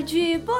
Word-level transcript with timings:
tarde, 0.00 0.38
boa 0.38 0.59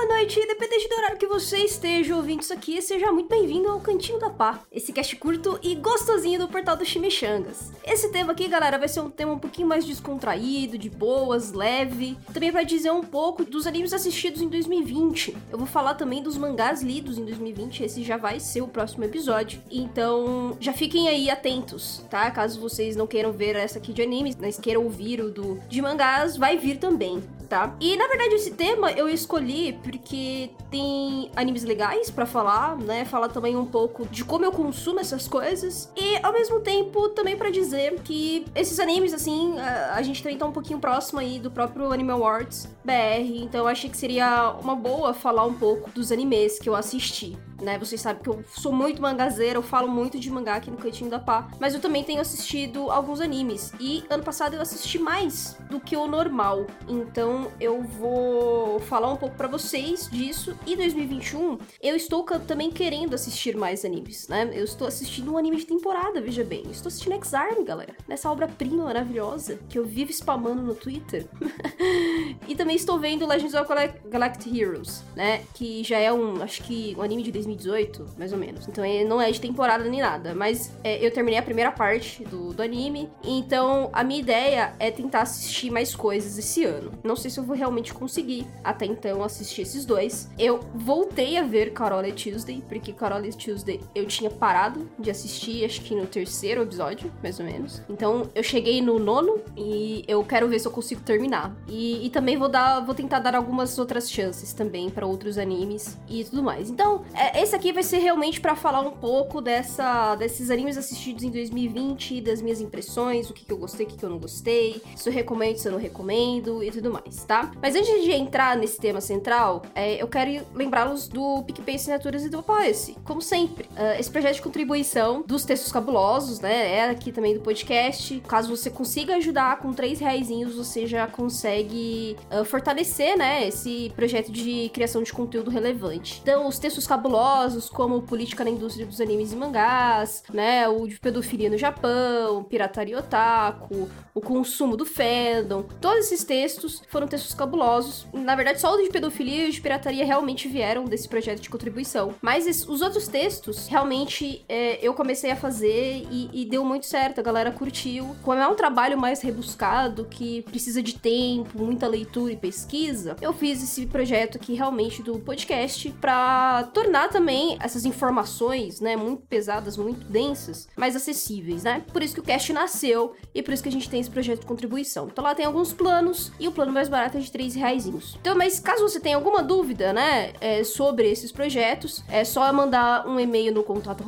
horário 1.00 1.16
que 1.16 1.26
você 1.26 1.58
esteja 1.58 2.14
ouvindo 2.14 2.42
isso 2.42 2.52
aqui, 2.52 2.80
seja 2.82 3.10
muito 3.10 3.28
bem-vindo 3.28 3.70
ao 3.70 3.80
Cantinho 3.80 4.18
da 4.18 4.28
Pá, 4.28 4.60
esse 4.70 4.92
cast 4.92 5.16
curto 5.16 5.58
e 5.62 5.74
gostosinho 5.74 6.38
do 6.38 6.46
portal 6.46 6.76
do 6.76 6.84
Chimichangas. 6.84 7.72
Esse 7.82 8.12
tema 8.12 8.32
aqui, 8.32 8.46
galera, 8.46 8.78
vai 8.78 8.86
ser 8.86 9.00
um 9.00 9.08
tema 9.08 9.32
um 9.32 9.38
pouquinho 9.38 9.66
mais 9.66 9.86
descontraído, 9.86 10.76
de 10.76 10.90
boas, 10.90 11.52
leve, 11.52 12.18
também 12.34 12.50
vai 12.50 12.66
dizer 12.66 12.90
um 12.90 13.02
pouco 13.02 13.46
dos 13.46 13.66
animes 13.66 13.94
assistidos 13.94 14.42
em 14.42 14.48
2020. 14.48 15.34
Eu 15.50 15.56
vou 15.56 15.66
falar 15.66 15.94
também 15.94 16.22
dos 16.22 16.36
mangás 16.36 16.82
lidos 16.82 17.16
em 17.16 17.24
2020, 17.24 17.82
esse 17.82 18.02
já 18.02 18.18
vai 18.18 18.38
ser 18.38 18.60
o 18.60 18.68
próximo 18.68 19.02
episódio, 19.04 19.62
então 19.70 20.58
já 20.60 20.74
fiquem 20.74 21.08
aí 21.08 21.30
atentos, 21.30 22.04
tá? 22.10 22.30
Caso 22.30 22.60
vocês 22.60 22.94
não 22.94 23.06
queiram 23.06 23.32
ver 23.32 23.56
essa 23.56 23.78
aqui 23.78 23.94
de 23.94 24.02
animes, 24.02 24.36
mas 24.36 24.58
queiram 24.58 24.84
ouvir 24.84 25.22
o 25.22 25.30
do 25.30 25.58
de 25.66 25.80
mangás, 25.80 26.36
vai 26.36 26.58
vir 26.58 26.78
também 26.78 27.22
tá? 27.50 27.76
E 27.80 27.96
na 27.96 28.06
verdade 28.06 28.36
esse 28.36 28.52
tema 28.52 28.92
eu 28.92 29.08
escolhi 29.08 29.72
porque 29.82 30.50
tem 30.70 30.89
animes 31.36 31.64
legais 31.64 32.10
para 32.10 32.26
falar, 32.26 32.76
né? 32.76 33.04
Falar 33.04 33.28
também 33.28 33.56
um 33.56 33.66
pouco 33.66 34.06
de 34.06 34.24
como 34.24 34.44
eu 34.44 34.52
consumo 34.52 35.00
essas 35.00 35.26
coisas. 35.26 35.90
E 35.96 36.18
ao 36.22 36.32
mesmo 36.32 36.60
tempo 36.60 37.08
também 37.10 37.36
para 37.36 37.50
dizer 37.50 38.00
que 38.02 38.44
esses 38.54 38.78
animes 38.78 39.12
assim, 39.12 39.58
a, 39.58 39.94
a, 39.94 40.02
gente 40.02 40.22
também 40.22 40.38
tá 40.38 40.46
um 40.46 40.52
pouquinho 40.52 40.78
próximo 40.78 41.20
aí 41.20 41.38
do 41.38 41.50
próprio 41.50 41.92
Anime 41.92 42.10
Awards 42.10 42.68
BR, 42.84 43.42
então 43.42 43.60
eu 43.60 43.68
achei 43.68 43.90
que 43.90 43.96
seria 43.96 44.54
uma 44.62 44.74
boa 44.74 45.12
falar 45.12 45.44
um 45.44 45.54
pouco 45.54 45.90
dos 45.90 46.10
animes 46.10 46.58
que 46.58 46.68
eu 46.68 46.74
assisti 46.74 47.36
né? 47.60 47.78
Vocês 47.78 48.00
sabem 48.00 48.22
que 48.22 48.28
eu 48.28 48.44
sou 48.48 48.72
muito 48.72 49.00
mangazeira, 49.00 49.58
eu 49.58 49.62
falo 49.62 49.88
muito 49.88 50.18
de 50.18 50.30
mangá 50.30 50.56
aqui 50.56 50.70
no 50.70 50.76
Cantinho 50.76 51.10
da 51.10 51.18
Pá, 51.18 51.48
mas 51.58 51.74
eu 51.74 51.80
também 51.80 52.02
tenho 52.02 52.20
assistido 52.20 52.90
alguns 52.90 53.20
animes. 53.20 53.72
E 53.78 54.04
ano 54.08 54.22
passado 54.22 54.54
eu 54.54 54.60
assisti 54.60 54.98
mais 54.98 55.56
do 55.68 55.80
que 55.80 55.96
o 55.96 56.06
normal. 56.06 56.66
Então 56.88 57.50
eu 57.60 57.82
vou 57.82 58.78
falar 58.80 59.12
um 59.12 59.16
pouco 59.16 59.36
para 59.36 59.48
vocês 59.48 60.08
disso. 60.10 60.56
E 60.66 60.76
2021 60.76 61.58
eu 61.82 61.96
estou 61.96 62.24
também 62.46 62.70
querendo 62.70 63.14
assistir 63.14 63.56
mais 63.56 63.84
animes, 63.84 64.28
né? 64.28 64.50
Eu 64.52 64.64
estou 64.64 64.86
assistindo 64.86 65.32
um 65.32 65.38
anime 65.38 65.56
de 65.56 65.66
temporada, 65.66 66.20
veja 66.20 66.44
bem. 66.44 66.62
Eu 66.64 66.70
estou 66.70 66.88
assistindo 66.88 67.14
X-Arm, 67.14 67.64
galera. 67.64 67.94
Nessa 68.08 68.30
obra-prima 68.30 68.84
maravilhosa 68.84 69.58
que 69.68 69.78
eu 69.78 69.84
vivo 69.84 70.10
spamando 70.10 70.62
no 70.62 70.74
Twitter. 70.74 71.26
e 72.48 72.54
também 72.54 72.76
estou 72.76 72.98
vendo 72.98 73.26
Legends 73.26 73.54
of 73.54 73.68
Galactic 74.06 74.56
Heroes, 74.56 75.02
né? 75.14 75.44
Que 75.54 75.84
já 75.84 75.98
é 75.98 76.12
um, 76.12 76.42
acho 76.42 76.62
que 76.62 76.94
um 76.98 77.02
anime 77.02 77.22
de 77.22 77.32
2021 77.32 77.49
2018, 77.54 78.06
mais 78.18 78.32
ou 78.32 78.38
menos. 78.38 78.68
Então 78.68 78.84
ele 78.84 79.08
não 79.08 79.20
é 79.20 79.30
de 79.30 79.40
temporada 79.40 79.84
nem 79.84 80.00
nada. 80.00 80.34
Mas 80.34 80.72
é, 80.82 81.04
eu 81.04 81.10
terminei 81.10 81.38
a 81.38 81.42
primeira 81.42 81.72
parte 81.72 82.24
do, 82.24 82.52
do 82.52 82.62
anime. 82.62 83.08
Então 83.22 83.90
a 83.92 84.02
minha 84.02 84.20
ideia 84.20 84.74
é 84.78 84.90
tentar 84.90 85.22
assistir 85.22 85.70
mais 85.70 85.94
coisas 85.94 86.38
esse 86.38 86.64
ano. 86.64 86.92
Não 87.02 87.16
sei 87.16 87.30
se 87.30 87.38
eu 87.38 87.44
vou 87.44 87.56
realmente 87.56 87.92
conseguir 87.92 88.46
até 88.62 88.86
então 88.86 89.22
assistir 89.22 89.62
esses 89.62 89.84
dois. 89.84 90.28
Eu 90.38 90.60
voltei 90.74 91.36
a 91.36 91.42
ver 91.42 91.72
Carol 91.72 92.02
Tuesday, 92.12 92.62
porque 92.68 92.92
Carol 92.92 93.22
Tuesday 93.32 93.80
eu 93.94 94.06
tinha 94.06 94.30
parado 94.30 94.88
de 94.98 95.10
assistir, 95.10 95.64
acho 95.64 95.82
que 95.82 95.94
no 95.94 96.06
terceiro 96.06 96.62
episódio, 96.62 97.12
mais 97.22 97.38
ou 97.38 97.46
menos. 97.46 97.82
Então 97.88 98.28
eu 98.34 98.42
cheguei 98.42 98.80
no 98.80 98.98
nono 98.98 99.40
e 99.56 100.04
eu 100.06 100.24
quero 100.24 100.48
ver 100.48 100.58
se 100.58 100.66
eu 100.66 100.72
consigo 100.72 101.00
terminar. 101.02 101.54
E, 101.68 102.06
e 102.06 102.10
também 102.10 102.36
vou 102.36 102.48
dar, 102.48 102.80
vou 102.80 102.94
tentar 102.94 103.20
dar 103.20 103.34
algumas 103.34 103.78
outras 103.78 104.10
chances 104.10 104.52
também 104.52 104.90
para 104.90 105.06
outros 105.06 105.38
animes 105.38 105.98
e 106.08 106.24
tudo 106.24 106.42
mais. 106.42 106.70
Então, 106.70 107.02
é, 107.14 107.39
esse 107.42 107.56
aqui 107.56 107.72
vai 107.72 107.82
ser 107.82 107.98
realmente 107.98 108.40
para 108.40 108.54
falar 108.54 108.80
um 108.80 108.90
pouco 108.90 109.40
dessa, 109.40 110.14
desses 110.16 110.50
animes 110.50 110.76
assistidos 110.76 111.22
em 111.22 111.30
2020, 111.30 112.20
das 112.20 112.42
minhas 112.42 112.60
impressões, 112.60 113.30
o 113.30 113.32
que, 113.32 113.44
que 113.44 113.52
eu 113.52 113.56
gostei, 113.56 113.86
o 113.86 113.88
que, 113.88 113.96
que 113.96 114.04
eu 114.04 114.10
não 114.10 114.18
gostei, 114.18 114.82
se 114.94 115.08
eu 115.08 115.12
recomendo, 115.12 115.56
se 115.56 115.68
eu 115.68 115.72
não 115.72 115.78
recomendo 115.78 116.62
e 116.62 116.70
tudo 116.70 116.92
mais, 116.92 117.24
tá? 117.24 117.50
Mas 117.62 117.74
antes 117.74 118.02
de 118.04 118.12
entrar 118.12 118.56
nesse 118.56 118.78
tema 118.78 119.00
central, 119.00 119.62
é, 119.74 120.02
eu 120.02 120.06
quero 120.06 120.44
lembrá-los 120.54 121.08
do 121.08 121.42
PicPay 121.44 121.76
Assinaturas 121.76 122.24
e 122.24 122.28
do 122.28 122.40
Apoia-se, 122.40 122.96
como 123.04 123.22
sempre. 123.22 123.64
Uh, 123.70 123.98
esse 123.98 124.10
projeto 124.10 124.34
de 124.34 124.42
contribuição 124.42 125.22
dos 125.26 125.44
textos 125.44 125.72
cabulosos, 125.72 126.40
né, 126.40 126.76
é 126.76 126.90
aqui 126.90 127.10
também 127.10 127.34
do 127.34 127.40
podcast. 127.40 128.20
Caso 128.28 128.54
você 128.54 128.68
consiga 128.70 129.16
ajudar 129.16 129.58
com 129.60 129.72
três 129.72 129.98
reais, 129.98 130.28
você 130.54 130.86
já 130.86 131.06
consegue 131.06 132.16
uh, 132.30 132.44
fortalecer, 132.44 133.16
né, 133.16 133.48
esse 133.48 133.92
projeto 133.96 134.30
de 134.30 134.70
criação 134.74 135.02
de 135.02 135.12
conteúdo 135.12 135.50
relevante. 135.50 136.20
Então, 136.22 136.46
os 136.46 136.58
textos 136.58 136.86
cabulosos 136.86 137.29
como 137.72 138.02
política 138.02 138.44
na 138.44 138.50
indústria 138.50 138.86
dos 138.86 139.00
animes 139.00 139.32
e 139.32 139.36
mangás, 139.36 140.22
né, 140.32 140.68
o 140.68 140.86
de 140.86 140.98
pedofilia 140.98 141.50
no 141.50 141.58
Japão, 141.58 142.44
pirataria 142.44 142.98
otaku, 142.98 143.88
o 144.14 144.20
consumo 144.20 144.76
do 144.76 144.84
fandom. 144.84 145.62
Todos 145.80 146.06
esses 146.06 146.24
textos 146.24 146.82
foram 146.88 147.06
textos 147.06 147.34
cabulosos. 147.34 148.06
Na 148.12 148.34
verdade, 148.34 148.60
só 148.60 148.74
o 148.74 148.82
de 148.82 148.90
pedofilia 148.90 149.46
e 149.46 149.48
o 149.48 149.52
de 149.52 149.60
pirataria 149.60 150.04
realmente 150.04 150.48
vieram 150.48 150.84
desse 150.84 151.08
projeto 151.08 151.40
de 151.40 151.50
contribuição. 151.50 152.14
Mas 152.20 152.46
os 152.68 152.80
outros 152.80 153.08
textos, 153.08 153.66
realmente, 153.68 154.44
é, 154.48 154.78
eu 154.82 154.94
comecei 154.94 155.30
a 155.30 155.36
fazer 155.36 156.06
e, 156.10 156.30
e, 156.32 156.44
deu 156.44 156.64
muito 156.64 156.86
certo. 156.86 157.20
A 157.20 157.22
galera 157.22 157.50
curtiu. 157.50 158.16
Como 158.22 158.38
é 158.38 158.46
um 158.46 158.54
trabalho 158.54 158.98
mais 158.98 159.20
rebuscado, 159.20 160.04
que 160.04 160.42
precisa 160.42 160.82
de 160.82 160.98
tempo, 160.98 161.58
muita 161.58 161.86
leitura 161.86 162.32
e 162.32 162.36
pesquisa, 162.36 163.16
eu 163.20 163.32
fiz 163.32 163.62
esse 163.62 163.86
projeto 163.86 164.36
aqui 164.36 164.54
realmente 164.54 165.02
do 165.02 165.18
podcast 165.18 165.90
para 166.00 166.64
tornar 166.74 167.08
também 167.10 167.56
essas 167.60 167.84
informações, 167.84 168.80
né, 168.80 168.96
muito 168.96 169.22
pesadas, 169.26 169.76
muito 169.76 170.06
densas, 170.06 170.68
mais 170.76 170.96
acessíveis, 170.96 171.64
né? 171.64 171.84
Por 171.92 172.02
isso 172.02 172.14
que 172.14 172.20
o 172.20 172.24
cast 172.24 172.52
nasceu 172.52 173.14
e 173.34 173.42
por 173.42 173.52
isso 173.52 173.62
que 173.62 173.68
a 173.68 173.72
gente 173.72 173.88
tem 173.88 174.00
esse 174.00 174.10
projeto 174.10 174.40
de 174.40 174.46
contribuição. 174.46 175.08
Então 175.10 175.24
lá 175.24 175.34
tem 175.34 175.44
alguns 175.44 175.72
planos 175.72 176.32
e 176.38 176.48
o 176.48 176.52
plano 176.52 176.72
mais 176.72 176.88
barato 176.88 177.18
é 177.18 177.20
de 177.20 177.30
3 177.30 177.54
reais. 177.54 177.86
Então, 178.20 178.36
mas 178.36 178.60
caso 178.60 178.82
você 178.82 179.00
tenha 179.00 179.16
alguma 179.16 179.42
dúvida, 179.42 179.92
né, 179.92 180.32
é, 180.40 180.64
sobre 180.64 181.10
esses 181.10 181.32
projetos, 181.32 182.04
é 182.08 182.24
só 182.24 182.52
mandar 182.52 183.06
um 183.06 183.18
e-mail 183.18 183.52
no 183.52 183.62
contato 183.62 184.02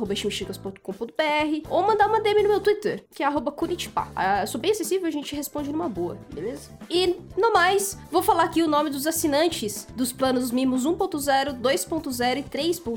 ou 1.69 1.81
mandar 1.81 2.07
uma 2.07 2.21
DM 2.21 2.43
no 2.43 2.49
meu 2.49 2.59
Twitter, 2.59 3.03
que 3.13 3.23
é 3.23 3.25
Kunitpa. 3.51 4.07
Ah, 4.15 4.45
sou 4.45 4.59
bem 4.59 4.71
acessível, 4.71 5.07
a 5.07 5.11
gente 5.11 5.35
responde 5.35 5.71
numa 5.71 5.89
boa, 5.89 6.17
beleza? 6.33 6.71
E, 6.89 7.19
no 7.37 7.51
mais, 7.51 7.97
vou 8.11 8.21
falar 8.21 8.43
aqui 8.43 8.61
o 8.61 8.67
nome 8.67 8.89
dos 8.89 9.07
assinantes 9.07 9.87
dos 9.95 10.11
planos 10.11 10.51
Mimos 10.51 10.85
1.0, 10.85 11.59
2.0 11.59 12.37
e 12.37 12.43
3.0 12.43 12.92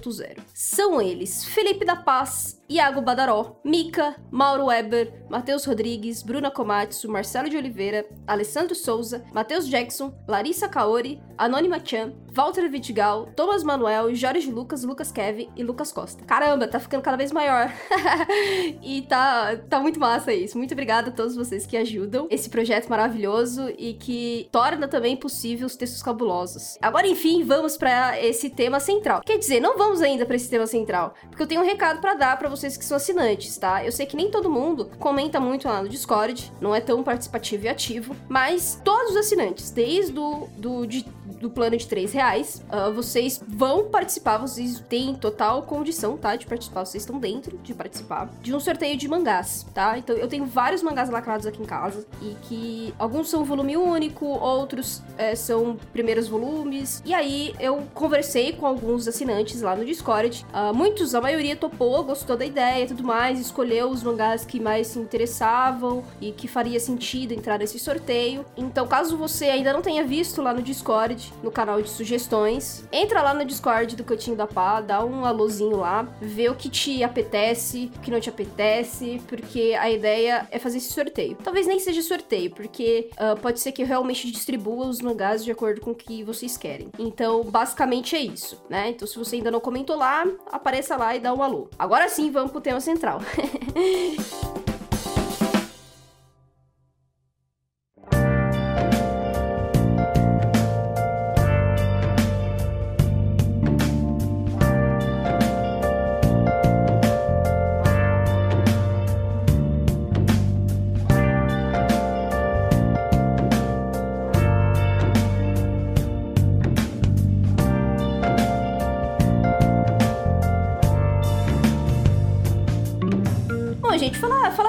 são 0.55 1.01
eles 1.01 1.45
Felipe 1.45 1.84
da 1.84 1.97
Paz, 1.97 2.56
Iago 2.69 3.00
Badaró, 3.00 3.60
Mica, 3.65 4.16
Mauro 4.28 4.66
Weber, 4.66 5.25
Matheus 5.31 5.65
Rodrigues, 5.65 6.22
Bruna 6.22 6.50
Komatsu, 6.50 7.09
Marcelo 7.09 7.49
de 7.49 7.56
Oliveira, 7.56 8.04
Alessandro 8.27 8.75
Souza, 8.75 9.25
Matheus 9.32 9.69
Jackson, 9.69 10.12
Larissa 10.27 10.69
Kaori, 10.69 11.22
Anônima 11.38 11.81
Chan, 11.84 12.12
Walter 12.32 12.69
Vidigal, 12.69 13.27
Thomas 13.37 13.62
Manuel, 13.62 14.15
Jorge 14.15 14.50
Lucas, 14.50 14.82
Lucas 14.82 15.12
Kevin 15.12 15.49
e 15.56 15.62
Lucas 15.62 15.93
Costa. 15.93 16.25
Caramba, 16.25 16.66
tá 16.66 16.81
ficando 16.81 17.03
cada 17.03 17.16
vez 17.16 17.31
maior. 17.31 17.72
e 18.83 19.03
tá, 19.03 19.56
tá 19.69 19.78
muito 19.78 20.00
massa 20.00 20.33
isso. 20.33 20.59
Muito 20.59 20.72
obrigada 20.72 21.10
a 21.10 21.12
todos 21.12 21.37
vocês 21.37 21.66
que 21.66 21.77
ajudam 21.77 22.27
esse 22.31 22.50
projeto 22.50 22.88
maravilhoso 22.88 23.71
e 23.78 23.94
que 23.94 24.48
torna 24.50 24.88
também 24.88 25.16
possível 25.16 25.66
os 25.66 25.77
textos 25.77 26.03
cabulosos. 26.03 26.77
Agora, 26.83 27.06
enfim, 27.06 27.44
vamos 27.44 27.77
para 27.77 28.21
esse 28.21 28.50
tema 28.50 28.81
central. 28.81 29.21
Quer 29.25 29.38
dizer, 29.38 29.60
não 29.60 29.78
vamos 29.78 30.03
ainda 30.03 30.27
para 30.27 30.37
esse 30.37 30.50
tema 30.50 30.66
central, 30.66 31.15
porque 31.28 31.43
eu 31.43 31.47
tenho 31.47 31.60
um 31.60 31.65
recado 31.65 32.00
para 32.00 32.15
dar 32.15 32.38
para 32.38 32.48
vocês 32.48 32.56
que 32.61 32.84
são 32.84 32.97
assinantes, 32.97 33.56
tá? 33.56 33.84
Eu 33.84 33.93
sei 33.93 34.06
que 34.06 34.17
nem 34.17 34.31
todo 34.31 34.50
mundo 34.50 34.91
comenta 34.99 35.39
muito 35.41 35.69
lá 35.69 35.83
no 35.83 35.89
Discord, 35.89 36.53
não 36.61 36.75
é 36.75 36.81
tão 36.81 37.03
participativo 37.03 37.65
e 37.65 37.69
ativo, 37.69 38.17
mas 38.28 38.81
todos 38.84 39.12
os 39.12 39.17
assinantes, 39.17 39.71
desde 39.71 40.19
o 40.19 40.49
do, 40.56 40.87
de 40.87 41.05
do 41.41 41.51
plano 41.51 41.77
de 41.77 41.87
3 41.87 42.13
reais, 42.13 42.63
uh, 42.71 42.93
vocês 42.93 43.43
vão 43.47 43.89
participar, 43.89 44.39
vocês 44.39 44.83
têm 44.89 45.15
total 45.15 45.63
condição, 45.63 46.17
tá? 46.17 46.37
De 46.37 46.47
participar, 46.47 46.84
vocês 46.84 47.03
estão 47.03 47.19
dentro 47.19 47.59
de 47.59 47.75
participar 47.75 48.31
de 48.41 48.55
um 48.55 48.61
sorteio 48.61 48.97
de 48.97 49.09
mangás, 49.09 49.67
tá? 49.75 49.99
Então 49.99 50.17
eu 50.17 50.28
tenho 50.28 50.47
vários 50.47 50.83
mangás 50.83 51.11
lacrados 51.11 51.47
aqui 51.47 51.63
em 51.63 51.67
casa 51.67 52.07
e 52.23 52.37
que 52.43 52.95
alguns 52.99 53.28
são 53.28 53.45
volume 53.45 53.77
único, 53.77 54.27
outros 54.27 55.03
é, 55.17 55.34
são 55.34 55.77
primeiros 55.93 56.28
volumes. 56.28 57.03
E 57.05 57.15
aí 57.15 57.55
eu 57.59 57.83
conversei 57.95 58.53
com 58.53 58.67
alguns 58.67 59.07
assinantes 59.09 59.63
lá 59.63 59.75
no 59.75 59.84
Discord. 59.84 60.47
Uh, 60.53 60.75
muitos, 60.75 61.15
a 61.15 61.21
maioria 61.21 61.57
topou, 61.57 62.03
gostou 62.05 62.37
da 62.37 62.45
ideia 62.45 62.84
e 62.84 62.87
tudo 62.87 63.05
mais, 63.05 63.41
escolheu 63.41 63.91
os 63.91 64.03
mangás 64.03 64.45
que 64.45 64.61
mais 64.61 64.89
se 64.89 64.99
interessavam 64.99 66.05
e 66.21 66.33
que 66.33 66.49
faria 66.49 66.81
sentido 66.81 67.33
entrar 67.33 67.59
nesse 67.59 67.78
sorteio. 67.78 68.45
Então, 68.57 68.87
caso 68.87 69.17
você 69.17 69.47
ainda 69.47 69.73
não 69.73 69.83
tenha 69.83 70.05
visto 70.05 70.43
lá 70.43 70.53
no 70.53 70.63
Discord, 70.63 71.16
no 71.42 71.51
canal 71.51 71.80
de 71.83 71.89
sugestões. 71.89 72.84
Entra 72.92 73.22
lá 73.22 73.34
no 73.34 73.45
Discord 73.45 73.97
do 73.97 74.04
Cantinho 74.04 74.36
da 74.36 74.47
Pá, 74.47 74.80
dá 74.80 75.04
um 75.04 75.24
alôzinho 75.24 75.77
lá, 75.77 76.09
vê 76.21 76.48
o 76.48 76.54
que 76.54 76.68
te 76.68 77.03
apetece, 77.03 77.91
o 77.97 78.01
que 78.01 78.10
não 78.10 78.21
te 78.21 78.28
apetece, 78.28 79.21
porque 79.27 79.77
a 79.78 79.91
ideia 79.91 80.47
é 80.51 80.59
fazer 80.59 80.78
esse 80.78 80.92
sorteio. 80.92 81.36
Talvez 81.42 81.66
nem 81.66 81.78
seja 81.78 82.03
sorteio, 82.03 82.51
porque 82.51 83.10
uh, 83.13 83.39
pode 83.41 83.60
ser 83.60 83.72
que 83.72 83.83
eu 83.83 83.86
realmente 83.86 84.30
distribua 84.30 84.86
os 84.86 85.01
mangás 85.01 85.45
de 85.45 85.51
acordo 85.51 85.80
com 85.80 85.91
o 85.91 85.95
que 85.95 86.22
vocês 86.22 86.57
querem. 86.57 86.89
Então, 86.98 87.42
basicamente 87.45 88.16
é 88.16 88.21
isso, 88.21 88.63
né? 88.68 88.91
Então, 88.91 89.07
se 89.07 89.18
você 89.18 89.36
ainda 89.36 89.51
não 89.51 89.60
comentou 89.60 89.97
lá, 89.97 90.27
apareça 90.51 90.97
lá 90.97 91.15
e 91.16 91.21
dá 91.21 91.33
um 91.33 91.42
alô. 91.42 91.68
Agora 91.78 92.09
sim, 92.09 92.30
vamos 92.30 92.53
pro 92.53 92.60
tema 92.60 92.80
central. 92.80 93.21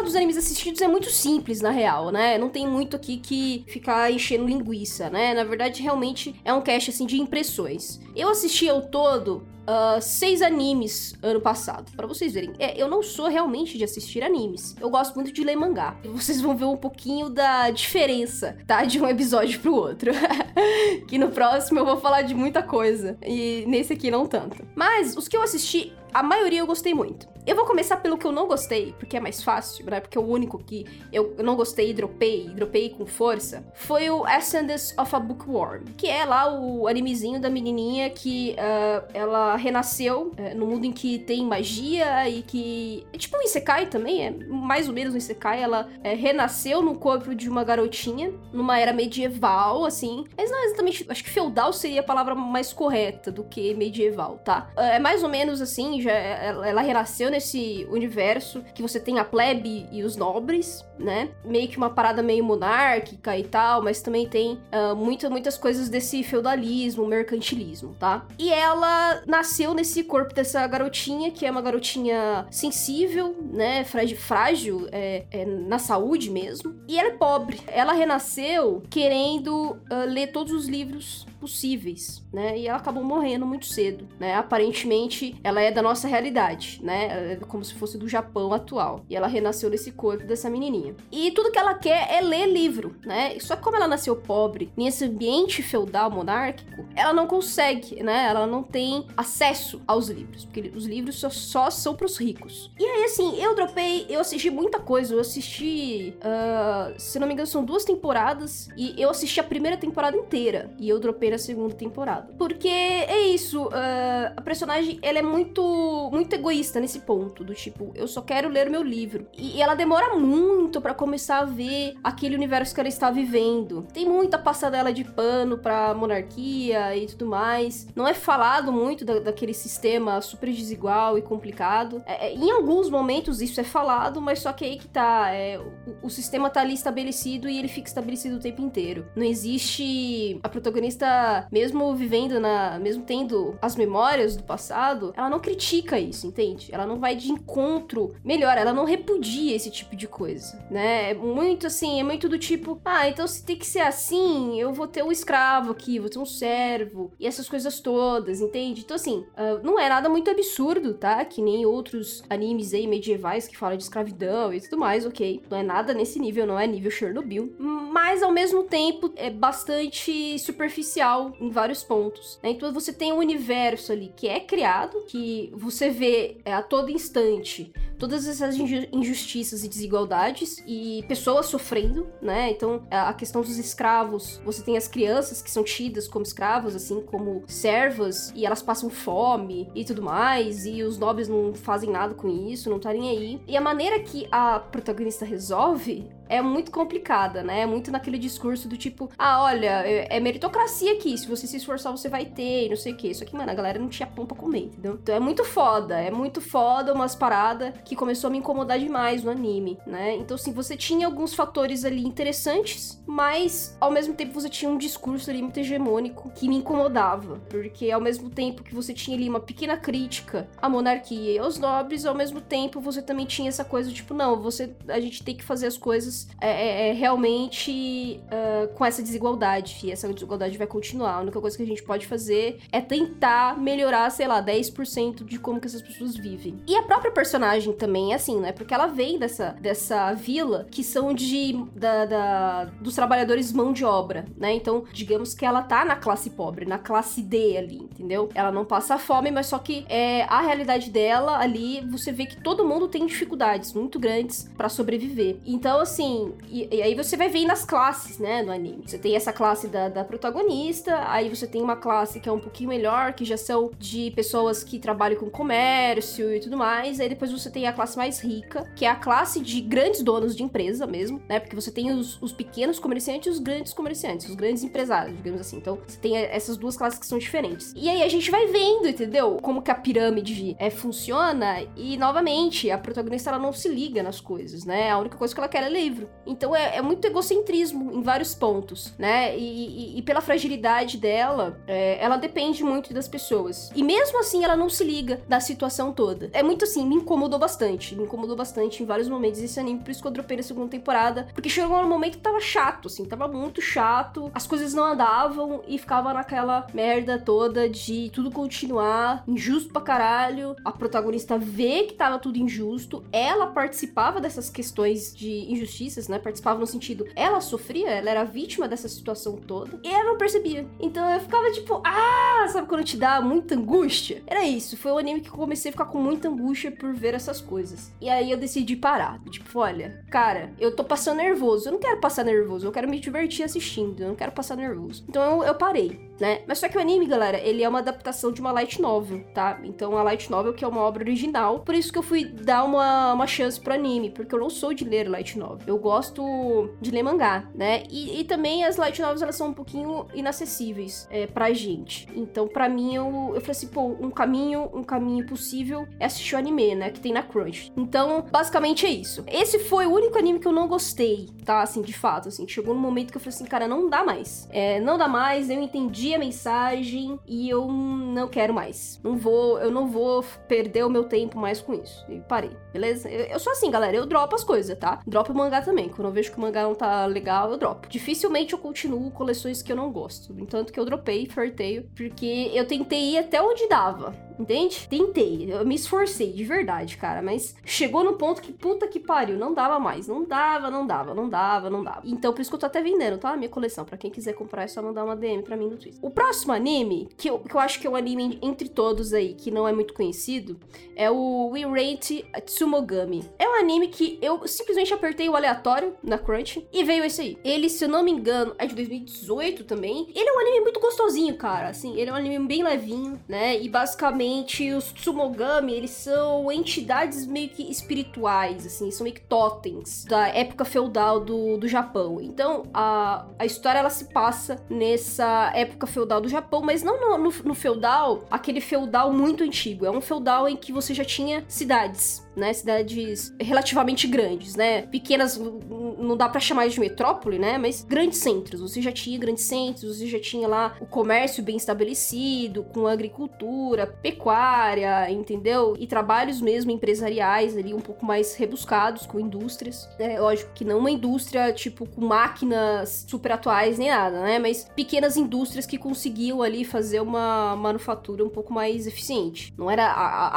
dos 0.08 0.16
animes 0.16 0.38
assistidos 0.38 0.82
é 0.82 0.88
muito 0.88 1.10
simples, 1.10 1.62
na 1.62 1.70
real, 1.70 2.12
né? 2.12 2.38
Não 2.38 2.50
tem 2.50 2.66
muito 2.66 2.96
aqui 2.96 3.18
que 3.18 3.66
ficar 3.68 4.12
enchendo 4.12 4.46
linguiça, 4.46 5.10
né? 5.10 5.34
Na 5.34 5.44
verdade, 5.44 5.82
realmente 5.82 6.34
é 6.44 6.54
um 6.54 6.62
cast, 6.62 6.90
assim, 6.90 7.06
de 7.06 7.20
impressões. 7.20 8.00
Eu 8.16 8.30
assisti 8.30 8.70
ao 8.70 8.82
todo 8.84 9.46
uh, 9.68 10.02
seis 10.02 10.42
animes 10.42 11.14
ano 11.22 11.42
passado. 11.42 11.92
para 11.96 12.08
vocês 12.08 12.34
verem. 12.34 12.54
É, 12.58 12.82
eu 12.82 12.88
não 12.88 13.04
sou 13.04 13.28
realmente 13.28 13.78
de 13.78 13.84
assistir 13.84 14.24
animes. 14.24 14.76
Eu 14.80 14.90
gosto 14.90 15.14
muito 15.16 15.32
de 15.32 15.44
ler 15.44 15.58
mangá. 15.58 15.98
Vocês 16.06 16.40
vão 16.40 16.56
ver 16.56 16.66
um 16.66 16.78
pouquinho 16.78 17.30
da 17.30 17.70
diferença, 17.70 18.58
tá? 18.66 18.86
De 18.86 19.00
um 19.00 19.08
episódio 19.08 19.60
pro 19.60 19.76
outro. 19.76 20.12
que 21.08 21.18
no 21.18 21.30
próximo 21.30 21.80
eu 21.80 21.86
vou 21.86 21.98
falar 21.98 22.22
de 22.22 22.34
muita 22.34 22.64
coisa. 22.64 23.18
E 23.26 23.66
nesse 23.68 23.94
aqui 23.94 24.10
não 24.10 24.26
tanto. 24.26 24.64
Mas 24.74 25.16
os 25.18 25.28
que 25.28 25.36
eu 25.36 25.42
assisti 25.42 25.94
a 26.14 26.24
maioria 26.24 26.60
eu 26.60 26.68
gostei 26.68 26.94
muito. 26.94 27.28
Eu 27.48 27.56
vou 27.56 27.66
começar 27.66 27.96
pelo 27.98 28.18
que 28.18 28.28
eu 28.28 28.32
não 28.34 28.46
gostei, 28.46 28.94
porque 29.00 29.16
é 29.16 29.22
mais 29.22 29.42
fácil, 29.42 29.86
né? 29.86 30.02
Porque 30.02 30.18
é 30.18 30.22
o 30.22 30.26
único 30.26 30.62
que 30.62 30.86
eu 31.14 31.34
não 31.38 31.56
gostei 31.56 31.92
e 31.92 31.94
dropei, 31.94 32.50
dropei 32.50 32.90
com 32.90 33.06
força. 33.06 33.66
Foi 33.74 34.10
o 34.10 34.26
Ascendance 34.26 34.94
of 35.00 35.16
a 35.16 35.20
Bookworm, 35.20 35.86
que 35.96 36.08
é 36.08 36.26
lá 36.26 36.54
o 36.54 36.90
animezinho 36.90 37.40
da 37.40 37.50
menininha 37.50 38.10
que 38.10 38.54
uh, 38.60 39.10
ela 39.14 39.56
renasceu 39.56 40.34
uh, 40.38 40.58
no 40.58 40.68
mundo 40.68 40.88
em 40.88 40.92
que 40.92 41.20
tem 41.20 41.46
magia 41.46 42.28
e 42.28 42.42
que. 42.42 43.08
É 43.14 43.18
tipo 43.18 43.38
um 43.38 43.42
Isekai 43.42 43.86
também, 43.86 44.28
é 44.28 44.32
mais 44.32 44.90
ou 44.90 44.94
menos 44.94 45.14
um 45.14 45.18
Isekai. 45.18 45.64
Ela 45.64 45.88
uh, 45.88 46.18
renasceu 46.18 46.82
no 46.82 46.96
corpo 46.96 47.34
de 47.34 47.48
uma 47.48 47.64
garotinha, 47.64 48.34
numa 48.52 48.78
era 48.78 48.92
medieval, 48.92 49.86
assim. 49.86 50.26
Mas 50.36 50.52
não 50.52 50.60
é 50.60 50.66
exatamente. 50.66 51.06
Acho 51.08 51.24
que 51.24 51.30
feudal 51.30 51.72
seria 51.72 52.02
a 52.02 52.04
palavra 52.04 52.36
mais 52.36 52.74
correta 52.74 53.32
do 53.32 53.46
que 53.46 53.74
medieval, 53.74 54.38
tá? 54.44 54.70
é 54.76 55.00
mais 55.00 55.24
ou 55.24 55.30
menos 55.30 55.62
assim, 55.62 55.97
já, 56.02 56.12
ela, 56.12 56.82
renasceu 56.82 57.30
nesse 57.30 57.88
universo 57.90 58.64
que 58.74 58.82
você 58.82 59.00
tem 59.00 59.20
a 59.20 59.26
plebe 59.26 59.88
e 59.92 60.04
os 60.04 60.16
nobres, 60.16 60.86
né? 60.98 61.30
Meio 61.44 61.68
que 61.68 61.78
uma 61.78 61.90
parada 61.90 62.24
meio 62.24 62.44
monárquica 62.44 63.38
e 63.38 63.44
tal, 63.44 63.82
mas 63.82 64.02
também 64.02 64.28
tem 64.28 64.60
uh, 64.72 64.96
muita, 64.96 65.30
muitas 65.30 65.58
coisas 65.58 65.90
desse 65.90 66.24
feudalismo, 66.24 67.06
mercantilismo, 67.06 67.96
tá? 68.00 68.26
E 68.38 68.52
ela 68.52 69.22
nasceu 69.26 69.74
nesse 69.74 70.04
corpo 70.04 70.34
dessa 70.34 70.66
garotinha, 70.68 71.32
que 71.32 71.46
é 71.46 71.52
uma 71.52 71.62
garotinha 71.62 72.48
sensível, 72.52 73.36
né? 73.52 73.84
Frágil, 73.84 74.18
frágil 74.18 74.88
é, 74.92 75.26
é, 75.32 75.46
na 75.46 75.80
saúde 75.80 76.30
mesmo. 76.30 76.76
E 76.88 76.98
ela 76.98 77.10
é 77.10 77.14
pobre. 77.14 77.62
Ela 77.68 77.94
renasceu 77.94 78.84
querendo 78.90 79.78
uh, 79.92 80.06
ler 80.08 80.28
todos 80.28 80.54
os 80.54 80.68
livros 80.68 81.26
possíveis, 81.40 82.24
né? 82.34 82.58
E 82.58 82.68
ela 82.68 82.78
acabou 82.78 83.04
morrendo 83.04 83.46
muito 83.46 83.66
cedo, 83.66 84.08
né? 84.20 84.36
Aparentemente, 84.36 85.36
ela 85.44 85.62
é 85.62 85.72
da 85.72 85.82
nossa 85.82 86.08
realidade, 86.08 86.80
né? 86.84 87.34
É 87.34 87.36
como 87.36 87.64
se 87.64 87.74
fosse 87.74 87.98
do 87.98 88.08
Japão 88.08 88.54
atual. 88.54 89.06
E 89.10 89.16
ela 89.16 89.28
renasceu 89.28 89.70
nesse 89.70 89.92
corpo 89.92 90.26
dessa 90.26 90.50
menininha. 90.50 90.96
E 91.12 91.32
tudo 91.32 91.52
que 91.52 91.60
ela 91.60 91.74
quer 91.74 92.12
é 92.12 92.22
ler 92.22 92.48
livro, 92.48 92.96
né? 93.06 93.38
Só 93.40 93.56
que 93.56 93.64
como 93.64 93.76
ela 93.76 93.88
nasceu 93.88 94.16
pobre, 94.16 94.72
nesse 94.76 95.06
ambiente 95.06 95.62
feudal 95.62 96.10
monárquico, 96.10 96.86
ela 96.96 97.14
não 97.14 97.28
consegue, 97.28 98.02
né? 98.04 98.26
Ela 98.26 98.48
não 98.48 98.64
tem 98.64 99.06
acesso 99.16 99.82
aos 99.88 100.10
livros, 100.10 100.46
porque 100.46 100.72
os 100.76 100.86
livros 100.86 101.20
só, 101.20 101.30
só 101.30 101.70
são 101.70 101.96
pros 101.96 102.18
ricos. 102.18 102.72
E 102.80 102.84
aí, 102.84 103.04
assim, 103.04 103.40
eu 103.40 103.56
dropei, 103.56 104.06
eu 104.10 104.20
assisti 104.20 104.50
muita 104.50 104.80
coisa. 104.80 105.14
Eu 105.14 105.20
assisti, 105.20 106.16
uh, 106.18 106.94
se 107.00 107.20
não 107.20 107.28
me 107.28 107.34
engano, 107.34 107.48
são 107.48 107.64
duas 107.64 107.86
temporadas 107.86 108.70
e 108.76 108.94
eu 108.98 109.10
assisti 109.10 109.40
a 109.40 109.44
primeira 109.44 109.78
temporada 109.78 110.18
inteira. 110.18 110.72
E 110.80 110.90
eu 110.90 111.00
dropei 111.00 111.27
a 111.34 111.40
segunda 111.40 111.76
temporada. 111.76 112.34
Porque 112.38 112.68
é 112.68 113.28
isso, 113.28 113.68
uh, 113.68 114.34
a 114.36 114.42
personagem, 114.42 115.00
ela 115.02 115.20
é 115.20 115.22
muito, 115.22 116.10
muito 116.12 116.34
egoísta 116.34 116.80
nesse 116.80 117.00
ponto, 117.02 117.44
do 117.44 117.54
tipo, 117.54 117.92
eu 117.96 118.08
só 118.08 118.22
quero 118.22 118.50
ler 118.50 118.70
meu 118.70 118.84
livro. 118.84 119.28
E, 119.38 119.58
e 119.58 119.62
ela 119.62 119.76
demora 119.76 120.16
muito 120.16 120.82
para 120.82 120.94
começar 120.94 121.40
a 121.40 121.46
ver 121.46 121.96
aquele 122.04 122.36
universo 122.36 122.74
que 122.74 122.80
ela 122.80 122.90
está 122.90 123.10
vivendo. 123.10 123.88
Tem 123.94 124.06
muita 124.06 124.38
passadela 124.38 124.92
de 124.94 125.04
pano 125.04 125.58
pra 125.58 125.94
monarquia 125.94 126.96
e 126.96 127.08
tudo 127.08 127.26
mais. 127.26 127.88
Não 127.96 128.08
é 128.08 128.14
falado 128.14 128.72
muito 128.72 129.04
da, 129.04 129.20
daquele 129.20 129.54
sistema 129.54 130.22
super 130.22 130.52
desigual 130.52 131.18
e 131.18 131.22
complicado. 131.22 132.02
É, 132.06 132.28
é, 132.28 132.36
em 132.36 132.52
alguns 132.52 132.90
momentos 132.90 133.42
isso 133.42 133.60
é 133.60 133.64
falado, 133.64 134.22
mas 134.22 134.40
só 134.40 134.54
que 134.54 134.66
aí 134.66 134.78
que 134.78 134.88
tá. 134.88 135.32
É, 135.32 135.60
o, 135.60 136.08
o 136.08 136.10
sistema 136.10 136.50
tá 136.50 136.62
ali 136.62 136.74
estabelecido 136.74 137.50
e 137.50 137.58
ele 137.58 137.68
fica 137.68 137.88
estabelecido 137.88 138.38
o 138.38 138.40
tempo 138.40 138.62
inteiro. 138.62 139.06
Não 139.16 139.26
existe. 139.26 140.40
A 140.44 140.50
protagonista 140.50 141.06
mesmo 141.52 141.96
vivendo 141.96 142.40
na. 142.40 142.80
mesmo 142.80 143.04
tendo 143.04 143.58
as 143.62 143.76
memórias 143.76 144.36
do 144.36 144.44
passado, 144.44 145.14
ela 145.16 145.30
não 145.30 145.40
critica 145.40 146.00
isso, 146.00 146.28
entende? 146.28 146.70
Ela 146.72 146.86
não 146.86 147.00
vai 147.00 147.16
de 147.16 147.32
encontro. 147.32 148.14
Melhor, 148.24 148.58
ela 148.58 148.74
não 148.74 148.86
repudia 148.86 149.56
esse 149.56 149.70
tipo 149.70 149.96
de 149.96 150.08
coisa, 150.08 150.64
né? 150.70 151.12
É 151.12 151.14
muito 151.14 151.68
assim, 151.68 152.00
é 152.00 152.04
muito 152.04 152.28
do 152.30 152.38
tipo, 152.38 152.80
ah, 152.84 153.08
então 153.08 153.28
se 153.28 153.44
tem 153.44 153.58
que 153.58 153.66
ser 153.66 153.80
assim, 153.80 154.60
eu 154.60 154.74
vou 154.74 154.88
ter 154.88 155.04
um 155.04 155.12
escravo 155.12 155.72
aqui, 155.72 156.00
vou 156.00 156.10
ter 156.10 156.20
um 156.20 156.26
servo, 156.26 157.12
e 157.20 157.28
essas 157.28 157.48
coisas 157.50 157.80
todas, 157.80 158.42
entende? 158.42 158.82
Então, 158.82 158.96
assim, 158.96 159.26
uh, 159.34 159.64
não 159.64 159.80
é 159.80 159.90
nada 159.90 160.10
muito 160.10 160.30
absurdo, 160.30 160.94
tá? 160.94 161.24
Que 161.26 161.42
nem 161.42 161.66
outros 161.66 162.24
animes 162.30 162.74
aí 162.74 162.88
medievais 162.88 163.48
que 163.48 163.58
falam 163.58 163.78
de 163.78 163.84
escravidão 163.84 164.54
e 164.54 164.62
tudo 164.62 164.78
mais, 164.78 165.06
ok? 165.06 165.42
Não 165.50 165.58
é 165.58 165.64
nada 165.64 165.94
nesse 165.94 166.20
nível, 166.20 166.46
não 166.46 166.60
é 166.60 166.68
nível 166.68 166.92
Chernobyl. 166.92 167.54
Mas 167.98 168.22
ao 168.22 168.32
mesmo 168.32 168.62
tempo 168.62 169.12
é 169.16 169.28
bastante 169.28 170.38
superficial 170.38 171.36
em 171.42 171.50
vários 171.50 171.84
pontos. 171.84 172.40
Né? 172.44 172.52
Então 172.52 172.72
você 172.72 172.94
tem 172.94 173.12
um 173.12 173.18
universo 173.18 173.92
ali 173.92 174.14
que 174.16 174.28
é 174.28 174.40
criado, 174.40 175.02
que 175.08 175.52
você 175.56 175.90
vê 175.90 176.38
é, 176.46 176.54
a 176.54 176.62
todo 176.62 176.92
instante 176.92 177.74
todas 177.98 178.28
essas 178.28 178.56
injustiças 178.58 179.64
e 179.64 179.68
desigualdades 179.68 180.64
e 180.66 181.04
pessoas 181.08 181.48
sofrendo, 181.48 182.08
né? 182.22 182.52
Então, 182.52 182.84
a 182.90 183.14
questão 183.14 183.42
dos 183.42 183.58
escravos, 183.58 184.42
você 184.44 184.64
tem 184.64 184.78
as 184.78 184.88
crianças 184.88 185.42
que 185.42 185.52
são 185.52 185.64
tidas 185.64 186.08
como 186.08 186.24
escravos, 186.24 186.76
assim 186.76 187.02
como 187.02 187.44
servas, 187.48 188.32
e 188.36 188.46
elas 188.46 188.62
passam 188.62 188.90
fome 188.90 189.70
e 189.76 189.84
tudo 189.84 190.02
mais, 190.02 190.66
e 190.66 190.84
os 190.84 190.98
nobres 190.98 191.28
não 191.28 191.54
fazem 191.54 191.90
nada 191.90 192.14
com 192.14 192.28
isso, 192.28 192.70
não 192.70 192.80
tá 192.80 192.94
nem 192.94 193.10
aí. 193.10 193.42
E 193.48 193.56
a 193.58 193.62
maneira 193.62 194.00
que 194.00 194.28
a 194.32 194.60
protagonista 194.60 195.26
resolve 195.26 196.10
é 196.30 196.42
muito 196.42 196.72
complicada, 196.72 197.42
né? 197.42 197.62
É 197.62 197.66
muito 197.66 197.92
naquele 197.92 198.18
discurso 198.18 198.68
do 198.68 198.78
tipo, 198.78 199.10
ah, 199.18 199.44
olha, 199.44 199.88
é, 199.88 200.18
é 200.18 200.20
meritocracia 200.20 200.94
aqui, 200.94 201.18
se 201.18 201.28
você 201.28 201.48
se 201.48 201.58
esforçar 201.58 201.92
você 201.92 202.10
vai 202.10 202.26
ter, 202.26 202.66
e 202.66 202.70
não 202.70 202.76
sei 202.76 202.94
o 202.94 202.98
que. 202.98 203.08
Isso 203.08 203.24
aqui, 203.24 203.36
mano, 203.36 203.50
a 203.50 203.56
galera 203.56 203.80
não 203.80 203.88
tinha 203.88 204.08
pão 204.08 204.26
pra 204.26 204.38
comer, 204.38 204.66
entendeu? 204.66 205.00
Então 205.02 205.16
é 205.16 205.20
muito 205.20 205.44
foda, 205.44 206.00
é 206.00 206.12
muito 206.12 206.42
foda 206.42 206.94
umas 206.94 207.16
paradas 207.16 207.74
que 207.88 207.96
começou 207.96 208.28
a 208.28 208.32
me 208.32 208.38
incomodar 208.38 208.80
demais 208.80 209.24
no 209.24 209.32
anime, 209.32 209.78
né? 209.86 210.16
Então, 210.16 210.36
assim, 210.36 210.52
você 210.52 210.76
tinha 210.76 211.06
alguns 211.06 211.34
fatores 211.34 211.86
ali 211.86 212.06
interessantes, 212.06 213.02
mas 213.06 213.76
ao 213.80 213.92
mesmo 213.92 214.14
tempo 214.14 214.34
você 214.34 214.50
tinha 214.50 214.70
um 214.70 214.78
discurso 214.78 215.30
ali 215.30 215.42
muito 215.42 215.60
hegemônico 215.60 216.30
que 216.36 216.48
me 216.48 216.58
incomodava, 216.58 217.42
porque 217.50 217.92
ao 217.92 218.02
mesmo 218.02 218.30
tempo 218.30 218.64
que 218.64 218.74
você 218.74 218.94
tinha 218.94 219.16
ali 219.16 219.30
uma 219.30 219.40
pequena 219.40 219.78
crítica 219.78 220.48
à 220.62 220.70
monarquia 220.70 221.34
e 221.34 221.40
aos 221.40 221.58
nobres, 221.58 222.06
ao 222.06 222.16
mesmo 222.16 222.42
tempo 222.42 222.80
você 222.80 223.02
também 223.02 223.26
tinha 223.26 223.50
essa 223.50 223.64
coisa 223.64 223.92
tipo, 223.92 224.14
não, 224.14 224.40
você, 224.42 224.76
a 224.88 225.00
gente 225.00 225.24
tem 225.24 225.36
que 225.36 225.44
fazer 225.44 225.68
as 225.68 225.78
coisas 225.78 226.28
é, 226.42 226.50
é, 226.50 226.90
é 226.90 226.94
realmente 226.94 228.22
uh, 228.26 228.74
com 228.74 228.86
essa 228.86 229.02
desigualdade. 229.02 229.80
E 229.84 229.92
essa 229.92 230.12
desigualdade 230.14 230.58
vai 230.58 230.68
continuar. 230.68 231.16
A 231.16 231.22
única 231.22 231.40
coisa 231.40 231.56
que 231.56 231.64
a 231.64 231.66
gente 231.66 231.84
pode 231.84 232.06
fazer 232.06 232.60
é 232.72 232.82
tentar 232.82 233.58
melhorar, 233.60 234.10
sei 234.10 234.28
lá, 234.28 234.44
10% 234.44 235.24
de 235.24 235.40
como 235.40 235.60
que 235.60 235.68
essas 235.68 235.82
pessoas 235.82 236.16
vivem. 236.16 236.58
E 236.68 236.76
a 236.76 236.84
própria 236.84 237.12
personagem 237.12 237.74
também 237.78 238.12
é 238.12 238.16
assim, 238.16 238.40
né? 238.40 238.52
Porque 238.52 238.74
ela 238.74 238.88
vem 238.88 239.18
dessa, 239.18 239.56
dessa 239.62 240.14
vila 240.14 240.68
que 240.70 240.84
são 240.84 241.14
de 241.14 241.54
da, 241.76 242.06
da, 242.06 242.66
dos 242.82 242.96
trabalhadores 242.96 243.54
mão 243.54 243.72
de 243.72 243.86
obra, 243.86 244.26
né? 244.38 244.54
Então, 244.54 244.84
digamos 244.92 245.34
que 245.34 245.46
ela 245.46 245.62
tá 245.62 245.86
na 245.86 245.96
classe 245.96 246.30
pobre, 246.32 246.66
na 246.66 246.78
classe 246.78 247.22
D 247.22 247.58
ali, 247.58 247.78
entendeu? 247.78 248.30
Ela 248.34 248.52
não 248.52 248.66
passa 248.66 248.98
fome, 248.98 249.32
mas 249.32 249.48
só 249.48 249.60
que 249.60 249.86
é, 249.88 250.24
a 250.24 250.42
realidade 250.42 250.90
dela 250.90 251.38
ali, 251.38 251.86
você 251.90 252.12
vê 252.12 252.26
que 252.26 252.42
todo 252.42 252.66
mundo 252.66 252.88
tem 252.88 253.06
dificuldades 253.06 253.74
muito 253.74 254.00
grandes 254.00 254.50
para 254.58 254.70
sobreviver. 254.70 255.38
Então, 255.46 255.80
assim, 255.80 256.34
e, 256.50 256.68
e, 256.72 256.82
aí 256.82 256.96
você 256.96 257.16
vai 257.16 257.30
ver 257.30 257.46
nas 257.46 257.64
classes, 257.64 258.18
né, 258.18 258.42
no 258.42 258.52
anime. 258.52 258.84
Você 258.86 258.98
tem 258.98 259.16
essa 259.16 259.32
classe 259.32 259.68
da, 259.68 259.90
da, 259.90 260.04
protagonista, 260.04 261.04
aí 261.10 261.30
você 261.30 261.46
tem 261.46 261.62
uma 261.62 261.76
classe 261.76 262.20
que 262.20 262.30
é 262.30 262.32
um 262.32 262.40
pouquinho 262.40 262.70
melhor, 262.70 263.14
que 263.14 263.26
já 263.26 263.38
são 263.38 263.72
de 263.78 264.12
pessoas 264.12 264.64
que 264.64 264.80
trabalham 264.80 265.20
com 265.20 265.30
comércio 265.30 266.34
e 266.34 266.40
tudo 266.40 266.58
mais. 266.58 267.00
Aí 267.00 267.10
depois 267.10 267.32
você 267.32 267.50
tem 267.50 267.67
a 267.68 267.74
classe 267.74 267.98
mais 267.98 268.20
rica, 268.20 268.70
que 268.76 268.86
é 268.86 268.90
a 268.90 268.96
classe 268.96 269.40
de 269.40 269.62
grandes 269.62 270.02
donos 270.02 270.36
de 270.36 270.44
empresa 270.44 270.86
mesmo, 270.88 271.22
né? 271.28 271.40
Porque 271.40 271.56
você 271.56 271.72
tem 271.72 271.92
os, 271.92 272.22
os 272.22 272.32
pequenos 272.32 272.80
comerciantes 272.80 273.28
e 273.28 273.30
os 273.30 273.40
grandes 273.40 273.74
comerciantes, 273.74 274.30
os 274.30 274.36
grandes 274.36 274.64
empresários, 274.64 275.16
digamos 275.18 275.42
assim. 275.42 275.58
Então, 275.58 275.80
você 275.86 275.98
tem 275.98 276.18
essas 276.18 276.58
duas 276.58 276.76
classes 276.76 277.00
que 277.00 277.06
são 277.06 277.18
diferentes. 277.18 277.74
E 277.76 277.90
aí 277.90 278.04
a 278.04 278.10
gente 278.10 278.30
vai 278.32 278.48
vendo, 278.48 278.88
entendeu? 278.88 279.38
Como 279.42 279.62
que 279.62 279.72
a 279.72 279.76
pirâmide 279.76 280.56
é, 280.60 280.70
funciona 280.70 281.64
e, 281.76 281.98
novamente, 281.98 282.70
a 282.72 282.78
protagonista 282.78 283.30
ela 283.30 283.40
não 283.40 283.54
se 283.54 283.68
liga 283.68 284.02
nas 284.04 284.20
coisas, 284.20 284.66
né? 284.66 284.90
A 284.90 284.98
única 284.98 285.18
coisa 285.18 285.34
que 285.34 285.40
ela 285.40 285.50
quer 285.50 285.64
é 285.64 285.70
livro. 285.70 286.10
Então 286.26 286.56
é, 286.56 286.78
é 286.78 286.82
muito 286.82 287.06
egocentrismo 287.06 287.92
em 287.92 288.02
vários 288.02 288.34
pontos, 288.34 288.94
né? 288.98 289.38
E, 289.38 289.96
e, 289.96 290.00
e 290.00 290.02
pela 290.02 290.22
fragilidade 290.22 290.98
dela, 290.98 291.60
é, 291.68 291.98
ela 292.04 292.18
depende 292.18 292.64
muito 292.64 292.94
das 292.94 293.08
pessoas. 293.08 293.72
E 293.76 293.84
mesmo 293.84 294.20
assim, 294.20 294.44
ela 294.44 294.56
não 294.56 294.70
se 294.70 294.84
liga 294.84 295.22
da 295.28 295.40
situação 295.40 295.92
toda. 295.92 296.30
É 296.34 296.44
muito 296.44 296.66
assim, 296.66 296.86
me 296.86 296.96
incomodou 296.96 297.40
bastante. 297.40 297.57
Me 297.96 298.04
incomodou 298.04 298.36
bastante 298.36 298.84
em 298.84 298.86
vários 298.86 299.08
momentos 299.08 299.42
esse 299.42 299.60
anime, 299.60 299.80
por 299.80 299.92
isso 299.92 300.02
que 300.02 300.08
eu 300.08 300.12
dropei 300.12 300.38
na 300.38 300.44
segunda 300.44 300.70
temporada. 300.70 301.28
Porque 301.34 301.50
chegou 301.50 301.78
um 301.78 301.88
momento 301.88 302.18
que 302.18 302.24
tava 302.24 302.40
chato, 302.40 302.88
assim, 302.88 303.06
tava 303.06 303.28
muito 303.28 303.62
chato. 303.62 304.32
As 304.34 304.46
coisas 304.46 304.74
não 304.74 304.84
andavam 304.84 305.64
e 305.68 305.78
ficava 305.78 306.14
naquela 306.14 306.68
merda 306.74 307.18
toda 307.18 307.70
de 307.70 308.10
tudo 308.14 308.32
continuar 308.32 309.24
injusto 309.28 309.72
pra 309.72 309.82
caralho. 309.82 310.56
A 310.64 310.72
protagonista 310.72 311.38
vê 311.38 311.84
que 311.84 311.94
tava 311.94 312.20
tudo 312.20 312.38
injusto. 312.38 313.04
Ela 313.12 313.48
participava 313.48 314.20
dessas 314.20 314.50
questões 314.50 315.16
de 315.16 315.52
injustiças, 315.52 316.08
né? 316.08 316.20
Participava 316.20 316.60
no 316.60 316.68
sentido, 316.68 317.08
ela 317.16 317.42
sofria, 317.42 317.90
ela 317.90 318.10
era 318.10 318.24
vítima 318.24 318.68
dessa 318.68 318.88
situação 318.88 319.38
toda. 319.38 319.80
E 319.84 319.88
ela 319.88 320.04
não 320.04 320.18
percebia. 320.18 320.68
Então 320.80 321.08
eu 321.10 321.20
ficava 321.20 321.52
tipo, 321.52 321.82
ah, 321.86 322.48
sabe 322.50 322.68
quando 322.68 322.84
te 322.84 322.98
dá 322.98 323.22
muita 323.22 323.56
angústia? 323.56 324.22
Era 324.28 324.44
isso. 324.46 324.78
Foi 324.78 324.92
o 324.92 324.98
anime 324.98 325.22
que 325.22 325.30
eu 325.30 325.34
comecei 325.34 325.70
a 325.70 325.72
ficar 325.72 325.86
com 325.86 326.00
muita 326.00 326.28
angústia 326.30 326.72
por 326.72 326.94
ver 326.94 327.14
essas 327.14 327.42
coisas. 327.48 327.92
E 328.00 328.10
aí 328.10 328.30
eu 328.30 328.38
decidi 328.38 328.76
parar. 328.76 329.20
Tipo, 329.30 329.60
olha, 329.60 330.04
cara, 330.10 330.52
eu 330.60 330.76
tô 330.76 330.84
passando 330.84 331.18
nervoso. 331.18 331.68
Eu 331.68 331.74
não 331.74 331.80
quero 331.80 332.00
passar 332.00 332.24
nervoso, 332.24 332.68
eu 332.68 332.72
quero 332.72 332.90
me 332.90 333.00
divertir 333.00 333.44
assistindo. 333.44 334.02
Eu 334.02 334.10
não 334.10 334.16
quero 334.16 334.32
passar 334.32 334.56
nervoso. 334.56 335.04
Então 335.08 335.42
eu, 335.42 335.48
eu 335.48 335.56
parei 335.56 336.07
né? 336.20 336.42
Mas 336.48 336.60
só 336.60 336.68
que 336.68 336.78
o 336.78 336.82
anime, 336.82 337.06
galera, 337.06 337.38
ele 337.40 337.64
é 337.64 337.70
uma 337.70 337.80
adaptação 337.80 338.32
de 338.32 338.42
uma 338.42 338.52
light 338.52 338.82
novel, 338.82 339.24
tá? 339.34 339.60
Então 339.64 339.98
a 339.98 340.04
light 340.04 340.30
novel 340.30 340.54
que 340.54 340.64
é 340.64 340.68
uma 340.68 340.82
obra 340.82 341.04
original, 341.04 341.60
por 341.60 341.76
isso 341.76 341.92
que 341.92 342.00
eu 342.00 342.04
fui 342.04 342.26
dar 342.26 342.64
uma, 342.64 343.14
uma 343.14 343.28
chance 343.28 343.60
pro 343.60 343.74
anime, 343.74 344.10
porque 344.10 344.34
eu 344.34 344.40
não 344.40 344.50
sou 344.50 344.74
de 344.74 344.84
ler 344.84 345.10
light 345.10 345.38
novel. 345.38 345.66
Eu 345.68 345.78
gosto 345.78 346.70
de 346.82 346.92
ler 346.92 347.04
mangá, 347.04 347.48
né? 347.54 347.84
E, 347.90 348.20
e 348.20 348.24
também 348.24 348.64
as 348.64 348.78
light 348.78 349.02
novels, 349.02 349.22
elas 349.22 349.36
são 349.36 349.50
um 349.50 349.54
pouquinho 349.54 350.08
inacessíveis 350.14 351.08
é, 351.12 351.28
pra 351.28 351.54
gente. 351.54 352.08
Então, 352.16 352.48
pra 352.48 352.68
mim, 352.68 352.96
eu, 352.96 353.06
eu 353.36 353.42
falei 353.42 353.52
assim, 353.52 353.68
pô, 353.68 353.96
um 354.00 354.10
caminho, 354.10 354.70
um 354.74 354.84
caminho 354.84 355.26
possível 355.26 355.88
é 356.00 356.06
assistir 356.06 356.36
o 356.36 356.38
anime, 356.38 356.76
né? 356.76 356.90
Que 356.90 357.00
tem 357.00 357.14
na 357.14 357.24
Crunch. 357.24 357.72
Então, 357.76 358.26
basicamente 358.32 358.86
é 358.86 358.90
isso. 358.90 359.24
Esse 359.28 359.60
foi 359.60 359.86
o 359.86 359.94
único 359.94 360.18
anime 360.18 360.40
que 360.40 360.48
eu 360.48 360.52
não 360.52 360.68
gostei, 360.68 361.30
tá? 361.46 361.62
Assim, 361.62 361.82
de 361.82 361.94
fato, 361.94 362.28
assim. 362.30 362.48
Chegou 362.48 362.74
no 362.74 362.80
momento 362.80 363.12
que 363.12 363.18
eu 363.18 363.22
falei 363.22 363.36
assim, 363.36 363.46
cara, 363.46 363.68
não 363.68 363.90
dá 363.90 364.04
mais. 364.04 364.48
É, 364.52 364.80
não 364.80 364.98
dá 364.98 365.08
mais, 365.08 365.50
eu 365.50 365.62
entendi 365.62 366.07
a 366.16 366.20
mensagem 366.20 367.20
e 367.26 367.50
eu 367.50 367.68
não 367.68 368.28
quero 368.28 368.54
mais. 368.54 369.00
Não 369.04 369.18
vou, 369.18 369.60
eu 369.60 369.72
não 369.72 369.88
vou 369.88 370.24
perder 370.48 370.86
o 370.86 370.90
meu 370.90 371.04
tempo 371.04 371.40
mais 371.40 371.62
com 371.62 371.74
isso. 371.74 372.06
E 372.10 372.20
parei, 372.20 372.52
beleza? 372.74 373.10
Eu, 373.10 373.26
eu 373.26 373.40
sou 373.40 373.52
assim, 373.54 373.70
galera, 373.72 373.96
eu 373.96 374.06
dropo 374.06 374.36
as 374.36 374.44
coisas, 374.44 374.78
tá? 374.78 375.00
Dropo 375.06 375.32
o 375.32 375.36
mangá 375.36 375.62
também. 375.62 375.90
Quando 375.90 376.08
eu 376.08 376.14
vejo 376.14 376.32
que 376.32 376.38
o 376.38 376.42
mangá 376.42 376.64
não 376.64 376.76
tá 376.76 377.06
legal, 377.06 377.52
eu 377.52 377.58
dropo. 377.58 377.88
Dificilmente 377.88 378.54
eu 378.54 378.60
continuo 378.60 379.12
coleções 379.12 379.62
que 379.62 379.72
eu 379.72 379.76
não 379.76 379.92
gosto. 379.92 380.34
Entanto 380.40 380.72
que 380.72 380.80
eu 380.80 380.86
dropei, 380.86 381.30
sorteio, 381.30 381.90
porque 381.96 382.52
eu 382.54 382.66
tentei 382.68 383.12
ir 383.12 383.18
até 383.20 383.42
onde 383.42 383.68
dava. 383.68 384.16
Entende? 384.40 384.88
Tentei, 384.88 385.52
eu 385.52 385.66
me 385.66 385.76
esforcei, 385.76 386.32
de 386.32 386.44
verdade, 386.44 386.96
cara. 386.98 387.22
Mas 387.22 387.56
chegou 387.66 388.04
no 388.04 388.14
ponto 388.14 388.42
que 388.42 388.54
puta 388.54 388.88
que 388.88 389.00
pariu, 389.00 389.38
não 389.38 389.54
dava 389.54 389.80
mais. 389.80 390.08
Não 390.08 390.24
dava, 390.24 390.70
não 390.70 390.86
dava, 390.86 391.14
não 391.14 391.28
dava, 391.28 391.70
não 391.70 391.84
dava. 391.84 392.02
Então 392.04 392.32
por 392.32 392.42
isso 392.42 392.52
que 392.52 392.56
eu 392.56 392.60
tô 392.60 392.66
até 392.68 392.82
vendendo, 392.82 393.18
tá? 393.18 393.32
A 393.32 393.38
minha 393.38 393.50
coleção. 393.50 393.84
Pra 393.84 393.98
quem 393.98 394.12
quiser 394.12 394.34
comprar, 394.34 394.64
é 394.64 394.68
só 394.68 394.82
mandar 394.82 395.04
uma 395.04 395.16
DM 395.16 395.42
pra 395.42 395.58
mim 395.58 395.68
no 395.70 395.78
Twitter. 395.78 395.97
O 396.02 396.10
próximo 396.10 396.54
anime, 396.54 397.10
que 397.18 397.30
eu, 397.30 397.40
que 397.40 397.56
eu 397.56 397.60
acho 397.60 397.80
que 397.80 397.88
é 397.88 397.90
um 397.90 397.96
anime 397.96 398.38
entre 398.42 398.70
todos 398.70 399.14
aí, 399.14 399.34
que 399.34 399.50
não 399.50 399.68
é 399.68 399.74
muito 399.74 399.94
conhecido, 399.94 400.60
é 400.96 401.10
o 401.10 401.50
We 401.50 401.62
Rate 401.62 402.26
Tsumogami. 402.46 403.24
É 403.40 403.48
um 403.48 403.56
anime 403.56 403.88
que 403.88 404.20
eu 404.22 404.48
simplesmente 404.48 404.94
apertei 404.94 405.28
o 405.28 405.36
aleatório 405.36 405.96
na 406.04 406.18
Crunch 406.18 406.68
e 406.72 406.84
veio 406.84 407.04
esse 407.04 407.22
aí. 407.22 407.38
Ele, 407.44 407.70
se 407.70 407.86
eu 407.86 407.90
não 407.90 408.04
me 408.04 408.12
engano, 408.12 408.54
é 408.58 408.66
de 408.68 408.76
2018 408.76 409.64
também. 409.64 410.08
Ele 410.16 410.30
é 410.30 410.34
um 410.34 410.40
anime 410.40 410.62
muito 410.62 410.80
gostosinho, 410.80 411.36
cara. 411.36 411.70
Assim, 411.70 411.98
ele 412.00 412.10
é 412.10 412.14
um 412.14 412.16
anime 412.16 412.48
bem 412.48 412.64
levinho, 412.64 413.20
né? 413.28 413.60
E 413.60 413.68
basicamente 413.68 414.72
os 414.72 414.92
Tsumogami, 414.92 415.74
eles 415.74 415.92
são 415.92 416.52
entidades 416.52 417.26
meio 417.26 417.50
que 417.50 417.70
espirituais, 417.70 418.66
assim, 418.66 418.92
são 418.92 419.04
meio 419.04 419.16
que 419.16 419.22
totens 419.22 420.06
da 420.06 420.28
época 420.28 420.66
feudal 420.66 421.20
do, 421.20 421.58
do 421.58 421.68
Japão. 421.68 422.20
Então, 422.22 422.64
a, 422.74 423.26
a 423.40 423.46
história 423.46 423.80
ela 423.80 423.90
se 423.90 424.06
passa 424.06 424.64
nessa 424.70 425.52
época 425.56 425.87
feudal 425.88 426.22
do 426.22 426.30
Japão, 426.30 426.62
mas 426.62 426.84
não 426.84 427.00
no, 427.00 427.18
no, 427.18 427.34
no 427.44 427.54
feudal, 427.54 428.26
aquele 428.30 428.62
feudal 428.62 429.12
muito 429.12 429.44
antigo. 429.44 429.86
É 429.86 429.92
um 429.92 430.02
feudal 430.02 430.48
em 430.48 430.56
que 430.56 430.72
você 430.72 430.94
já 430.94 431.06
tinha 431.06 431.44
cidades 431.48 432.27
né? 432.38 432.54
Cidades 432.54 433.34
relativamente 433.42 434.08
grandes, 434.08 434.56
né? 434.56 434.84
Pequenas, 434.84 435.38
não 435.38 436.16
dá 436.16 436.30
para 436.30 436.40
chamar 436.40 436.70
de 436.70 436.80
metrópole, 436.80 437.40
né? 437.40 437.58
Mas 437.58 437.84
grandes 437.84 438.20
centros. 438.20 438.62
Você 438.62 438.82
já 438.82 438.92
tinha 438.92 439.18
grandes 439.18 439.44
centros, 439.44 439.98
você 439.98 440.08
já 440.08 440.20
tinha 440.20 440.48
lá 440.48 440.76
o 440.80 440.86
comércio 440.86 441.44
bem 441.44 441.58
estabelecido, 441.58 442.64
com 442.64 442.88
agricultura, 442.88 443.88
pecuária, 443.88 445.12
entendeu? 445.12 445.76
E 445.80 445.88
trabalhos 445.88 446.40
mesmo 446.40 446.72
empresariais 446.72 447.58
ali 447.58 447.74
um 447.74 447.80
pouco 447.80 448.06
mais 448.06 448.36
rebuscados, 448.36 449.06
com 449.06 449.20
indústrias. 449.20 449.90
É 450.00 450.20
lógico 450.20 450.52
que 450.54 450.64
não 450.64 450.78
uma 450.78 450.92
indústria 450.92 451.52
tipo 451.52 451.88
com 451.88 452.06
máquinas 452.06 453.06
super 453.08 453.32
atuais 453.32 453.80
nem 453.80 453.90
nada, 453.90 454.22
né? 454.22 454.38
Mas 454.38 454.70
pequenas 454.76 455.18
indústrias 455.18 455.66
que 455.66 455.78
conseguiam 455.78 456.44
ali 456.44 456.64
fazer 456.64 457.02
uma 457.02 457.56
manufatura 457.56 458.24
um 458.24 458.30
pouco 458.30 458.54
mais 458.54 458.86
eficiente. 458.86 459.54
Não 459.58 459.72
era 459.72 459.92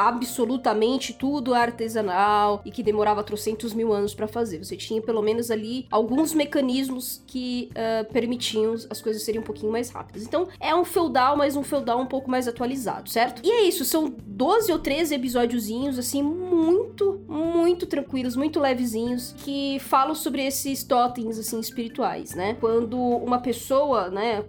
absolutamente 0.07 1.13
tudo 1.13 1.53
artesanal 1.53 1.90
artesanal 1.91 2.61
e 2.65 2.71
que 2.71 2.81
demorava 2.81 3.23
trocentos 3.23 3.73
mil 3.73 3.93
anos 3.93 4.13
para 4.13 4.27
fazer. 4.27 4.63
Você 4.63 4.75
tinha 4.75 5.01
pelo 5.01 5.21
menos 5.21 5.51
ali 5.51 5.87
alguns 5.91 6.33
mecanismos 6.33 7.21
que 7.27 7.69
uh, 7.71 8.11
permitiam 8.11 8.73
as 8.89 9.01
coisas 9.01 9.23
serem 9.23 9.41
um 9.41 9.43
pouquinho 9.43 9.71
mais 9.71 9.89
rápidas. 9.89 10.23
Então 10.23 10.47
é 10.59 10.73
um 10.73 10.85
feudal, 10.85 11.35
mas 11.35 11.55
um 11.55 11.63
feudal 11.63 11.99
um 11.99 12.05
pouco 12.05 12.29
mais 12.29 12.47
atualizado, 12.47 13.09
certo? 13.09 13.41
E 13.43 13.51
é 13.51 13.63
isso, 13.63 13.83
são 13.83 14.13
12 14.25 14.71
ou 14.71 14.79
13 14.79 15.15
episódiozinhos, 15.15 15.99
assim, 15.99 16.23
muito, 16.23 17.21
muito 17.27 17.85
tranquilos, 17.85 18.35
muito 18.35 18.59
levezinhos, 18.59 19.33
que 19.37 19.79
falam 19.79 20.15
sobre 20.15 20.45
esses 20.45 20.83
totens, 20.83 21.37
assim, 21.37 21.59
espirituais, 21.59 22.33
né? 22.33 22.55
Quando 22.59 22.97
uma 22.97 23.39
pessoa, 23.39 24.09
né, 24.09 24.43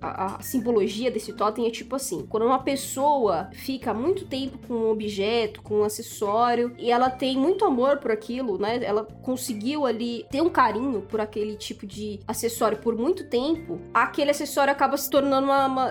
a, 0.00 0.36
a 0.36 0.42
simbologia 0.42 1.10
desse 1.10 1.32
totem 1.32 1.66
é 1.66 1.70
tipo 1.70 1.96
assim, 1.96 2.26
quando 2.28 2.46
uma 2.46 2.58
pessoa 2.60 3.48
fica 3.52 3.92
muito 3.92 4.24
tempo 4.26 4.58
com 4.66 4.74
um 4.74 4.90
objeto, 4.90 5.62
com 5.62 5.80
um 5.80 5.84
acessório, 5.84 6.74
e 6.84 6.90
ela 6.90 7.08
tem 7.08 7.34
muito 7.34 7.64
amor 7.64 7.96
por 7.96 8.10
aquilo, 8.10 8.58
né? 8.58 8.78
Ela 8.84 9.08
conseguiu 9.22 9.86
ali 9.86 10.26
ter 10.30 10.42
um 10.42 10.50
carinho 10.50 11.00
por 11.00 11.18
aquele 11.18 11.56
tipo 11.56 11.86
de 11.86 12.20
acessório 12.28 12.76
por 12.76 12.94
muito 12.94 13.26
tempo. 13.30 13.80
Aquele 13.94 14.30
acessório 14.30 14.70
acaba 14.70 14.98
se 14.98 15.08
tornando 15.08 15.46
uma, 15.46 15.64
uma 15.64 15.86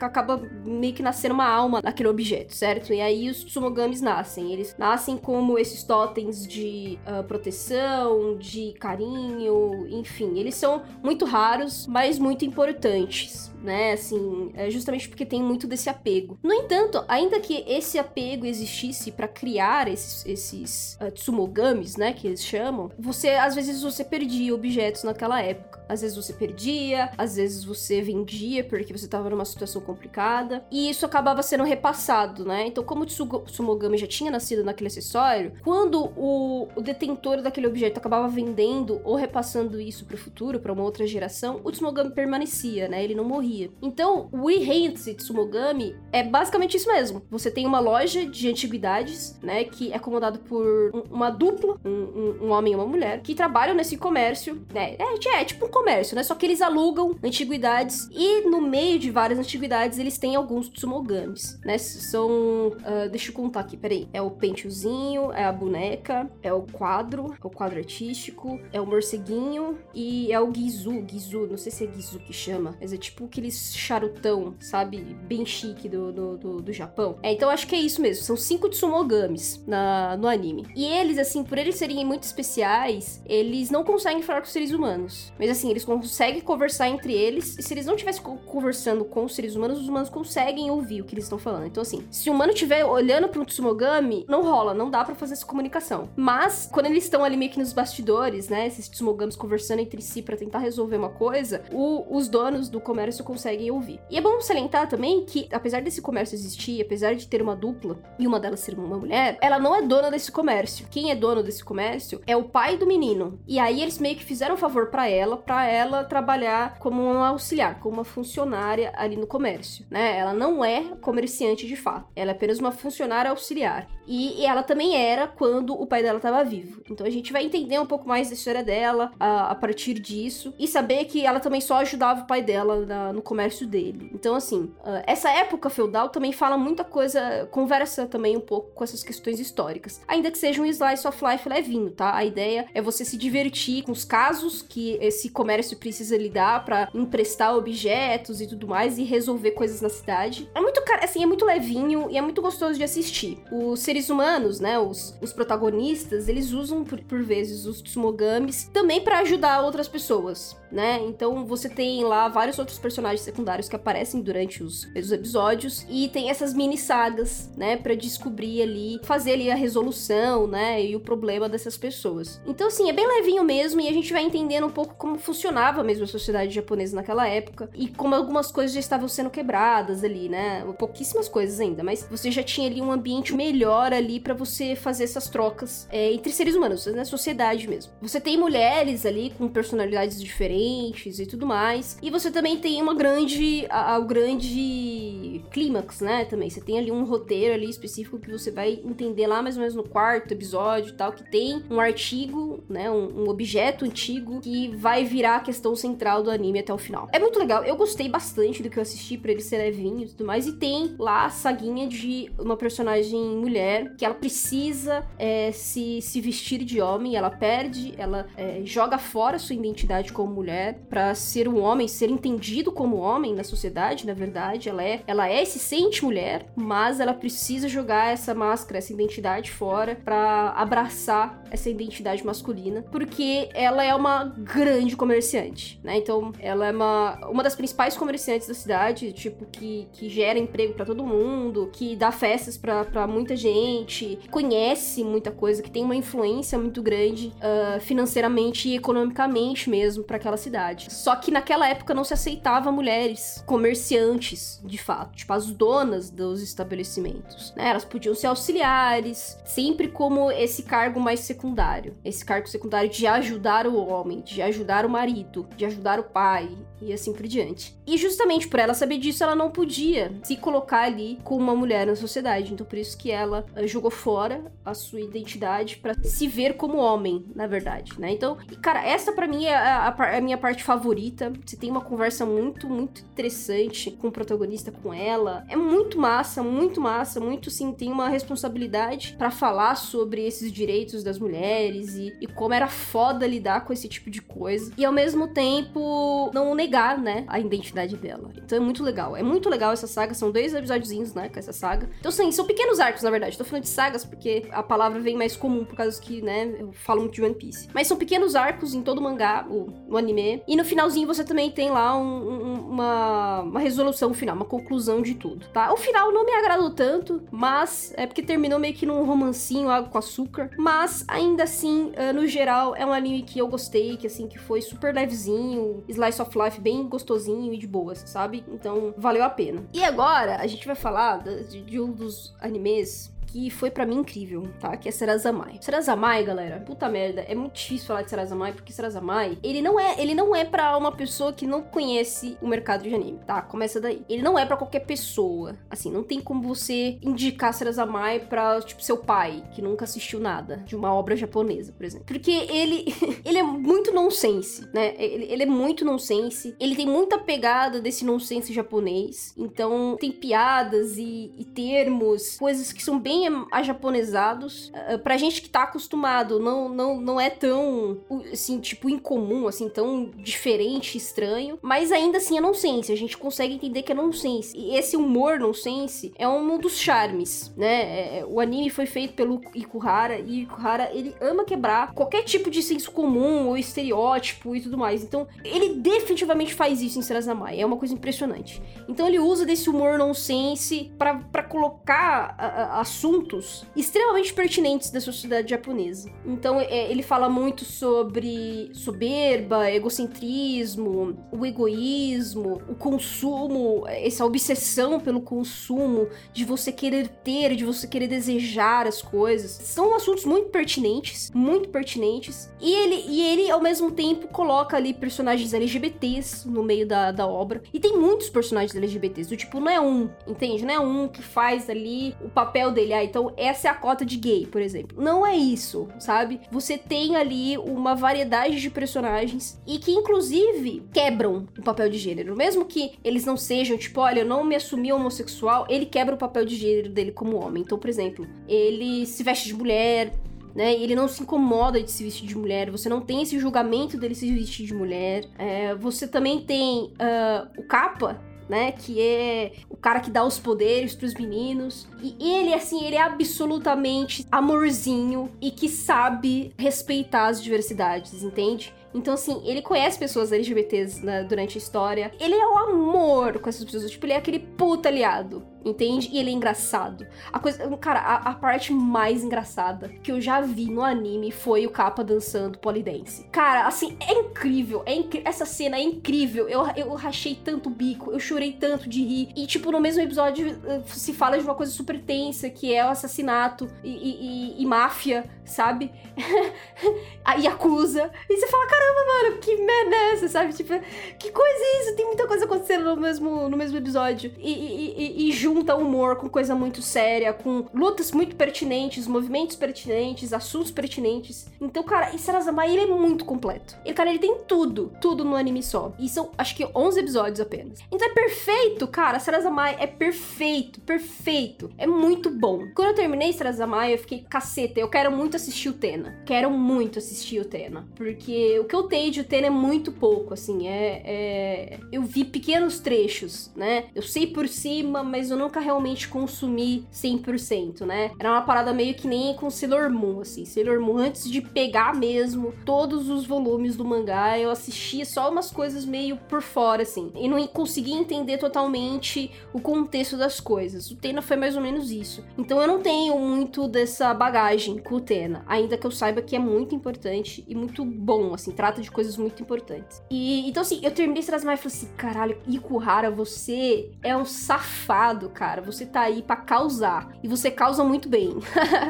acaba 0.00 0.38
meio 0.64 0.94
que 0.94 1.00
nascendo 1.00 1.34
uma 1.34 1.46
alma 1.46 1.80
naquele 1.80 2.08
objeto, 2.08 2.56
certo? 2.56 2.92
E 2.92 3.00
aí 3.00 3.30
os 3.30 3.44
Tsumogamis 3.44 4.00
nascem. 4.00 4.52
Eles 4.52 4.74
nascem 4.76 5.16
como 5.16 5.56
esses 5.56 5.84
totens 5.84 6.44
de 6.44 6.98
uh, 7.06 7.22
proteção, 7.22 8.36
de 8.36 8.72
carinho, 8.80 9.86
enfim. 9.90 10.40
Eles 10.40 10.56
são 10.56 10.82
muito 11.00 11.24
raros, 11.24 11.86
mas 11.86 12.18
muito 12.18 12.44
importantes 12.44 13.51
né? 13.62 13.92
Assim, 13.92 14.50
é 14.54 14.70
justamente 14.70 15.08
porque 15.08 15.24
tem 15.24 15.42
muito 15.42 15.66
desse 15.66 15.88
apego. 15.88 16.38
No 16.42 16.52
entanto, 16.52 17.04
ainda 17.08 17.40
que 17.40 17.64
esse 17.66 17.98
apego 17.98 18.46
existisse 18.46 19.10
para 19.10 19.28
criar 19.28 19.88
esses, 19.88 20.26
esses 20.26 20.98
uh, 21.00 21.10
tsumogamis, 21.10 21.96
né? 21.96 22.12
Que 22.12 22.26
eles 22.26 22.44
chamam, 22.44 22.90
você 22.98 23.30
às 23.30 23.54
vezes 23.54 23.82
você 23.82 24.04
perdia 24.04 24.54
objetos 24.54 25.04
naquela 25.04 25.40
época. 25.40 25.81
Às 25.92 26.00
vezes 26.00 26.16
você 26.16 26.32
perdia, 26.32 27.10
às 27.18 27.36
vezes 27.36 27.64
você 27.64 28.00
vendia 28.00 28.64
porque 28.64 28.92
você 28.92 29.06
tava 29.06 29.28
numa 29.28 29.44
situação 29.44 29.82
complicada. 29.82 30.64
E 30.70 30.88
isso 30.88 31.04
acabava 31.04 31.42
sendo 31.42 31.64
repassado, 31.64 32.44
né? 32.46 32.66
Então, 32.66 32.82
como 32.82 33.02
o 33.02 33.06
Tsumogami 33.06 33.98
já 33.98 34.06
tinha 34.06 34.30
nascido 34.30 34.64
naquele 34.64 34.88
acessório, 34.88 35.52
quando 35.62 36.12
o, 36.16 36.68
o 36.74 36.80
detentor 36.80 37.42
daquele 37.42 37.66
objeto 37.66 37.98
acabava 37.98 38.26
vendendo 38.28 39.00
ou 39.04 39.16
repassando 39.16 39.78
isso 39.78 40.06
pro 40.06 40.16
futuro, 40.16 40.58
para 40.58 40.72
uma 40.72 40.82
outra 40.82 41.06
geração, 41.06 41.60
o 41.62 41.70
Tsumogami 41.70 42.10
permanecia, 42.10 42.88
né? 42.88 43.04
Ele 43.04 43.14
não 43.14 43.24
morria. 43.24 43.70
Então, 43.82 44.30
o 44.32 44.50
Ihense 44.50 45.14
Tsumogami 45.14 45.94
é 46.10 46.22
basicamente 46.22 46.76
isso 46.76 46.88
mesmo. 46.88 47.22
Você 47.30 47.50
tem 47.50 47.66
uma 47.66 47.80
loja 47.80 48.24
de 48.24 48.48
antiguidades, 48.48 49.38
né? 49.42 49.64
Que 49.64 49.92
é 49.92 49.98
comandado 49.98 50.38
por 50.38 50.90
uma 51.10 51.28
dupla, 51.28 51.78
um, 51.84 51.90
um, 51.90 52.46
um 52.46 52.50
homem 52.50 52.72
e 52.72 52.76
uma 52.76 52.86
mulher, 52.86 53.20
que 53.20 53.34
trabalham 53.34 53.74
nesse 53.74 53.96
comércio, 53.96 54.64
né? 54.72 54.96
É, 54.98 55.40
é 55.40 55.44
tipo 55.44 55.66
um 55.66 55.68
comércio, 55.68 55.81
né? 56.14 56.22
Só 56.22 56.34
que 56.34 56.46
eles 56.46 56.60
alugam 56.60 57.16
antiguidades 57.22 58.08
e 58.12 58.48
no 58.48 58.60
meio 58.60 58.98
de 58.98 59.10
várias 59.10 59.38
antiguidades 59.38 59.98
eles 59.98 60.18
têm 60.18 60.36
alguns 60.36 60.68
tsumogamis, 60.68 61.58
né? 61.64 61.78
São, 61.78 62.68
uh, 62.68 63.08
deixa 63.10 63.30
eu 63.30 63.34
contar 63.34 63.60
aqui, 63.60 63.76
peraí. 63.76 64.08
É 64.12 64.20
o 64.20 64.30
penteozinho, 64.30 65.32
é 65.32 65.44
a 65.44 65.52
boneca, 65.52 66.30
é 66.42 66.52
o 66.52 66.62
quadro, 66.62 67.34
é 67.42 67.46
o 67.46 67.50
quadro 67.50 67.78
artístico, 67.78 68.60
é 68.72 68.80
o 68.80 68.86
morceguinho 68.86 69.78
e 69.94 70.32
é 70.32 70.40
o 70.40 70.52
gizu, 70.54 71.04
gizu, 71.06 71.46
não 71.46 71.56
sei 71.56 71.72
se 71.72 71.84
é 71.84 71.92
gizu 71.92 72.18
que 72.20 72.32
chama, 72.32 72.76
mas 72.80 72.92
é 72.92 72.96
tipo 72.96 73.24
aqueles 73.24 73.74
charutão, 73.74 74.54
sabe? 74.60 74.98
Bem 75.26 75.44
chique 75.44 75.88
do, 75.88 76.12
do, 76.12 76.36
do, 76.36 76.62
do 76.62 76.72
Japão. 76.72 77.18
É, 77.22 77.32
então 77.32 77.50
acho 77.50 77.66
que 77.66 77.74
é 77.74 77.80
isso 77.80 78.00
mesmo, 78.00 78.24
são 78.24 78.36
cinco 78.36 78.68
tsumogamis 78.68 79.62
na, 79.66 80.16
no 80.16 80.28
anime. 80.28 80.66
E 80.74 80.84
eles, 80.84 81.18
assim, 81.18 81.42
por 81.42 81.58
eles 81.58 81.76
serem 81.76 82.04
muito 82.04 82.24
especiais, 82.24 83.22
eles 83.26 83.70
não 83.70 83.84
conseguem 83.84 84.22
falar 84.22 84.40
com 84.40 84.46
os 84.46 84.52
seres 84.52 84.72
humanos. 84.72 85.32
Mas 85.38 85.50
assim, 85.50 85.70
eles 85.72 85.84
conseguem 85.84 86.40
conversar 86.40 86.88
entre 86.88 87.12
eles, 87.12 87.58
e 87.58 87.62
se 87.62 87.74
eles 87.74 87.86
não 87.86 87.94
estivessem 87.94 88.22
conversando 88.22 89.04
com 89.04 89.24
os 89.24 89.34
seres 89.34 89.56
humanos, 89.56 89.80
os 89.80 89.88
humanos 89.88 90.08
conseguem 90.08 90.70
ouvir 90.70 91.00
o 91.00 91.04
que 91.04 91.14
eles 91.14 91.24
estão 91.24 91.38
falando. 91.38 91.66
Então, 91.66 91.82
assim, 91.82 92.04
se 92.10 92.30
o 92.30 92.32
humano 92.32 92.52
estiver 92.52 92.84
olhando 92.84 93.28
para 93.28 93.40
um 93.40 93.44
Tsumogami, 93.44 94.24
não 94.28 94.42
rola, 94.42 94.74
não 94.74 94.90
dá 94.90 95.04
para 95.04 95.14
fazer 95.14 95.34
essa 95.34 95.46
comunicação. 95.46 96.08
Mas, 96.16 96.68
quando 96.72 96.86
eles 96.86 97.04
estão 97.04 97.24
ali 97.24 97.36
meio 97.36 97.50
que 97.50 97.58
nos 97.58 97.72
bastidores, 97.72 98.48
né, 98.48 98.66
esses 98.66 98.88
Tsumogamis 98.88 99.36
conversando 99.36 99.80
entre 99.80 100.00
si 100.02 100.22
para 100.22 100.36
tentar 100.36 100.58
resolver 100.58 100.96
uma 100.96 101.10
coisa, 101.10 101.62
o, 101.72 102.16
os 102.16 102.28
donos 102.28 102.68
do 102.68 102.80
comércio 102.80 103.24
conseguem 103.24 103.70
ouvir. 103.70 104.00
E 104.10 104.16
é 104.16 104.20
bom 104.20 104.40
salientar 104.40 104.88
também 104.88 105.24
que, 105.24 105.48
apesar 105.52 105.82
desse 105.82 106.00
comércio 106.00 106.34
existir, 106.34 106.80
apesar 106.82 107.14
de 107.14 107.26
ter 107.26 107.42
uma 107.42 107.56
dupla 107.56 107.98
e 108.18 108.26
uma 108.26 108.38
delas 108.38 108.60
ser 108.60 108.74
uma 108.78 108.98
mulher, 108.98 109.38
ela 109.40 109.58
não 109.58 109.74
é 109.74 109.82
dona 109.82 110.10
desse 110.10 110.30
comércio. 110.30 110.86
Quem 110.90 111.10
é 111.10 111.14
dono 111.14 111.42
desse 111.42 111.64
comércio 111.64 112.20
é 112.26 112.36
o 112.36 112.44
pai 112.44 112.76
do 112.76 112.86
menino. 112.86 113.40
E 113.46 113.58
aí 113.58 113.80
eles 113.80 113.98
meio 113.98 114.16
que 114.16 114.24
fizeram 114.24 114.54
um 114.54 114.58
favor 114.58 114.88
para 114.90 115.08
ela, 115.08 115.36
ela 115.60 116.04
trabalhar 116.04 116.78
como 116.78 117.02
uma 117.02 117.28
auxiliar, 117.28 117.78
como 117.80 117.96
uma 117.96 118.04
funcionária 118.04 118.92
ali 118.96 119.16
no 119.16 119.26
comércio, 119.26 119.84
né? 119.90 120.18
Ela 120.18 120.32
não 120.32 120.64
é 120.64 120.82
comerciante 121.00 121.66
de 121.66 121.76
fato. 121.76 122.06
Ela 122.14 122.30
é 122.30 122.34
apenas 122.34 122.58
uma 122.58 122.72
funcionária 122.72 123.30
auxiliar. 123.30 123.88
E, 124.06 124.40
e 124.40 124.46
ela 124.46 124.62
também 124.62 124.96
era 124.96 125.26
quando 125.26 125.80
o 125.80 125.86
pai 125.86 126.02
dela 126.02 126.16
estava 126.16 126.42
vivo. 126.44 126.82
Então 126.90 127.06
a 127.06 127.10
gente 127.10 127.32
vai 127.32 127.44
entender 127.44 127.78
um 127.78 127.86
pouco 127.86 128.08
mais 128.08 128.28
da 128.28 128.34
história 128.34 128.62
dela 128.62 129.12
a, 129.18 129.50
a 129.50 129.54
partir 129.54 129.94
disso 129.94 130.52
e 130.58 130.66
saber 130.66 131.04
que 131.04 131.24
ela 131.24 131.40
também 131.40 131.60
só 131.60 131.76
ajudava 131.76 132.22
o 132.22 132.26
pai 132.26 132.42
dela 132.42 132.84
na, 132.84 133.12
no 133.12 133.22
comércio 133.22 133.66
dele. 133.66 134.10
Então, 134.12 134.34
assim, 134.34 134.72
uh, 134.80 135.02
essa 135.06 135.30
época 135.30 135.70
feudal 135.70 136.08
também 136.08 136.32
fala 136.32 136.56
muita 136.58 136.84
coisa, 136.84 137.48
conversa 137.50 138.06
também 138.06 138.36
um 138.36 138.40
pouco 138.40 138.72
com 138.72 138.84
essas 138.84 139.02
questões 139.02 139.38
históricas. 139.38 140.00
Ainda 140.08 140.30
que 140.30 140.38
seja 140.38 140.60
um 140.60 140.66
slice 140.66 141.06
of 141.06 141.24
life 141.24 141.48
levinho, 141.48 141.90
tá? 141.90 142.14
A 142.14 142.24
ideia 142.24 142.66
é 142.74 142.82
você 142.82 143.04
se 143.04 143.16
divertir 143.16 143.84
com 143.84 143.92
os 143.92 144.04
casos 144.04 144.62
que 144.62 144.98
esse 145.00 145.30
comércio 145.42 145.76
precisa 145.76 146.16
lidar 146.16 146.64
para 146.64 146.88
emprestar 146.94 147.56
objetos 147.56 148.40
e 148.40 148.46
tudo 148.46 148.68
mais 148.68 148.96
e 148.96 149.02
resolver 149.02 149.50
coisas 149.50 149.80
na 149.80 149.88
cidade. 149.88 150.48
É 150.54 150.60
muito, 150.60 150.80
assim, 151.02 151.20
é 151.20 151.26
muito 151.26 151.44
levinho 151.44 152.08
e 152.08 152.16
é 152.16 152.20
muito 152.20 152.40
gostoso 152.40 152.78
de 152.78 152.84
assistir. 152.84 153.42
Os 153.50 153.80
seres 153.80 154.08
humanos, 154.08 154.60
né, 154.60 154.78
os, 154.78 155.18
os 155.20 155.32
protagonistas, 155.32 156.28
eles 156.28 156.52
usam 156.52 156.84
por, 156.84 157.00
por 157.00 157.22
vezes 157.22 157.66
os 157.66 157.82
Tsumogamis 157.82 158.70
também 158.72 159.00
para 159.00 159.18
ajudar 159.18 159.62
outras 159.62 159.88
pessoas 159.88 160.61
né? 160.72 161.00
Então 161.06 161.44
você 161.44 161.68
tem 161.68 162.02
lá 162.02 162.28
vários 162.28 162.58
outros 162.58 162.78
personagens 162.78 163.20
secundários 163.20 163.68
que 163.68 163.76
aparecem 163.76 164.22
durante 164.22 164.62
os, 164.62 164.88
os 164.96 165.12
episódios 165.12 165.86
e 165.88 166.08
tem 166.08 166.30
essas 166.30 166.54
mini 166.54 166.78
sagas, 166.78 167.50
né, 167.56 167.76
para 167.76 167.94
descobrir 167.94 168.62
ali, 168.62 168.98
fazer 169.04 169.32
ali 169.32 169.50
a 169.50 169.54
resolução, 169.54 170.46
né, 170.46 170.82
e 170.82 170.96
o 170.96 171.00
problema 171.00 171.48
dessas 171.48 171.76
pessoas. 171.76 172.40
Então 172.46 172.68
assim, 172.68 172.88
é 172.88 172.92
bem 172.92 173.06
levinho 173.06 173.44
mesmo 173.44 173.80
e 173.80 173.88
a 173.88 173.92
gente 173.92 174.12
vai 174.12 174.22
entendendo 174.22 174.66
um 174.66 174.70
pouco 174.70 174.94
como 174.94 175.18
funcionava 175.18 175.84
mesmo 175.84 176.04
a 176.04 176.08
sociedade 176.08 176.54
japonesa 176.54 176.96
naquela 176.96 177.28
época 177.28 177.68
e 177.74 177.88
como 177.88 178.14
algumas 178.14 178.50
coisas 178.50 178.72
já 178.72 178.80
estavam 178.80 179.08
sendo 179.08 179.28
quebradas 179.28 180.02
ali, 180.02 180.28
né? 180.28 180.64
Pouquíssimas 180.78 181.28
coisas 181.28 181.60
ainda, 181.60 181.84
mas 181.84 182.06
você 182.10 182.30
já 182.30 182.42
tinha 182.42 182.68
ali 182.68 182.80
um 182.80 182.90
ambiente 182.90 183.34
melhor 183.34 183.92
ali 183.92 184.18
para 184.18 184.32
você 184.32 184.74
fazer 184.74 185.04
essas 185.04 185.28
trocas 185.28 185.86
é, 185.90 186.12
entre 186.12 186.32
seres 186.32 186.54
humanos, 186.54 186.86
na 186.86 186.92
né? 186.92 187.04
sociedade 187.04 187.68
mesmo. 187.68 187.92
Você 188.00 188.20
tem 188.20 188.38
mulheres 188.38 189.04
ali 189.04 189.30
com 189.36 189.48
personalidades 189.48 190.22
diferentes 190.22 190.61
diferentes 190.62 191.18
e 191.18 191.26
tudo 191.26 191.46
mais. 191.46 191.98
E 192.02 192.10
você 192.10 192.30
também 192.30 192.58
tem 192.58 192.80
uma 192.80 192.94
grande. 192.94 193.66
o 193.98 194.04
grande 194.04 195.42
clímax, 195.50 196.00
né? 196.00 196.24
Também. 196.24 196.48
Você 196.48 196.60
tem 196.60 196.78
ali 196.78 196.90
um 196.90 197.04
roteiro 197.04 197.54
ali 197.54 197.68
específico 197.68 198.18
que 198.18 198.30
você 198.30 198.50
vai 198.50 198.80
entender 198.84 199.26
lá 199.26 199.42
mais 199.42 199.56
ou 199.56 199.60
menos 199.60 199.74
no 199.74 199.84
quarto 199.84 200.32
episódio 200.32 200.90
e 200.90 200.96
tal, 200.96 201.12
que 201.12 201.28
tem 201.30 201.62
um 201.70 201.80
artigo, 201.80 202.62
né? 202.68 202.90
Um, 202.90 203.24
um 203.24 203.28
objeto 203.28 203.84
antigo 203.84 204.40
que 204.40 204.68
vai 204.76 205.04
virar 205.04 205.36
a 205.36 205.40
questão 205.40 205.74
central 205.74 206.22
do 206.22 206.30
anime 206.30 206.60
até 206.60 206.72
o 206.72 206.78
final. 206.78 207.08
É 207.12 207.18
muito 207.18 207.38
legal. 207.38 207.64
Eu 207.64 207.76
gostei 207.76 208.08
bastante 208.08 208.62
do 208.62 208.70
que 208.70 208.78
eu 208.78 208.82
assisti 208.82 209.16
pra 209.16 209.32
ele 209.32 209.42
ser 209.42 209.58
levinho 209.58 210.04
e 210.04 210.08
tudo 210.08 210.24
mais. 210.24 210.46
E 210.46 210.52
tem 210.52 210.94
lá 210.98 211.26
a 211.26 211.30
saguinha 211.30 211.86
de 211.86 212.30
uma 212.38 212.56
personagem 212.56 213.20
mulher 213.36 213.94
que 213.96 214.04
ela 214.04 214.14
precisa 214.14 215.04
é, 215.18 215.50
se, 215.52 216.00
se 216.00 216.20
vestir 216.20 216.64
de 216.64 216.80
homem, 216.80 217.16
ela 217.16 217.30
perde, 217.30 217.94
ela 217.96 218.26
é, 218.36 218.60
joga 218.64 218.98
fora 218.98 219.38
sua 219.38 219.54
identidade 219.54 220.12
como 220.12 220.32
mulher 220.32 220.51
mulher 220.52 220.78
para 220.88 221.14
ser 221.14 221.48
um 221.48 221.60
homem, 221.60 221.88
ser 221.88 222.10
entendido 222.10 222.70
como 222.70 222.96
homem 222.96 223.34
na 223.34 223.42
sociedade, 223.42 224.06
na 224.06 224.12
verdade, 224.12 224.68
ela 224.68 224.82
é, 224.82 225.02
ela 225.06 225.28
é 225.28 225.44
se 225.44 225.58
sente 225.58 226.04
mulher, 226.04 226.46
mas 226.54 227.00
ela 227.00 227.14
precisa 227.14 227.68
jogar 227.68 228.12
essa 228.12 228.34
máscara, 228.34 228.78
essa 228.78 228.92
identidade 228.92 229.50
fora 229.50 229.98
para 230.04 230.50
abraçar 230.50 231.42
essa 231.50 231.68
identidade 231.68 232.24
masculina, 232.24 232.84
porque 232.90 233.48
ela 233.54 233.84
é 233.84 233.94
uma 233.94 234.24
grande 234.24 234.96
comerciante, 234.96 235.80
né? 235.82 235.96
Então, 235.96 236.32
ela 236.38 236.66
é 236.66 236.72
uma, 236.72 237.28
uma 237.28 237.42
das 237.42 237.54
principais 237.54 237.96
comerciantes 237.96 238.48
da 238.48 238.54
cidade, 238.54 239.12
tipo 239.12 239.46
que, 239.46 239.88
que 239.92 240.08
gera 240.08 240.38
emprego 240.38 240.74
para 240.74 240.86
todo 240.86 241.04
mundo, 241.04 241.70
que 241.72 241.96
dá 241.96 242.10
festas 242.10 242.56
para 242.56 243.06
muita 243.06 243.36
gente, 243.36 244.18
conhece 244.30 245.04
muita 245.04 245.30
coisa, 245.30 245.62
que 245.62 245.70
tem 245.70 245.84
uma 245.84 245.96
influência 245.96 246.58
muito 246.58 246.82
grande 246.82 247.32
uh, 247.36 247.80
financeiramente 247.80 248.68
e 248.68 248.76
economicamente 248.76 249.68
mesmo 249.68 250.04
para 250.04 250.16
aquela 250.16 250.36
cidade. 250.42 250.92
Só 250.92 251.16
que 251.16 251.30
naquela 251.30 251.68
época 251.68 251.94
não 251.94 252.04
se 252.04 252.14
aceitava 252.14 252.72
mulheres 252.72 253.42
comerciantes, 253.46 254.60
de 254.64 254.78
fato, 254.78 255.16
tipo 255.16 255.32
as 255.32 255.50
donas 255.50 256.10
dos 256.10 256.42
estabelecimentos. 256.42 257.52
Né? 257.56 257.68
Elas 257.68 257.84
podiam 257.84 258.14
ser 258.14 258.26
auxiliares, 258.26 259.38
sempre 259.44 259.88
como 259.88 260.30
esse 260.30 260.62
cargo 260.62 261.00
mais 261.00 261.20
secundário. 261.20 261.96
Esse 262.04 262.24
cargo 262.24 262.48
secundário 262.48 262.90
de 262.90 263.06
ajudar 263.06 263.66
o 263.66 263.76
homem, 263.76 264.20
de 264.20 264.42
ajudar 264.42 264.84
o 264.84 264.90
marido, 264.90 265.48
de 265.56 265.64
ajudar 265.64 265.98
o 265.98 266.04
pai 266.04 266.50
e 266.80 266.92
assim 266.92 267.12
por 267.12 267.26
diante. 267.26 267.76
E 267.86 267.96
justamente 267.96 268.48
por 268.48 268.58
ela 268.58 268.74
saber 268.74 268.98
disso, 268.98 269.22
ela 269.22 269.34
não 269.34 269.50
podia 269.50 270.12
se 270.22 270.36
colocar 270.36 270.82
ali 270.82 271.18
como 271.22 271.42
uma 271.42 271.54
mulher 271.54 271.86
na 271.86 271.96
sociedade. 271.96 272.52
Então 272.52 272.66
por 272.66 272.78
isso 272.78 272.96
que 272.98 273.10
ela 273.10 273.44
uh, 273.56 273.66
jogou 273.66 273.90
fora 273.90 274.52
a 274.64 274.74
sua 274.74 275.00
identidade 275.00 275.76
para 275.76 275.94
se 276.02 276.26
ver 276.26 276.54
como 276.54 276.78
homem, 276.78 277.26
na 277.34 277.46
verdade, 277.46 277.92
né? 277.98 278.12
Então, 278.12 278.36
cara, 278.60 278.84
essa 278.84 279.12
para 279.12 279.26
mim 279.26 279.44
é 279.44 279.54
a, 279.54 279.88
a, 279.88 280.16
a 280.16 280.20
minha 280.20 280.31
minha 280.32 280.38
parte 280.38 280.64
favorita. 280.64 281.32
Você 281.44 281.56
tem 281.56 281.70
uma 281.70 281.82
conversa 281.82 282.24
muito, 282.24 282.66
muito 282.66 283.02
interessante 283.02 283.90
com 283.90 284.08
o 284.08 284.12
protagonista, 284.12 284.72
com 284.72 284.92
ela. 284.92 285.44
É 285.48 285.56
muito 285.56 285.98
massa, 285.98 286.42
muito 286.42 286.80
massa, 286.80 287.20
muito 287.20 287.50
sim. 287.50 287.72
Tem 287.72 287.92
uma 287.92 288.08
responsabilidade 288.08 289.14
para 289.18 289.30
falar 289.30 289.74
sobre 289.76 290.26
esses 290.26 290.50
direitos 290.50 291.04
das 291.04 291.18
mulheres 291.18 291.94
e, 291.94 292.16
e 292.20 292.26
como 292.26 292.54
era 292.54 292.66
foda 292.66 293.26
lidar 293.26 293.64
com 293.64 293.72
esse 293.72 293.88
tipo 293.88 294.10
de 294.10 294.22
coisa. 294.22 294.72
E 294.76 294.84
ao 294.84 294.92
mesmo 294.92 295.28
tempo, 295.28 296.30
não 296.32 296.54
negar, 296.54 296.98
né, 296.98 297.24
a 297.28 297.38
identidade 297.38 297.96
dela. 297.96 298.30
Então 298.36 298.56
é 298.56 298.60
muito 298.60 298.82
legal. 298.82 299.16
É 299.16 299.22
muito 299.22 299.48
legal 299.48 299.72
essa 299.72 299.86
saga. 299.86 300.14
São 300.14 300.30
dois 300.30 300.54
episódios, 300.54 301.14
né, 301.14 301.28
com 301.28 301.38
essa 301.38 301.52
saga. 301.52 301.90
Então, 302.00 302.10
sim, 302.10 302.32
são 302.32 302.46
pequenos 302.46 302.80
arcos, 302.80 303.02
na 303.02 303.10
verdade. 303.10 303.36
Tô 303.36 303.44
falando 303.44 303.64
de 303.64 303.68
sagas 303.68 304.04
porque 304.04 304.46
a 304.50 304.62
palavra 304.62 305.00
vem 305.00 305.16
mais 305.16 305.36
comum 305.36 305.64
por 305.64 305.76
causa 305.76 306.00
que, 306.00 306.22
né, 306.22 306.56
eu 306.58 306.72
falo 306.72 307.02
muito 307.02 307.14
de 307.14 307.22
One 307.22 307.34
Piece. 307.34 307.68
Mas 307.74 307.86
são 307.86 307.96
pequenos 307.96 308.34
arcos 308.34 308.74
em 308.74 308.82
todo 308.82 308.98
o 308.98 309.02
mangá, 309.02 309.46
o, 309.50 309.66
o 309.88 309.96
anime 309.96 310.11
anime. 310.12 310.42
E 310.46 310.56
no 310.56 310.64
finalzinho 310.64 311.06
você 311.06 311.24
também 311.24 311.50
tem 311.50 311.70
lá 311.70 311.96
um, 311.96 312.02
um, 312.02 312.54
uma, 312.70 313.40
uma 313.40 313.60
resolução 313.60 314.14
final, 314.14 314.36
uma 314.36 314.44
conclusão 314.44 315.02
de 315.02 315.14
tudo, 315.14 315.46
tá? 315.48 315.72
O 315.72 315.76
final 315.76 316.12
não 316.12 316.24
me 316.24 316.32
agradou 316.32 316.70
tanto, 316.70 317.22
mas 317.30 317.92
é 317.96 318.06
porque 318.06 318.22
terminou 318.22 318.58
meio 318.58 318.74
que 318.74 318.86
num 318.86 319.04
romancinho, 319.04 319.68
água 319.68 319.90
com 319.90 319.98
açúcar. 319.98 320.50
Mas 320.56 321.04
ainda 321.08 321.44
assim, 321.44 321.92
uh, 321.92 322.12
no 322.14 322.26
geral, 322.26 322.74
é 322.76 322.84
um 322.84 322.92
anime 322.92 323.22
que 323.22 323.38
eu 323.38 323.48
gostei, 323.48 323.96
que 323.96 324.06
assim, 324.06 324.28
que 324.28 324.38
foi 324.38 324.60
super 324.60 324.94
levezinho, 324.94 325.84
slice 325.88 326.20
of 326.20 326.38
life 326.38 326.60
bem 326.60 326.88
gostosinho 326.88 327.52
e 327.52 327.58
de 327.58 327.66
boas, 327.66 328.02
sabe? 328.06 328.44
Então, 328.48 328.94
valeu 328.96 329.24
a 329.24 329.30
pena. 329.30 329.64
E 329.72 329.82
agora, 329.82 330.36
a 330.36 330.46
gente 330.46 330.66
vai 330.66 330.76
falar 330.76 331.18
de, 331.18 331.62
de 331.62 331.80
um 331.80 331.90
dos 331.90 332.34
animes 332.40 333.11
que 333.32 333.48
foi 333.48 333.70
para 333.70 333.86
mim 333.86 333.96
incrível, 333.96 334.46
tá? 334.60 334.76
Que 334.76 334.88
é 334.88 334.92
Sarazamai. 334.92 335.58
Sarazamai, 335.62 336.22
galera, 336.22 336.60
puta 336.60 336.88
merda, 336.88 337.22
é 337.22 337.34
muito 337.34 337.54
difícil 337.54 337.86
falar 337.86 338.02
de 338.02 338.10
Sarazamai, 338.10 338.52
porque 338.52 338.72
Sarazamai, 338.72 339.38
ele 339.42 339.62
não 339.62 339.80
é, 339.80 340.00
ele 340.00 340.14
não 340.14 340.36
é 340.36 340.44
para 340.44 340.76
uma 340.76 340.92
pessoa 340.92 341.32
que 341.32 341.46
não 341.46 341.62
conhece 341.62 342.36
o 342.42 342.46
mercado 342.46 342.82
de 342.82 342.94
anime, 342.94 343.20
tá? 343.26 343.40
Começa 343.40 343.80
daí. 343.80 344.04
Ele 344.08 344.22
não 344.22 344.38
é 344.38 344.44
para 344.44 344.56
qualquer 344.56 344.80
pessoa. 344.80 345.56
Assim, 345.70 345.90
não 345.90 346.02
tem 346.02 346.20
como 346.20 346.42
você 346.42 346.98
indicar 347.00 347.54
Sarazamai 347.54 348.20
pra, 348.20 348.60
tipo, 348.60 348.82
seu 348.82 348.98
pai, 348.98 349.42
que 349.54 349.62
nunca 349.62 349.84
assistiu 349.84 350.20
nada 350.20 350.58
de 350.58 350.76
uma 350.76 350.92
obra 350.92 351.16
japonesa, 351.16 351.72
por 351.72 351.86
exemplo. 351.86 352.06
Porque 352.06 352.30
ele, 352.30 352.94
ele 353.24 353.38
é 353.38 353.42
muito 353.42 353.92
nonsense, 353.92 354.68
né? 354.74 354.94
Ele, 354.98 355.24
ele 355.24 355.42
é 355.44 355.46
muito 355.46 355.84
nonsense. 355.84 356.54
Ele 356.60 356.76
tem 356.76 356.86
muita 356.86 357.18
pegada 357.18 357.80
desse 357.80 358.04
nonsense 358.04 358.52
japonês. 358.52 359.32
Então, 359.38 359.96
tem 359.98 360.12
piadas 360.12 360.98
e, 360.98 361.32
e 361.38 361.44
termos, 361.44 362.36
coisas 362.36 362.72
que 362.72 362.82
são 362.82 362.98
bem 362.98 363.21
ajaponesados. 363.50 364.70
Uh, 364.70 364.98
pra 364.98 365.16
gente 365.16 365.42
que 365.42 365.48
tá 365.48 365.64
acostumado, 365.64 366.38
não, 366.38 366.68
não, 366.68 367.00
não 367.00 367.20
é 367.20 367.30
tão, 367.30 368.00
assim, 368.32 368.60
tipo, 368.60 368.88
incomum, 368.88 369.48
assim, 369.48 369.68
tão 369.68 370.10
diferente, 370.16 370.96
estranho. 370.96 371.58
Mas 371.62 371.92
ainda 371.92 372.18
assim 372.18 372.38
é 372.38 372.40
nonsense. 372.40 372.92
A 372.92 372.96
gente 372.96 373.16
consegue 373.16 373.54
entender 373.54 373.82
que 373.82 373.92
é 373.92 373.94
nonsense. 373.94 374.56
E 374.56 374.76
esse 374.76 374.96
humor 374.96 375.38
nonsense 375.38 376.12
é 376.16 376.28
um 376.28 376.58
dos 376.58 376.78
charmes, 376.78 377.52
né? 377.56 377.82
É, 377.82 378.18
é, 378.18 378.24
o 378.26 378.40
anime 378.40 378.70
foi 378.70 378.86
feito 378.86 379.14
pelo 379.14 379.40
Ikuhara 379.54 380.18
e 380.18 380.42
Ikuhara, 380.42 380.90
ele 380.92 381.14
ama 381.20 381.44
quebrar 381.44 381.92
qualquer 381.92 382.22
tipo 382.22 382.50
de 382.50 382.62
senso 382.62 382.90
comum 382.90 383.48
ou 383.48 383.56
estereótipo 383.56 384.54
e 384.54 384.60
tudo 384.60 384.78
mais. 384.78 385.02
Então, 385.02 385.26
ele 385.44 385.74
definitivamente 385.74 386.54
faz 386.54 386.80
isso 386.80 386.98
em 386.98 387.02
Sarazamai. 387.02 387.60
É 387.60 387.66
uma 387.66 387.76
coisa 387.76 387.94
impressionante. 387.94 388.62
Então, 388.88 389.06
ele 389.06 389.18
usa 389.18 389.44
desse 389.44 389.68
humor 389.68 389.98
nonsense 389.98 390.92
para 390.98 391.42
colocar 391.42 392.34
a, 392.38 392.80
a, 392.80 392.84
assuntos 393.12 393.64
extremamente 393.76 394.32
pertinentes 394.32 394.90
da 394.90 395.00
sociedade 395.00 395.50
japonesa. 395.50 396.10
Então, 396.24 396.58
é, 396.60 396.90
ele 396.90 397.02
fala 397.02 397.28
muito 397.28 397.64
sobre 397.64 398.70
soberba, 398.72 399.70
egocentrismo, 399.70 401.16
o 401.30 401.44
egoísmo, 401.44 402.62
o 402.68 402.74
consumo, 402.74 403.84
essa 403.86 404.24
obsessão 404.24 404.98
pelo 404.98 405.20
consumo, 405.20 406.08
de 406.32 406.44
você 406.44 406.72
querer 406.72 407.08
ter, 407.08 407.54
de 407.54 407.64
você 407.64 407.86
querer 407.86 408.08
desejar 408.08 408.86
as 408.86 409.02
coisas. 409.02 409.50
São 409.50 409.94
assuntos 409.94 410.24
muito 410.24 410.48
pertinentes, 410.48 411.30
muito 411.34 411.68
pertinentes. 411.68 412.50
E 412.60 412.72
ele, 412.72 413.04
e 413.08 413.22
ele 413.22 413.50
ao 413.50 413.60
mesmo 413.60 413.90
tempo, 413.90 414.28
coloca 414.28 414.76
ali 414.76 414.94
personagens 414.94 415.52
LGBTs 415.52 416.48
no 416.48 416.62
meio 416.62 416.86
da, 416.86 417.12
da 417.12 417.26
obra. 417.26 417.62
E 417.72 417.78
tem 417.78 417.96
muitos 417.96 418.30
personagens 418.30 418.74
LGBTs, 418.74 419.28
do 419.28 419.36
tipo, 419.36 419.60
não 419.60 419.70
é 419.70 419.80
um, 419.80 420.08
entende? 420.26 420.64
Não 420.64 420.74
é 420.74 420.80
um 420.80 421.08
que 421.08 421.22
faz 421.22 421.68
ali 421.68 422.14
o 422.22 422.28
papel 422.28 422.70
dele. 422.70 422.92
Então 423.04 423.32
essa 423.36 423.68
é 423.68 423.70
a 423.70 423.74
cota 423.74 424.04
de 424.04 424.16
gay, 424.16 424.46
por 424.46 424.60
exemplo. 424.60 425.02
Não 425.02 425.26
é 425.26 425.36
isso, 425.36 425.88
sabe? 425.98 426.40
Você 426.50 426.76
tem 426.78 427.16
ali 427.16 427.56
uma 427.58 427.94
variedade 427.94 428.60
de 428.60 428.70
personagens 428.70 429.60
e 429.66 429.78
que, 429.78 429.92
inclusive, 429.92 430.82
quebram 430.92 431.46
o 431.58 431.62
papel 431.62 431.88
de 431.88 431.98
gênero. 431.98 432.36
Mesmo 432.36 432.64
que 432.64 432.92
eles 433.04 433.24
não 433.24 433.36
sejam, 433.36 433.76
tipo, 433.76 434.00
olha, 434.00 434.20
eu 434.20 434.26
não 434.26 434.44
me 434.44 434.54
assumi 434.54 434.92
homossexual, 434.92 435.66
ele 435.68 435.86
quebra 435.86 436.14
o 436.14 436.18
papel 436.18 436.44
de 436.44 436.56
gênero 436.56 436.90
dele 436.90 437.12
como 437.12 437.36
homem. 437.36 437.62
Então, 437.62 437.78
por 437.78 437.88
exemplo, 437.88 438.26
ele 438.48 439.06
se 439.06 439.22
veste 439.22 439.48
de 439.48 439.54
mulher, 439.54 440.12
né? 440.54 440.74
Ele 440.74 440.94
não 440.94 441.08
se 441.08 441.22
incomoda 441.22 441.82
de 441.82 441.90
se 441.90 442.04
vestir 442.04 442.26
de 442.26 442.36
mulher, 442.36 442.70
você 442.70 442.88
não 442.88 443.00
tem 443.00 443.22
esse 443.22 443.38
julgamento 443.38 443.98
dele 443.98 444.14
se 444.14 444.32
vestir 444.32 444.66
de 444.66 444.74
mulher. 444.74 445.24
É, 445.38 445.74
você 445.74 446.06
também 446.06 446.40
tem 446.40 446.92
uh, 446.92 447.60
o 447.60 447.62
capa, 447.64 448.20
né? 448.52 448.70
Que 448.70 449.00
é 449.00 449.52
o 449.70 449.76
cara 449.76 449.98
que 449.98 450.10
dá 450.10 450.22
os 450.22 450.38
poderes 450.38 450.94
pros 450.94 451.14
meninos. 451.14 451.88
E 452.02 452.14
ele, 452.20 452.52
assim, 452.52 452.84
ele 452.84 452.96
é 452.96 453.00
absolutamente 453.00 454.26
amorzinho 454.30 455.32
e 455.40 455.50
que 455.50 455.70
sabe 455.70 456.52
respeitar 456.58 457.28
as 457.28 457.42
diversidades, 457.42 458.22
entende? 458.22 458.74
Então, 458.94 459.14
assim, 459.14 459.40
ele 459.46 459.62
conhece 459.62 459.98
pessoas 459.98 460.32
LGBTs 460.32 461.02
né, 461.02 461.24
durante 461.24 461.56
a 461.56 461.60
história. 461.60 462.12
Ele 462.20 462.34
é 462.34 462.46
o 462.46 462.58
amor 462.58 463.38
com 463.38 463.48
essas 463.48 463.64
pessoas. 463.64 463.90
Tipo, 463.90 464.04
ele 464.04 464.12
é 464.12 464.16
aquele 464.16 464.38
puta 464.38 464.90
aliado 464.90 465.51
entende? 465.64 466.08
E 466.12 466.18
ele 466.18 466.30
é 466.30 466.32
engraçado. 466.32 467.06
A 467.32 467.38
coisa, 467.38 467.68
cara, 467.78 468.00
a, 468.00 468.30
a, 468.30 468.34
parte 468.34 468.72
mais 468.72 469.22
engraçada 469.22 469.88
que 470.02 470.10
eu 470.10 470.20
já 470.20 470.40
vi 470.40 470.66
no 470.66 470.82
anime 470.82 471.30
foi 471.30 471.66
o 471.66 471.70
Kappa 471.70 472.02
dançando 472.02 472.58
polidense. 472.58 473.26
Cara, 473.30 473.66
assim, 473.66 473.96
é 474.00 474.12
incrível, 474.12 474.82
é 474.86 474.92
essa 475.24 475.44
cena 475.44 475.76
é 475.76 475.82
incrível. 475.82 476.48
Eu, 476.48 476.66
eu 476.76 476.94
rachei 476.94 477.34
tanto 477.34 477.68
o 477.68 477.70
bico, 477.70 478.12
eu 478.12 478.20
chorei 478.20 478.52
tanto 478.52 478.88
de 478.88 479.02
rir. 479.02 479.28
E, 479.36 479.46
tipo, 479.46 479.70
no 479.70 479.80
mesmo 479.80 480.02
episódio 480.02 480.58
eh, 480.66 480.82
se 480.86 481.12
fala 481.12 481.38
de 481.38 481.44
uma 481.44 481.54
coisa 481.54 481.72
super 481.72 482.00
tensa, 482.00 482.48
que 482.50 482.74
é 482.74 482.84
o 482.84 482.90
assassinato 482.90 483.68
e, 483.82 483.90
e, 483.90 484.58
e, 484.58 484.62
e 484.62 484.66
máfia, 484.66 485.28
sabe? 485.44 485.90
Aí 487.24 487.46
acusa. 487.46 488.10
E 488.28 488.36
você 488.36 488.46
fala, 488.46 488.66
caramba, 488.66 489.00
mano, 489.06 489.38
que 489.38 489.56
merda 489.56 489.94
é 489.94 490.12
essa, 490.12 490.28
sabe? 490.28 490.52
Tipo, 490.52 490.74
que 491.18 491.30
coisa 491.30 491.58
é 491.58 491.82
isso? 491.82 491.96
Tem 491.96 492.06
muita 492.06 492.26
coisa 492.26 492.44
acontecendo 492.44 492.84
no 492.84 493.00
mesmo, 493.00 493.48
no 493.48 493.56
mesmo 493.56 493.78
episódio. 493.78 494.32
E, 494.38 494.52
e, 494.52 494.94
e, 494.96 495.28
e 495.28 495.32
junta 495.52 495.76
humor 495.76 496.16
com 496.16 496.28
coisa 496.28 496.54
muito 496.54 496.80
séria, 496.80 497.32
com 497.32 497.66
lutas 497.74 498.12
muito 498.12 498.36
pertinentes, 498.36 499.06
movimentos 499.06 499.56
pertinentes, 499.56 500.32
assuntos 500.32 500.70
pertinentes. 500.70 501.46
Então, 501.60 501.82
cara, 501.82 502.14
esse 502.14 502.24
Sarazamai, 502.24 502.72
ele 502.72 502.82
é 502.82 502.86
muito 502.86 503.24
completo. 503.24 503.76
Ele, 503.84 503.94
cara, 503.94 504.08
ele 504.08 504.18
tem 504.18 504.38
tudo, 504.48 504.92
tudo 505.00 505.24
no 505.24 505.36
anime 505.36 505.62
só. 505.62 505.92
E 505.98 506.08
são, 506.08 506.30
acho 506.38 506.56
que 506.56 506.66
11 506.74 507.00
episódios 507.00 507.40
apenas. 507.40 507.80
Então 507.90 508.08
é 508.08 508.14
perfeito, 508.14 508.86
cara. 508.86 509.18
Sarazamai 509.18 509.76
é 509.78 509.86
perfeito, 509.86 510.80
perfeito. 510.80 511.70
É 511.76 511.86
muito 511.86 512.30
bom. 512.30 512.66
Quando 512.74 512.88
eu 512.88 512.94
terminei 512.94 513.32
Sarazamai, 513.32 513.92
eu 513.92 513.98
fiquei, 513.98 514.24
caceta, 514.28 514.80
eu 514.80 514.88
quero 514.88 515.12
muito 515.12 515.36
assistir 515.36 515.68
o 515.68 515.74
Tena. 515.74 516.22
Quero 516.24 516.50
muito 516.50 516.98
assistir 516.98 517.40
o 517.40 517.44
Tena. 517.44 517.86
Porque 517.94 518.58
o 518.58 518.64
que 518.64 518.74
eu 518.74 518.84
tenho 518.84 519.10
de 519.10 519.20
o 519.20 519.24
Tena 519.24 519.48
é 519.48 519.50
muito 519.50 519.92
pouco, 519.92 520.32
assim. 520.32 520.66
É, 520.66 521.02
é... 521.04 521.80
Eu 521.90 522.02
vi 522.02 522.24
pequenos 522.24 522.78
trechos, 522.78 523.50
né? 523.54 523.84
Eu 523.94 524.02
sei 524.02 524.26
por 524.26 524.48
cima, 524.48 525.02
mas 525.02 525.30
eu 525.30 525.36
nunca 525.42 525.60
realmente 525.60 526.08
consumi 526.08 526.86
100%, 526.92 527.84
né? 527.84 528.12
Era 528.18 528.30
uma 528.30 528.42
parada 528.42 528.72
meio 528.72 528.94
que 528.94 529.06
nem 529.06 529.34
com 529.34 529.50
Sailor 529.50 529.90
Moon, 529.90 530.20
assim. 530.20 530.44
Sailor 530.44 530.80
Moon, 530.80 530.96
antes 530.98 531.30
de 531.30 531.40
pegar 531.40 531.94
mesmo 531.94 532.54
todos 532.64 533.10
os 533.10 533.26
volumes 533.26 533.76
do 533.76 533.84
mangá, 533.84 534.38
eu 534.38 534.50
assistia 534.50 535.04
só 535.04 535.30
umas 535.30 535.50
coisas 535.50 535.84
meio 535.84 536.16
por 536.16 536.42
fora, 536.42 536.82
assim. 536.82 537.12
E 537.14 537.28
não 537.28 537.44
conseguia 537.46 537.96
entender 537.96 538.38
totalmente 538.38 539.30
o 539.52 539.60
contexto 539.60 540.16
das 540.16 540.40
coisas. 540.40 540.90
O 540.90 540.96
Tena 540.96 541.20
foi 541.20 541.36
mais 541.36 541.56
ou 541.56 541.62
menos 541.62 541.90
isso. 541.90 542.24
Então 542.38 542.60
eu 542.60 542.66
não 542.66 542.80
tenho 542.80 543.18
muito 543.18 543.66
dessa 543.68 544.14
bagagem 544.14 544.78
com 544.78 544.96
o 544.96 545.00
Tena, 545.00 545.44
ainda 545.46 545.76
que 545.76 545.86
eu 545.86 545.90
saiba 545.90 546.22
que 546.22 546.36
é 546.36 546.38
muito 546.38 546.74
importante 546.74 547.44
e 547.48 547.54
muito 547.54 547.84
bom, 547.84 548.34
assim, 548.34 548.52
trata 548.52 548.80
de 548.80 548.90
coisas 548.90 549.16
muito 549.16 549.42
importantes. 549.42 550.02
E 550.10 550.48
então, 550.48 550.62
assim, 550.62 550.80
eu 550.82 550.90
terminei 550.90 551.20
Strasmai 551.20 551.54
e 551.54 551.58
falei 551.58 551.76
assim: 551.76 551.88
caralho, 551.96 552.38
Ikuhara, 552.46 553.10
você 553.10 553.90
é 554.02 554.16
um 554.16 554.24
safado 554.24 555.30
cara. 555.32 555.62
Você 555.62 555.86
tá 555.86 556.02
aí 556.02 556.22
para 556.22 556.36
causar. 556.36 557.08
E 557.22 557.28
você 557.28 557.50
causa 557.50 557.82
muito 557.82 558.08
bem. 558.08 558.36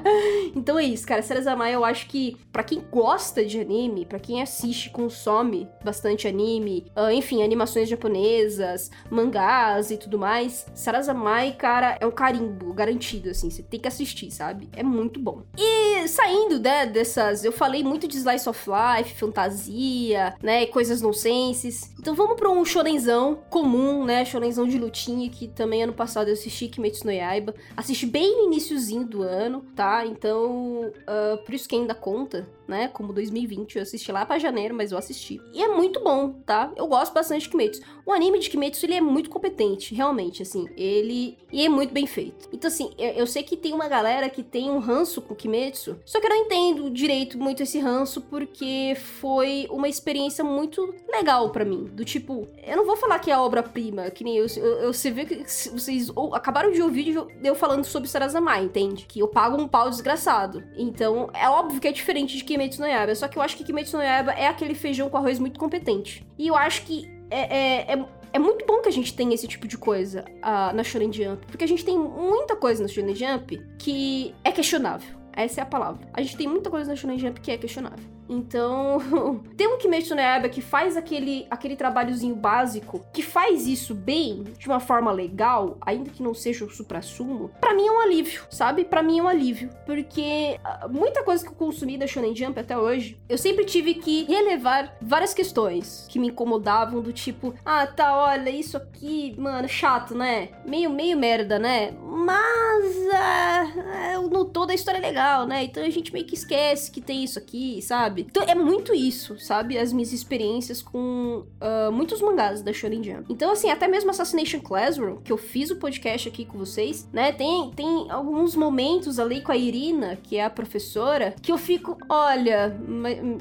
então 0.55 0.79
é 0.79 0.85
isso, 0.85 1.07
cara. 1.07 1.23
Sarazamai, 1.23 1.75
eu 1.75 1.85
acho 1.85 2.07
que 2.09 2.37
para 2.53 2.63
quem 2.63 2.81
gosta 2.91 3.45
de 3.45 3.61
anime, 3.61 4.05
para 4.05 4.19
quem 4.19 4.43
assiste, 4.43 4.91
consome 4.91 5.69
bastante 5.85 6.29
anime, 6.29 6.87
uh, 6.97 7.11
enfim, 7.11 7.43
animações 7.43 7.89
japonesas, 7.89 8.91
mangás 9.11 9.91
e 9.91 9.97
tudo 9.97 10.19
mais, 10.19 10.67
Sarazamai, 10.75 11.53
cara, 11.53 11.97
é 12.01 12.07
um 12.07 12.11
carimbo 12.11 12.73
garantido, 12.73 13.31
assim. 13.31 13.51
Você 13.51 13.63
tem 13.63 13.81
que 13.81 13.89
assistir, 13.89 14.31
sabe? 14.31 14.69
É 14.75 14.83
muito 14.83 15.21
bom. 15.21 15.43
E 15.57 16.09
saindo, 16.09 16.59
né, 16.59 16.87
dessas. 16.87 17.45
Eu 17.45 17.53
falei 17.53 17.83
muito 17.85 18.09
de 18.09 18.17
Slice 18.17 18.49
of 18.49 18.69
Life, 18.69 19.15
fantasia, 19.15 20.35
né, 20.43 20.67
coisas 20.67 21.01
nonsenses. 21.01 21.93
Então 21.99 22.15
vamos 22.15 22.37
pra 22.37 22.51
um 22.51 22.65
shonenzão 22.65 23.39
comum, 23.49 24.05
né? 24.05 24.25
Shonenzão 24.25 24.67
de 24.67 24.79
lutinha 24.79 25.29
que 25.29 25.49
também 25.49 25.83
ano 25.83 25.93
passado 25.93 26.29
eu 26.33 26.35
assisti 26.35 26.69
Kimetsu 26.69 27.05
no 27.05 27.13
Yaiba. 27.13 27.55
Assisti 27.77 28.07
bem 28.07 28.37
no 28.37 28.47
iníciozinho 28.47 29.05
do 29.05 29.23
ano, 29.23 29.65
tá? 29.77 30.05
Então, 30.07 30.87
uh, 30.87 31.39
por 31.45 31.55
isso 31.55 31.69
que 31.69 31.77
ainda 31.77 31.95
conta, 31.95 32.49
né? 32.67 32.89
Como 32.89 33.13
2020, 33.13 33.77
eu 33.77 33.83
assisti 33.83 34.11
lá 34.13 34.25
pra 34.25 34.39
janeiro, 34.39 34.75
mas 34.75 34.93
eu 34.93 34.99
assisti. 34.99 35.41
E 35.53 35.63
é 35.63 35.69
muito 35.69 36.03
bom, 36.03 36.33
tá? 36.47 36.73
Eu 36.77 36.87
gosto 36.87 37.13
bastante 37.13 37.43
de 37.43 37.49
Kimetsu. 37.49 37.83
O 38.05 38.13
anime 38.13 38.39
de 38.39 38.51
Kimetsu, 38.51 38.87
ele 38.87 38.95
é 38.95 39.01
muito 39.01 39.31
competente, 39.31 39.95
realmente, 39.95 40.43
assim. 40.43 40.69
Ele... 40.77 41.39
E 41.53 41.65
é 41.65 41.69
muito 41.69 41.93
bem 41.93 42.07
feito. 42.07 42.49
Então, 42.53 42.69
assim, 42.69 42.91
eu, 42.99 43.27
sei 43.27 43.43
que 43.43 43.57
tem 43.57 43.73
uma 43.73 43.89
galera 43.89 44.29
que 44.29 44.43
tem 44.43 44.71
um 44.71 44.79
ranço 44.79 45.21
com 45.21 45.35
Kimetsu, 45.35 45.99
só 46.05 46.19
que 46.19 46.27
eu 46.27 46.31
não 46.31 46.37
entendo 46.37 46.91
direito 46.91 47.39
muito 47.39 47.63
esse 47.63 47.79
ranço, 47.79 48.23
porque 48.23 48.97
foi 49.21 49.67
uma 49.71 49.89
experiência 49.89 50.43
muito 50.43 50.95
legal 51.09 51.51
para 51.51 51.65
mim. 51.65 51.85
Do 51.93 52.05
tipo, 52.05 52.49
eu 52.67 52.77
não 52.77 52.87
vou 52.87 52.97
falar 52.97 53.19
que 53.19 53.31
é 53.31 53.37
obra-prima, 53.37 54.11
que 54.11 54.25
nem 54.25 54.37
eu, 54.37 54.47
você 54.87 55.11
vê 55.11 55.27
que 55.27 55.45
vocês 55.45 56.11
ou, 56.15 56.35
acabaram 56.35 56.73
de 56.73 56.83
ouvir 56.83 57.17
eu 57.43 57.55
falando 57.55 57.85
sobre 57.85 58.09
Sarazamai, 58.09 58.65
entende? 58.65 59.05
Que 59.07 59.21
eu 59.21 59.29
pago 59.29 59.61
um 59.61 59.69
pau 59.69 59.91
desgraçado. 59.91 60.65
Então, 60.77 61.29
é 61.35 61.49
óbvio 61.49 61.81
que 61.81 61.89
é 61.89 61.93
diferente 61.93 62.37
de 62.37 62.45
Kimetsu 62.53 62.81
no 62.81 62.87
Yaiba, 62.87 63.15
só 63.15 63.29
que 63.29 63.39
eu 63.39 63.43
acho 63.43 63.57
que 63.57 63.65
Kimetsu 63.65 63.97
no 63.97 64.03
Yaiba 64.03 64.33
é 64.33 64.47
aquele 64.47 64.75
feijão 64.75 65.09
com 65.09 65.17
arroz 65.17 65.39
muito 65.39 65.59
competente. 65.59 66.25
E 66.39 66.49
eu 66.49 66.57
acho 66.57 66.83
que 66.83 67.11
é, 67.31 67.41
é, 67.41 67.93
é 67.95 68.05
é 68.35 68.39
muito 68.39 68.65
bom 68.65 68.81
que 68.81 68.89
a 68.89 68.93
gente 68.93 69.13
tenha 69.15 69.35
esse 69.35 69.47
tipo 69.47 69.69
de 69.69 69.77
coisa 69.77 70.25
uh, 70.39 70.75
na 70.75 70.83
Shonen 70.83 71.13
Jump, 71.13 71.45
porque 71.47 71.65
a 71.65 71.69
gente 71.69 71.85
tem 71.85 71.99
muita 71.99 72.57
coisa 72.57 72.83
na 72.83 72.89
Shonen 72.89 73.15
Jump 73.15 73.63
que 73.79 74.35
é 74.43 74.51
questionável. 74.51 75.07
Essa 75.35 75.61
é 75.61 75.63
a 75.63 75.67
palavra. 75.67 76.09
A 76.15 76.23
gente 76.23 76.37
tem 76.39 76.49
muita 76.49 76.71
coisa 76.71 76.91
na 76.91 76.97
Shonen 76.97 77.19
Jump 77.19 77.41
que 77.43 77.51
é 77.51 77.59
questionável. 77.59 78.05
Então, 78.33 78.99
tem 79.57 79.69
um 79.69 79.77
Kimetsu 79.77 80.15
no 80.15 80.21
Yaiba 80.21 80.49
que 80.49 80.63
faz 80.63 80.97
aquele, 80.97 81.47
aquele 81.51 81.77
trabalhozinho 81.77 82.35
básico, 82.35 83.05
que 83.13 83.23
faz 83.23 83.67
isso 83.67 83.95
bem, 83.95 84.45
de 84.59 84.67
uma 84.67 84.81
forma 84.81 85.13
legal, 85.13 85.77
ainda 85.83 86.11
que 86.11 86.23
não 86.23 86.33
seja 86.33 86.65
o 86.65 86.71
supra-sumo, 86.71 87.51
pra 87.61 87.75
mim 87.75 87.87
é 87.87 87.93
um 87.93 88.01
alívio, 88.01 88.45
sabe? 88.51 88.85
Pra 88.85 89.03
mim 89.03 89.19
é 89.19 89.23
um 89.23 89.29
alívio. 89.29 89.69
Porque 89.85 90.59
uh, 90.65 90.89
muita 90.89 91.23
coisa 91.23 91.45
que 91.45 91.51
eu 91.51 91.55
consumi 91.55 91.99
da 91.99 92.07
Shonen 92.07 92.35
Jump 92.35 92.59
até 92.59 92.77
hoje, 92.77 93.21
eu 93.29 93.37
sempre 93.37 93.65
tive 93.65 93.95
que 93.95 94.25
relevar 94.25 94.97
várias 95.01 95.35
questões 95.35 96.07
que 96.09 96.19
me 96.19 96.29
incomodavam, 96.29 97.03
do 97.03 97.13
tipo, 97.13 97.55
ah, 97.65 97.87
tá, 97.87 98.17
olha, 98.17 98.49
isso 98.49 98.77
aqui, 98.77 99.35
mano, 99.39 99.69
chato, 99.69 100.15
né? 100.15 100.49
Meio, 100.67 100.89
meio 100.89 101.19
merda, 101.19 101.59
né? 101.59 101.93
Mas, 102.03 102.97
uh, 102.97 104.29
no 104.31 104.47
todo 104.47 104.71
a 104.71 104.75
história 104.75 104.99
é 104.99 105.03
legal, 105.03 105.47
né? 105.47 105.65
Então 105.65 105.83
a 105.83 105.91
gente 105.91 106.13
meio 106.13 106.25
que 106.25 106.35
esquece 106.35 106.91
que 106.91 107.01
tem 107.01 107.25
isso 107.25 107.39
aqui, 107.39 107.83
sabe? 107.83 108.22
Sabe? 108.23 108.27
Então 108.31 108.43
é 108.45 108.55
muito 108.55 108.95
isso, 108.95 109.39
sabe? 109.39 109.79
As 109.79 109.93
minhas 109.93 110.13
experiências 110.13 110.83
com 110.83 111.45
uh, 111.61 111.93
muitos 111.93 112.21
mangás 112.21 112.63
da 112.63 112.73
Shonen 112.73 113.03
Jump. 113.03 113.25
Então, 113.29 113.51
assim, 113.53 113.71
até 113.71 113.89
mesmo 113.89 114.11
Assassination 114.11 114.61
Classroom, 114.61 115.17
que 115.19 115.33
eu 115.33 115.37
fiz 115.37 115.71
o 115.71 115.77
podcast 115.77 116.29
aqui 116.29 116.45
com 116.45 116.59
vocês, 116.59 117.09
né? 117.13 117.33
Tem, 117.33 117.71
tem 117.75 118.11
alguns 118.11 118.55
momentos 118.55 119.19
ali 119.19 119.41
com 119.41 119.53
a 119.53 119.57
Irina, 119.57 120.17
que 120.23 120.37
é 120.37 120.45
a 120.45 120.51
professora, 120.51 121.35
que 121.43 121.51
eu 121.51 121.59
fico, 121.59 121.97
olha, 122.09 122.77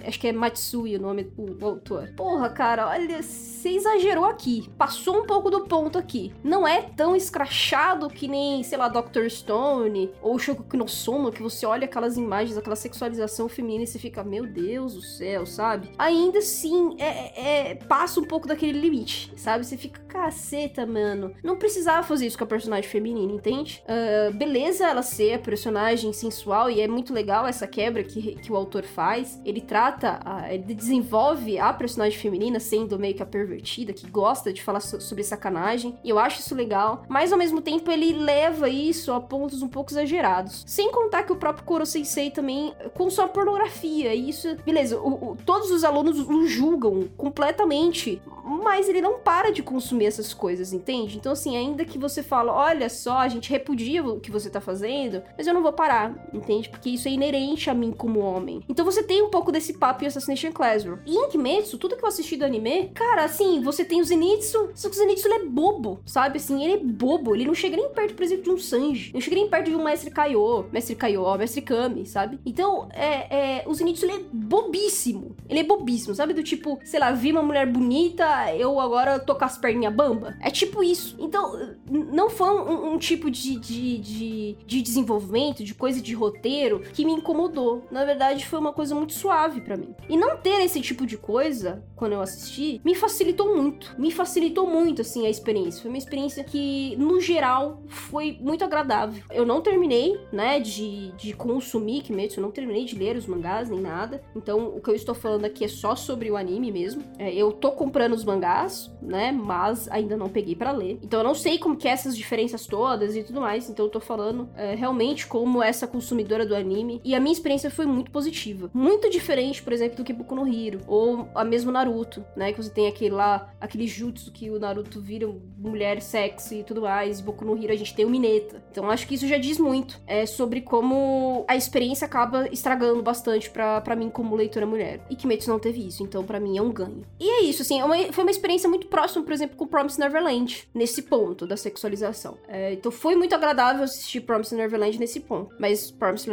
acho 0.07 0.19
que 0.19 0.27
é 0.27 0.31
Matsui 0.31 0.95
o 0.95 1.01
nome 1.01 1.23
do 1.23 1.65
autor. 1.65 2.09
Porra, 2.15 2.49
cara, 2.49 2.87
olha, 2.87 3.21
você 3.21 3.69
exagerou 3.69 4.25
aqui. 4.25 4.69
Passou 4.77 5.17
um 5.17 5.25
pouco 5.25 5.49
do 5.49 5.61
ponto 5.61 5.97
aqui. 5.97 6.33
Não 6.43 6.67
é 6.67 6.81
tão 6.81 7.15
escrachado 7.15 8.09
que 8.09 8.27
nem, 8.27 8.63
sei 8.63 8.77
lá, 8.77 8.87
Dr. 8.87 9.27
Stone 9.29 10.11
ou 10.21 10.39
Shogoku 10.39 10.77
no 10.77 10.87
Sono, 10.87 11.31
que 11.31 11.41
você 11.41 11.65
olha 11.65 11.85
aquelas 11.85 12.17
imagens, 12.17 12.57
aquela 12.57 12.75
sexualização 12.75 13.47
feminina 13.47 13.83
e 13.83 13.87
você 13.87 13.99
fica, 13.99 14.23
meu 14.23 14.45
Deus 14.45 14.70
Deus 14.71 14.93
do 14.93 15.01
céu, 15.01 15.45
sabe? 15.45 15.91
Ainda 15.97 16.39
assim, 16.39 16.95
é, 16.97 17.05
é, 17.05 17.71
é, 17.71 17.75
passa 17.75 18.21
um 18.21 18.23
pouco 18.23 18.47
daquele 18.47 18.79
limite, 18.79 19.33
sabe? 19.35 19.65
Você 19.65 19.75
fica, 19.75 19.99
caceta, 20.11 20.85
mano. 20.85 21.33
Não 21.43 21.57
precisava 21.57 22.05
fazer 22.05 22.27
isso 22.27 22.37
com 22.37 22.43
a 22.43 22.47
personagem 22.47 22.89
feminina, 22.89 23.33
entende? 23.33 23.83
Uh, 23.85 24.33
beleza 24.33 24.87
ela 24.87 25.01
ser 25.01 25.33
a 25.33 25.39
personagem 25.39 26.13
sensual 26.13 26.69
e 26.69 26.81
é 26.81 26.87
muito 26.87 27.13
legal 27.13 27.47
essa 27.47 27.65
quebra 27.65 28.03
que, 28.03 28.35
que 28.35 28.51
o 28.51 28.55
autor 28.55 28.83
faz. 28.83 29.41
Ele 29.43 29.59
trata, 29.61 30.19
a, 30.23 30.53
ele 30.53 30.73
desenvolve 30.73 31.57
a 31.57 31.73
personagem 31.73 32.17
feminina 32.17 32.59
sendo 32.59 32.99
meio 32.99 33.15
que 33.15 33.23
a 33.23 33.25
pervertida, 33.25 33.91
que 33.91 34.09
gosta 34.09 34.53
de 34.53 34.61
falar 34.61 34.79
so, 34.79 35.01
sobre 35.01 35.23
sacanagem. 35.23 35.97
E 36.03 36.09
eu 36.09 36.19
acho 36.19 36.39
isso 36.39 36.55
legal. 36.55 37.03
Mas 37.09 37.31
ao 37.31 37.37
mesmo 37.37 37.61
tempo 37.61 37.91
ele 37.91 38.13
leva 38.13 38.69
isso 38.69 39.11
a 39.11 39.19
pontos 39.19 39.61
um 39.61 39.67
pouco 39.67 39.91
exagerados. 39.91 40.63
Sem 40.65 40.91
contar 40.91 41.23
que 41.23 41.33
o 41.33 41.37
próprio 41.37 41.65
Koro 41.65 41.85
Sensei 41.85 42.31
também 42.31 42.73
consome 42.93 43.29
pornografia. 43.29 44.13
E 44.13 44.29
isso 44.29 44.50
beleza, 44.55 44.99
o, 44.99 45.31
o, 45.31 45.37
todos 45.45 45.71
os 45.71 45.83
alunos 45.83 46.19
o 46.19 46.47
julgam 46.47 47.07
completamente, 47.17 48.21
mas 48.43 48.89
ele 48.89 49.01
não 49.01 49.19
para 49.19 49.51
de 49.51 49.63
consumir 49.63 50.05
essas 50.05 50.33
coisas, 50.33 50.73
entende? 50.73 51.17
Então, 51.17 51.31
assim, 51.31 51.55
ainda 51.55 51.85
que 51.85 51.97
você 51.97 52.21
fala, 52.23 52.53
olha 52.53 52.89
só, 52.89 53.17
a 53.17 53.27
gente 53.27 53.49
repudia 53.49 54.03
o 54.03 54.19
que 54.19 54.31
você 54.31 54.49
tá 54.49 54.59
fazendo, 54.59 55.21
mas 55.37 55.47
eu 55.47 55.53
não 55.53 55.61
vou 55.61 55.73
parar, 55.73 56.13
entende? 56.33 56.69
Porque 56.69 56.89
isso 56.89 57.07
é 57.07 57.11
inerente 57.11 57.69
a 57.69 57.73
mim 57.73 57.91
como 57.91 58.19
homem. 58.19 58.63
Então 58.67 58.85
você 58.85 59.03
tem 59.03 59.21
um 59.21 59.29
pouco 59.29 59.51
desse 59.51 59.73
papo 59.73 60.03
em 60.03 60.07
Assassination 60.07 60.51
Classroom. 60.51 60.97
E 61.05 61.15
em 61.15 61.29
Kimetsu, 61.29 61.77
tudo 61.77 61.95
que 61.95 62.03
eu 62.03 62.09
assisti 62.09 62.35
do 62.35 62.45
anime, 62.45 62.89
cara, 62.93 63.23
assim, 63.23 63.61
você 63.61 63.83
tem 63.85 64.01
o 64.01 64.03
Zenitsu, 64.03 64.69
só 64.75 64.89
que 64.89 64.95
o 64.95 64.97
Zenitsu 64.97 65.27
ele 65.27 65.45
é 65.45 65.45
bobo, 65.45 65.99
sabe? 66.05 66.37
Assim, 66.37 66.63
ele 66.63 66.73
é 66.73 66.77
bobo, 66.77 67.35
ele 67.35 67.45
não 67.45 67.53
chega 67.53 67.75
nem 67.75 67.89
perto, 67.89 68.15
por 68.15 68.23
exemplo, 68.23 68.43
de 68.43 68.49
um 68.51 68.57
Sanji, 68.57 69.11
não 69.13 69.21
chega 69.21 69.35
nem 69.35 69.49
perto 69.49 69.69
de 69.69 69.75
um 69.75 69.83
Mestre 69.83 70.11
Kaiô, 70.11 70.65
Mestre 70.71 70.95
Kaiô, 70.95 71.37
Mestre 71.37 71.61
Kami, 71.61 72.05
sabe? 72.05 72.39
Então, 72.45 72.87
é, 72.93 73.59
é, 73.59 73.63
o 73.67 73.73
Zenitsu 73.73 74.05
ele 74.05 74.13
é 74.13 74.21
bobíssimo. 74.41 75.35
Ele 75.47 75.59
é 75.59 75.63
bobíssimo, 75.63 76.15
sabe? 76.15 76.33
Do 76.33 76.43
tipo, 76.43 76.79
sei 76.83 76.99
lá, 76.99 77.11
vi 77.11 77.31
uma 77.31 77.43
mulher 77.43 77.67
bonita, 77.67 78.25
eu 78.55 78.79
agora 78.79 79.19
tô 79.19 79.35
com 79.35 79.45
as 79.45 79.57
perninhas 79.57 79.93
bamba. 79.93 80.35
É 80.41 80.49
tipo 80.49 80.83
isso. 80.83 81.15
Então, 81.19 81.75
não 81.89 82.29
foi 82.29 82.49
um, 82.49 82.93
um 82.93 82.97
tipo 82.97 83.29
de, 83.29 83.59
de, 83.59 83.97
de, 83.97 84.57
de, 84.65 84.81
desenvolvimento, 84.81 85.63
de 85.63 85.75
coisa 85.75 86.01
de 86.01 86.13
roteiro 86.13 86.79
que 86.93 87.05
me 87.05 87.13
incomodou. 87.13 87.85
Na 87.91 88.03
verdade, 88.05 88.45
foi 88.45 88.59
uma 88.59 88.73
coisa 88.73 88.95
muito 88.95 89.13
suave 89.13 89.61
para 89.61 89.77
mim. 89.77 89.93
E 90.09 90.17
não 90.17 90.37
ter 90.37 90.61
esse 90.61 90.81
tipo 90.81 91.05
de 91.05 91.17
coisa, 91.17 91.83
quando 91.95 92.13
eu 92.13 92.21
assisti, 92.21 92.81
me 92.83 92.95
facilitou 92.95 93.55
muito. 93.55 93.95
Me 93.99 94.11
facilitou 94.11 94.67
muito, 94.67 95.01
assim, 95.01 95.27
a 95.27 95.29
experiência. 95.29 95.81
Foi 95.81 95.89
uma 95.89 95.97
experiência 95.97 96.43
que, 96.43 96.95
no 96.97 97.19
geral, 97.19 97.83
foi 97.87 98.37
muito 98.41 98.63
agradável. 98.63 99.23
Eu 99.29 99.45
não 99.45 99.61
terminei, 99.61 100.19
né, 100.31 100.59
de, 100.59 101.11
de 101.11 101.33
consumir 101.33 102.01
Kimetsu, 102.01 102.39
eu 102.39 102.43
não 102.43 102.51
terminei 102.51 102.85
de 102.85 102.97
ler 102.97 103.15
os 103.15 103.25
mangás 103.25 103.69
nem 103.69 103.81
nada. 103.81 104.23
Então, 104.35 104.67
o 104.75 104.81
que 104.81 104.89
eu 104.89 104.95
estou 104.95 105.15
falando 105.15 105.45
aqui 105.45 105.65
é 105.65 105.67
só 105.67 105.95
sobre 105.95 106.29
o 106.31 106.37
anime 106.37 106.71
mesmo. 106.71 107.03
É, 107.17 107.33
eu 107.33 107.51
tô 107.51 107.71
comprando 107.71 108.13
os 108.13 108.23
mangás, 108.23 108.91
né? 109.01 109.31
Mas 109.31 109.87
ainda 109.89 110.15
não 110.17 110.29
peguei 110.29 110.55
para 110.55 110.71
ler. 110.71 110.99
Então, 111.01 111.19
eu 111.19 111.23
não 111.23 111.35
sei 111.35 111.57
como 111.57 111.75
que 111.75 111.87
é 111.87 111.91
essas 111.91 112.15
diferenças 112.15 112.65
todas 112.65 113.15
e 113.15 113.23
tudo 113.23 113.41
mais. 113.41 113.69
Então, 113.69 113.85
eu 113.85 113.91
tô 113.91 113.99
falando 113.99 114.49
é, 114.55 114.75
realmente 114.75 115.27
como 115.27 115.61
essa 115.61 115.87
consumidora 115.87 116.45
do 116.45 116.55
anime. 116.55 117.01
E 117.03 117.15
a 117.15 117.19
minha 117.19 117.33
experiência 117.33 117.69
foi 117.69 117.85
muito 117.85 118.11
positiva. 118.11 118.69
Muito 118.73 119.09
diferente, 119.09 119.61
por 119.61 119.73
exemplo, 119.73 119.97
do 119.97 120.03
que 120.03 120.13
Boku 120.13 120.35
no 120.35 120.47
Hero. 120.47 120.79
Ou 120.87 121.27
a 121.35 121.43
mesmo 121.43 121.71
Naruto, 121.71 122.23
né? 122.35 122.51
Que 122.51 122.61
você 122.61 122.69
tem 122.69 122.87
aquele 122.87 123.15
lá, 123.15 123.53
aquele 123.59 123.87
jutsu 123.87 124.31
que 124.31 124.49
o 124.49 124.59
Naruto 124.59 125.01
vira 125.01 125.27
mulher 125.57 126.01
sexy 126.01 126.59
e 126.59 126.63
tudo 126.63 126.81
mais. 126.81 127.19
E 127.19 127.23
Boku 127.23 127.45
no 127.45 127.61
Hero 127.61 127.73
a 127.73 127.75
gente 127.75 127.95
tem 127.95 128.05
o 128.05 128.09
Mineta. 128.09 128.63
Então, 128.71 128.89
acho 128.89 129.07
que 129.07 129.15
isso 129.15 129.27
já 129.27 129.37
diz 129.37 129.57
muito 129.57 129.99
é, 130.07 130.25
sobre 130.25 130.61
como 130.61 131.45
a 131.47 131.55
experiência 131.55 132.05
acaba 132.05 132.47
estragando 132.49 133.01
bastante 133.01 133.49
para 133.49 133.95
mim 133.95 134.09
como 134.09 134.20
leitora 134.35 134.65
mulher. 134.65 135.05
E 135.09 135.15
Kimetsu 135.15 135.49
não 135.49 135.59
teve 135.59 135.85
isso, 135.85 136.03
então 136.03 136.23
para 136.23 136.39
mim 136.39 136.57
é 136.57 136.61
um 136.61 136.71
ganho. 136.71 137.05
E 137.19 137.29
é 137.29 137.43
isso, 137.43 137.61
assim, 137.61 137.79
é 137.79 137.85
uma, 137.85 137.95
foi 138.11 138.23
uma 138.23 138.31
experiência 138.31 138.69
muito 138.69 138.87
próxima, 138.87 139.23
por 139.23 139.33
exemplo, 139.33 139.55
com 139.55 139.67
Promise 139.67 139.99
Neverland, 139.99 140.67
nesse 140.73 141.01
ponto 141.03 141.45
da 141.45 141.57
sexualização. 141.57 142.37
É, 142.47 142.73
então 142.73 142.91
foi 142.91 143.15
muito 143.15 143.33
agradável 143.33 143.83
assistir 143.83 144.21
Promise 144.21 144.55
Neverland 144.55 144.99
nesse 144.99 145.19
ponto, 145.19 145.55
mas 145.59 145.91
Promise 145.91 146.29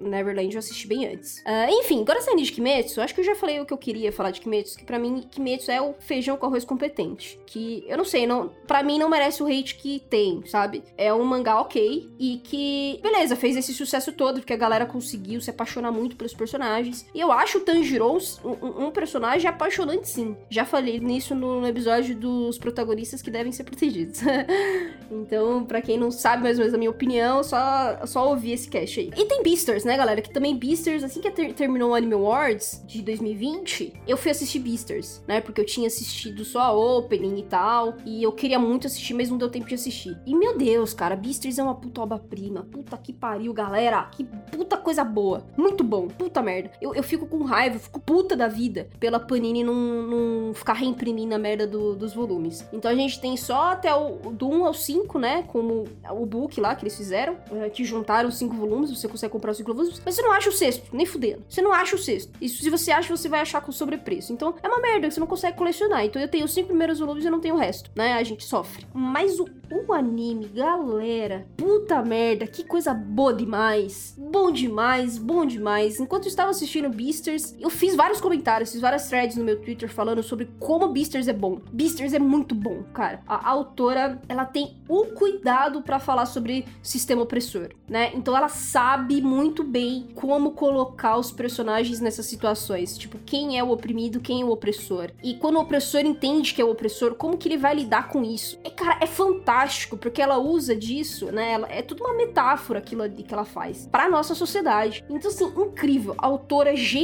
Neverland 0.00 0.54
eu 0.54 0.58
assisti 0.58 0.86
bem 0.86 1.06
antes. 1.06 1.38
Uh, 1.38 1.70
enfim, 1.80 2.02
agora 2.02 2.20
saindo 2.20 2.42
de 2.42 2.52
Kimetsu, 2.52 3.00
acho 3.00 3.14
que 3.14 3.20
eu 3.20 3.24
já 3.24 3.34
falei 3.34 3.60
o 3.60 3.66
que 3.66 3.72
eu 3.72 3.78
queria 3.78 4.12
falar 4.12 4.30
de 4.30 4.40
Kimetsu, 4.40 4.78
que 4.78 4.84
para 4.84 4.98
mim 4.98 5.22
Kimetsu 5.30 5.70
é 5.70 5.80
o 5.80 5.94
feijão 5.98 6.36
com 6.36 6.46
arroz 6.46 6.64
competente, 6.64 7.38
que 7.46 7.84
eu 7.86 7.96
não 7.96 8.04
sei, 8.04 8.26
não, 8.26 8.48
para 8.66 8.82
mim 8.82 8.98
não 8.98 9.08
merece 9.08 9.42
o 9.42 9.46
hate 9.46 9.76
que 9.76 10.00
tem, 10.00 10.42
sabe? 10.46 10.82
É 10.96 11.12
um 11.12 11.24
mangá 11.24 11.60
ok 11.60 12.10
e 12.18 12.38
que, 12.38 13.00
beleza, 13.02 13.36
fez 13.36 13.56
esse 13.56 13.72
sucesso 13.72 14.12
todo 14.12 14.40
porque 14.40 14.52
a 14.52 14.56
galera 14.56 14.86
conseguiu 14.86 15.40
se 15.40 15.50
apaixonar 15.50 15.92
muito 15.92 16.16
pelos 16.16 16.34
personagens. 16.34 17.06
E 17.14 17.20
eu 17.26 17.32
acho 17.32 17.58
o 17.58 17.60
Tanjiro 17.60 18.06
um, 18.44 18.86
um, 18.86 18.90
personagem 18.90 19.48
apaixonante, 19.48 20.08
sim. 20.08 20.36
Já 20.48 20.64
falei 20.64 21.00
nisso 21.00 21.34
no, 21.34 21.66
episódio 21.66 22.14
dos 22.14 22.58
protagonistas 22.58 23.20
que 23.20 23.30
devem 23.30 23.52
ser 23.52 23.64
protegidos. 23.64 24.20
então, 25.10 25.64
para 25.64 25.80
quem 25.80 25.98
não 25.98 26.10
sabe 26.10 26.42
mais 26.42 26.56
ou 26.58 26.62
menos 26.62 26.74
a 26.74 26.78
minha 26.78 26.90
opinião, 26.90 27.42
só, 27.42 28.06
só 28.06 28.28
ouvir 28.28 28.52
esse 28.52 28.68
cast 28.68 29.00
aí. 29.00 29.10
E 29.16 29.24
tem 29.24 29.42
Beasters, 29.42 29.84
né, 29.84 29.96
galera? 29.96 30.20
Que 30.20 30.30
também 30.30 30.56
Beasters, 30.56 31.02
assim 31.02 31.20
que 31.20 31.30
ter, 31.30 31.52
terminou 31.52 31.90
o 31.90 31.94
Anime 31.94 32.14
Awards 32.14 32.82
de 32.86 33.02
2020, 33.02 33.94
eu 34.06 34.16
fui 34.16 34.30
assistir 34.30 34.58
Beasters, 34.60 35.22
né? 35.26 35.40
Porque 35.40 35.60
eu 35.60 35.66
tinha 35.66 35.86
assistido 35.86 36.44
só 36.44 36.60
a 36.60 36.72
opening 36.72 37.38
e 37.38 37.44
tal. 37.44 37.96
E 38.04 38.22
eu 38.22 38.32
queria 38.32 38.58
muito 38.58 38.86
assistir, 38.86 39.14
mas 39.14 39.30
não 39.30 39.38
deu 39.38 39.48
tempo 39.48 39.66
de 39.66 39.74
assistir. 39.74 40.16
E 40.26 40.34
meu 40.34 40.56
Deus, 40.56 40.92
cara, 40.92 41.16
Beasters 41.16 41.58
é 41.58 41.62
uma 41.62 41.74
puta 41.74 42.00
obra-prima. 42.00 42.66
Puta 42.70 42.96
que 42.96 43.12
pariu, 43.12 43.52
galera. 43.52 44.04
Que 44.12 44.24
puta 44.24 44.76
coisa 44.76 45.04
boa. 45.04 45.46
Muito 45.56 45.82
bom. 45.82 46.08
Puta 46.08 46.42
merda. 46.42 46.70
Eu, 46.80 46.94
eu 46.94 47.02
fico 47.02 47.15
com 47.24 47.44
raiva, 47.44 47.78
fico 47.78 48.00
puta 48.00 48.36
da 48.36 48.48
vida 48.48 48.88
pela 48.98 49.20
Panini 49.20 49.62
não, 49.62 49.74
não 49.74 50.54
ficar 50.54 50.72
reimprimindo 50.72 51.34
a 51.34 51.38
merda 51.38 51.66
do, 51.66 51.94
dos 51.94 52.12
volumes. 52.12 52.66
Então 52.72 52.90
a 52.90 52.94
gente 52.94 53.20
tem 53.20 53.36
só 53.36 53.72
até 53.72 53.94
o 53.94 54.32
do 54.32 54.48
1 54.48 54.66
ao 54.66 54.74
5, 54.74 55.18
né? 55.18 55.44
Como 55.44 55.84
o 56.10 56.26
book 56.26 56.60
lá 56.60 56.74
que 56.74 56.82
eles 56.82 56.96
fizeram, 56.96 57.36
é, 57.52 57.70
que 57.70 57.84
juntaram 57.84 58.28
os 58.28 58.36
5 58.36 58.54
volumes, 58.54 58.90
você 58.90 59.08
consegue 59.08 59.32
comprar 59.32 59.52
os 59.52 59.56
5 59.58 59.72
volumes, 59.72 60.02
mas 60.04 60.14
você 60.14 60.22
não 60.22 60.32
acha 60.32 60.48
o 60.48 60.52
sexto, 60.52 60.88
nem 60.92 61.06
fudendo. 61.06 61.44
Você 61.48 61.62
não 61.62 61.72
acha 61.72 61.94
o 61.94 61.98
sexto. 61.98 62.32
Isso 62.40 62.62
se 62.62 62.70
você 62.70 62.90
acha, 62.90 63.14
você 63.14 63.28
vai 63.28 63.40
achar 63.40 63.60
com 63.60 63.70
sobrepreço. 63.70 64.32
Então 64.32 64.54
é 64.62 64.68
uma 64.68 64.80
merda, 64.80 65.10
você 65.10 65.20
não 65.20 65.26
consegue 65.26 65.56
colecionar. 65.56 66.04
Então 66.04 66.20
eu 66.20 66.28
tenho 66.28 66.44
os 66.44 66.52
5 66.52 66.66
primeiros 66.66 66.98
volumes 66.98 67.24
e 67.24 67.30
não 67.30 67.40
tenho 67.40 67.54
o 67.54 67.58
resto, 67.58 67.90
né? 67.94 68.14
A 68.14 68.22
gente 68.22 68.44
sofre. 68.44 68.86
Mas 68.92 69.38
o, 69.38 69.46
o 69.70 69.92
anime, 69.92 70.46
galera, 70.46 71.46
puta 71.56 72.02
merda, 72.02 72.46
que 72.46 72.64
coisa 72.64 72.92
boa 72.92 73.32
demais. 73.32 74.14
Bom 74.18 74.50
demais, 74.50 75.18
bom 75.18 75.44
demais. 75.44 76.00
Enquanto 76.00 76.24
eu 76.24 76.28
estava 76.28 76.50
assistindo 76.50 76.88
Beasters, 77.06 77.54
eu 77.60 77.70
fiz 77.70 77.94
vários 77.94 78.20
comentários, 78.20 78.72
fiz 78.72 78.80
várias 78.80 79.08
threads 79.08 79.36
no 79.36 79.44
meu 79.44 79.60
Twitter 79.60 79.88
falando 79.88 80.24
sobre 80.24 80.50
como 80.58 80.88
Beasters 80.88 81.28
é 81.28 81.32
bom. 81.32 81.60
Beasters 81.72 82.12
é 82.12 82.18
muito 82.18 82.52
bom, 82.52 82.82
cara. 82.92 83.20
A, 83.28 83.48
a 83.48 83.50
autora, 83.50 84.20
ela 84.28 84.44
tem 84.44 84.76
o 84.88 85.04
cuidado 85.06 85.82
para 85.82 86.00
falar 86.00 86.26
sobre 86.26 86.66
sistema 86.82 87.22
opressor, 87.22 87.68
né? 87.88 88.10
Então 88.12 88.36
ela 88.36 88.48
sabe 88.48 89.22
muito 89.22 89.62
bem 89.62 90.08
como 90.16 90.50
colocar 90.50 91.16
os 91.16 91.30
personagens 91.30 92.00
nessas 92.00 92.26
situações. 92.26 92.98
Tipo, 92.98 93.18
quem 93.18 93.56
é 93.56 93.62
o 93.62 93.70
oprimido, 93.70 94.18
quem 94.18 94.42
é 94.42 94.44
o 94.44 94.50
opressor. 94.50 95.12
E 95.22 95.34
quando 95.34 95.56
o 95.56 95.60
opressor 95.60 96.00
entende 96.00 96.54
que 96.54 96.60
é 96.60 96.64
o 96.64 96.72
opressor, 96.72 97.14
como 97.14 97.38
que 97.38 97.46
ele 97.46 97.56
vai 97.56 97.76
lidar 97.76 98.08
com 98.08 98.24
isso? 98.24 98.58
É, 98.64 98.70
cara, 98.70 98.98
é 99.00 99.06
fantástico, 99.06 99.96
porque 99.96 100.20
ela 100.20 100.38
usa 100.38 100.74
disso, 100.74 101.26
né? 101.26 101.52
Ela, 101.52 101.68
é 101.70 101.82
tudo 101.82 102.02
uma 102.02 102.14
metáfora 102.14 102.80
aquilo 102.80 103.08
que 103.08 103.32
ela 103.32 103.44
faz 103.44 103.86
pra 103.92 104.08
nossa 104.08 104.34
sociedade. 104.34 105.04
Então, 105.08 105.30
assim, 105.30 105.44
incrível. 105.44 106.16
A 106.18 106.26
autora 106.26 106.74
genial 106.74 106.95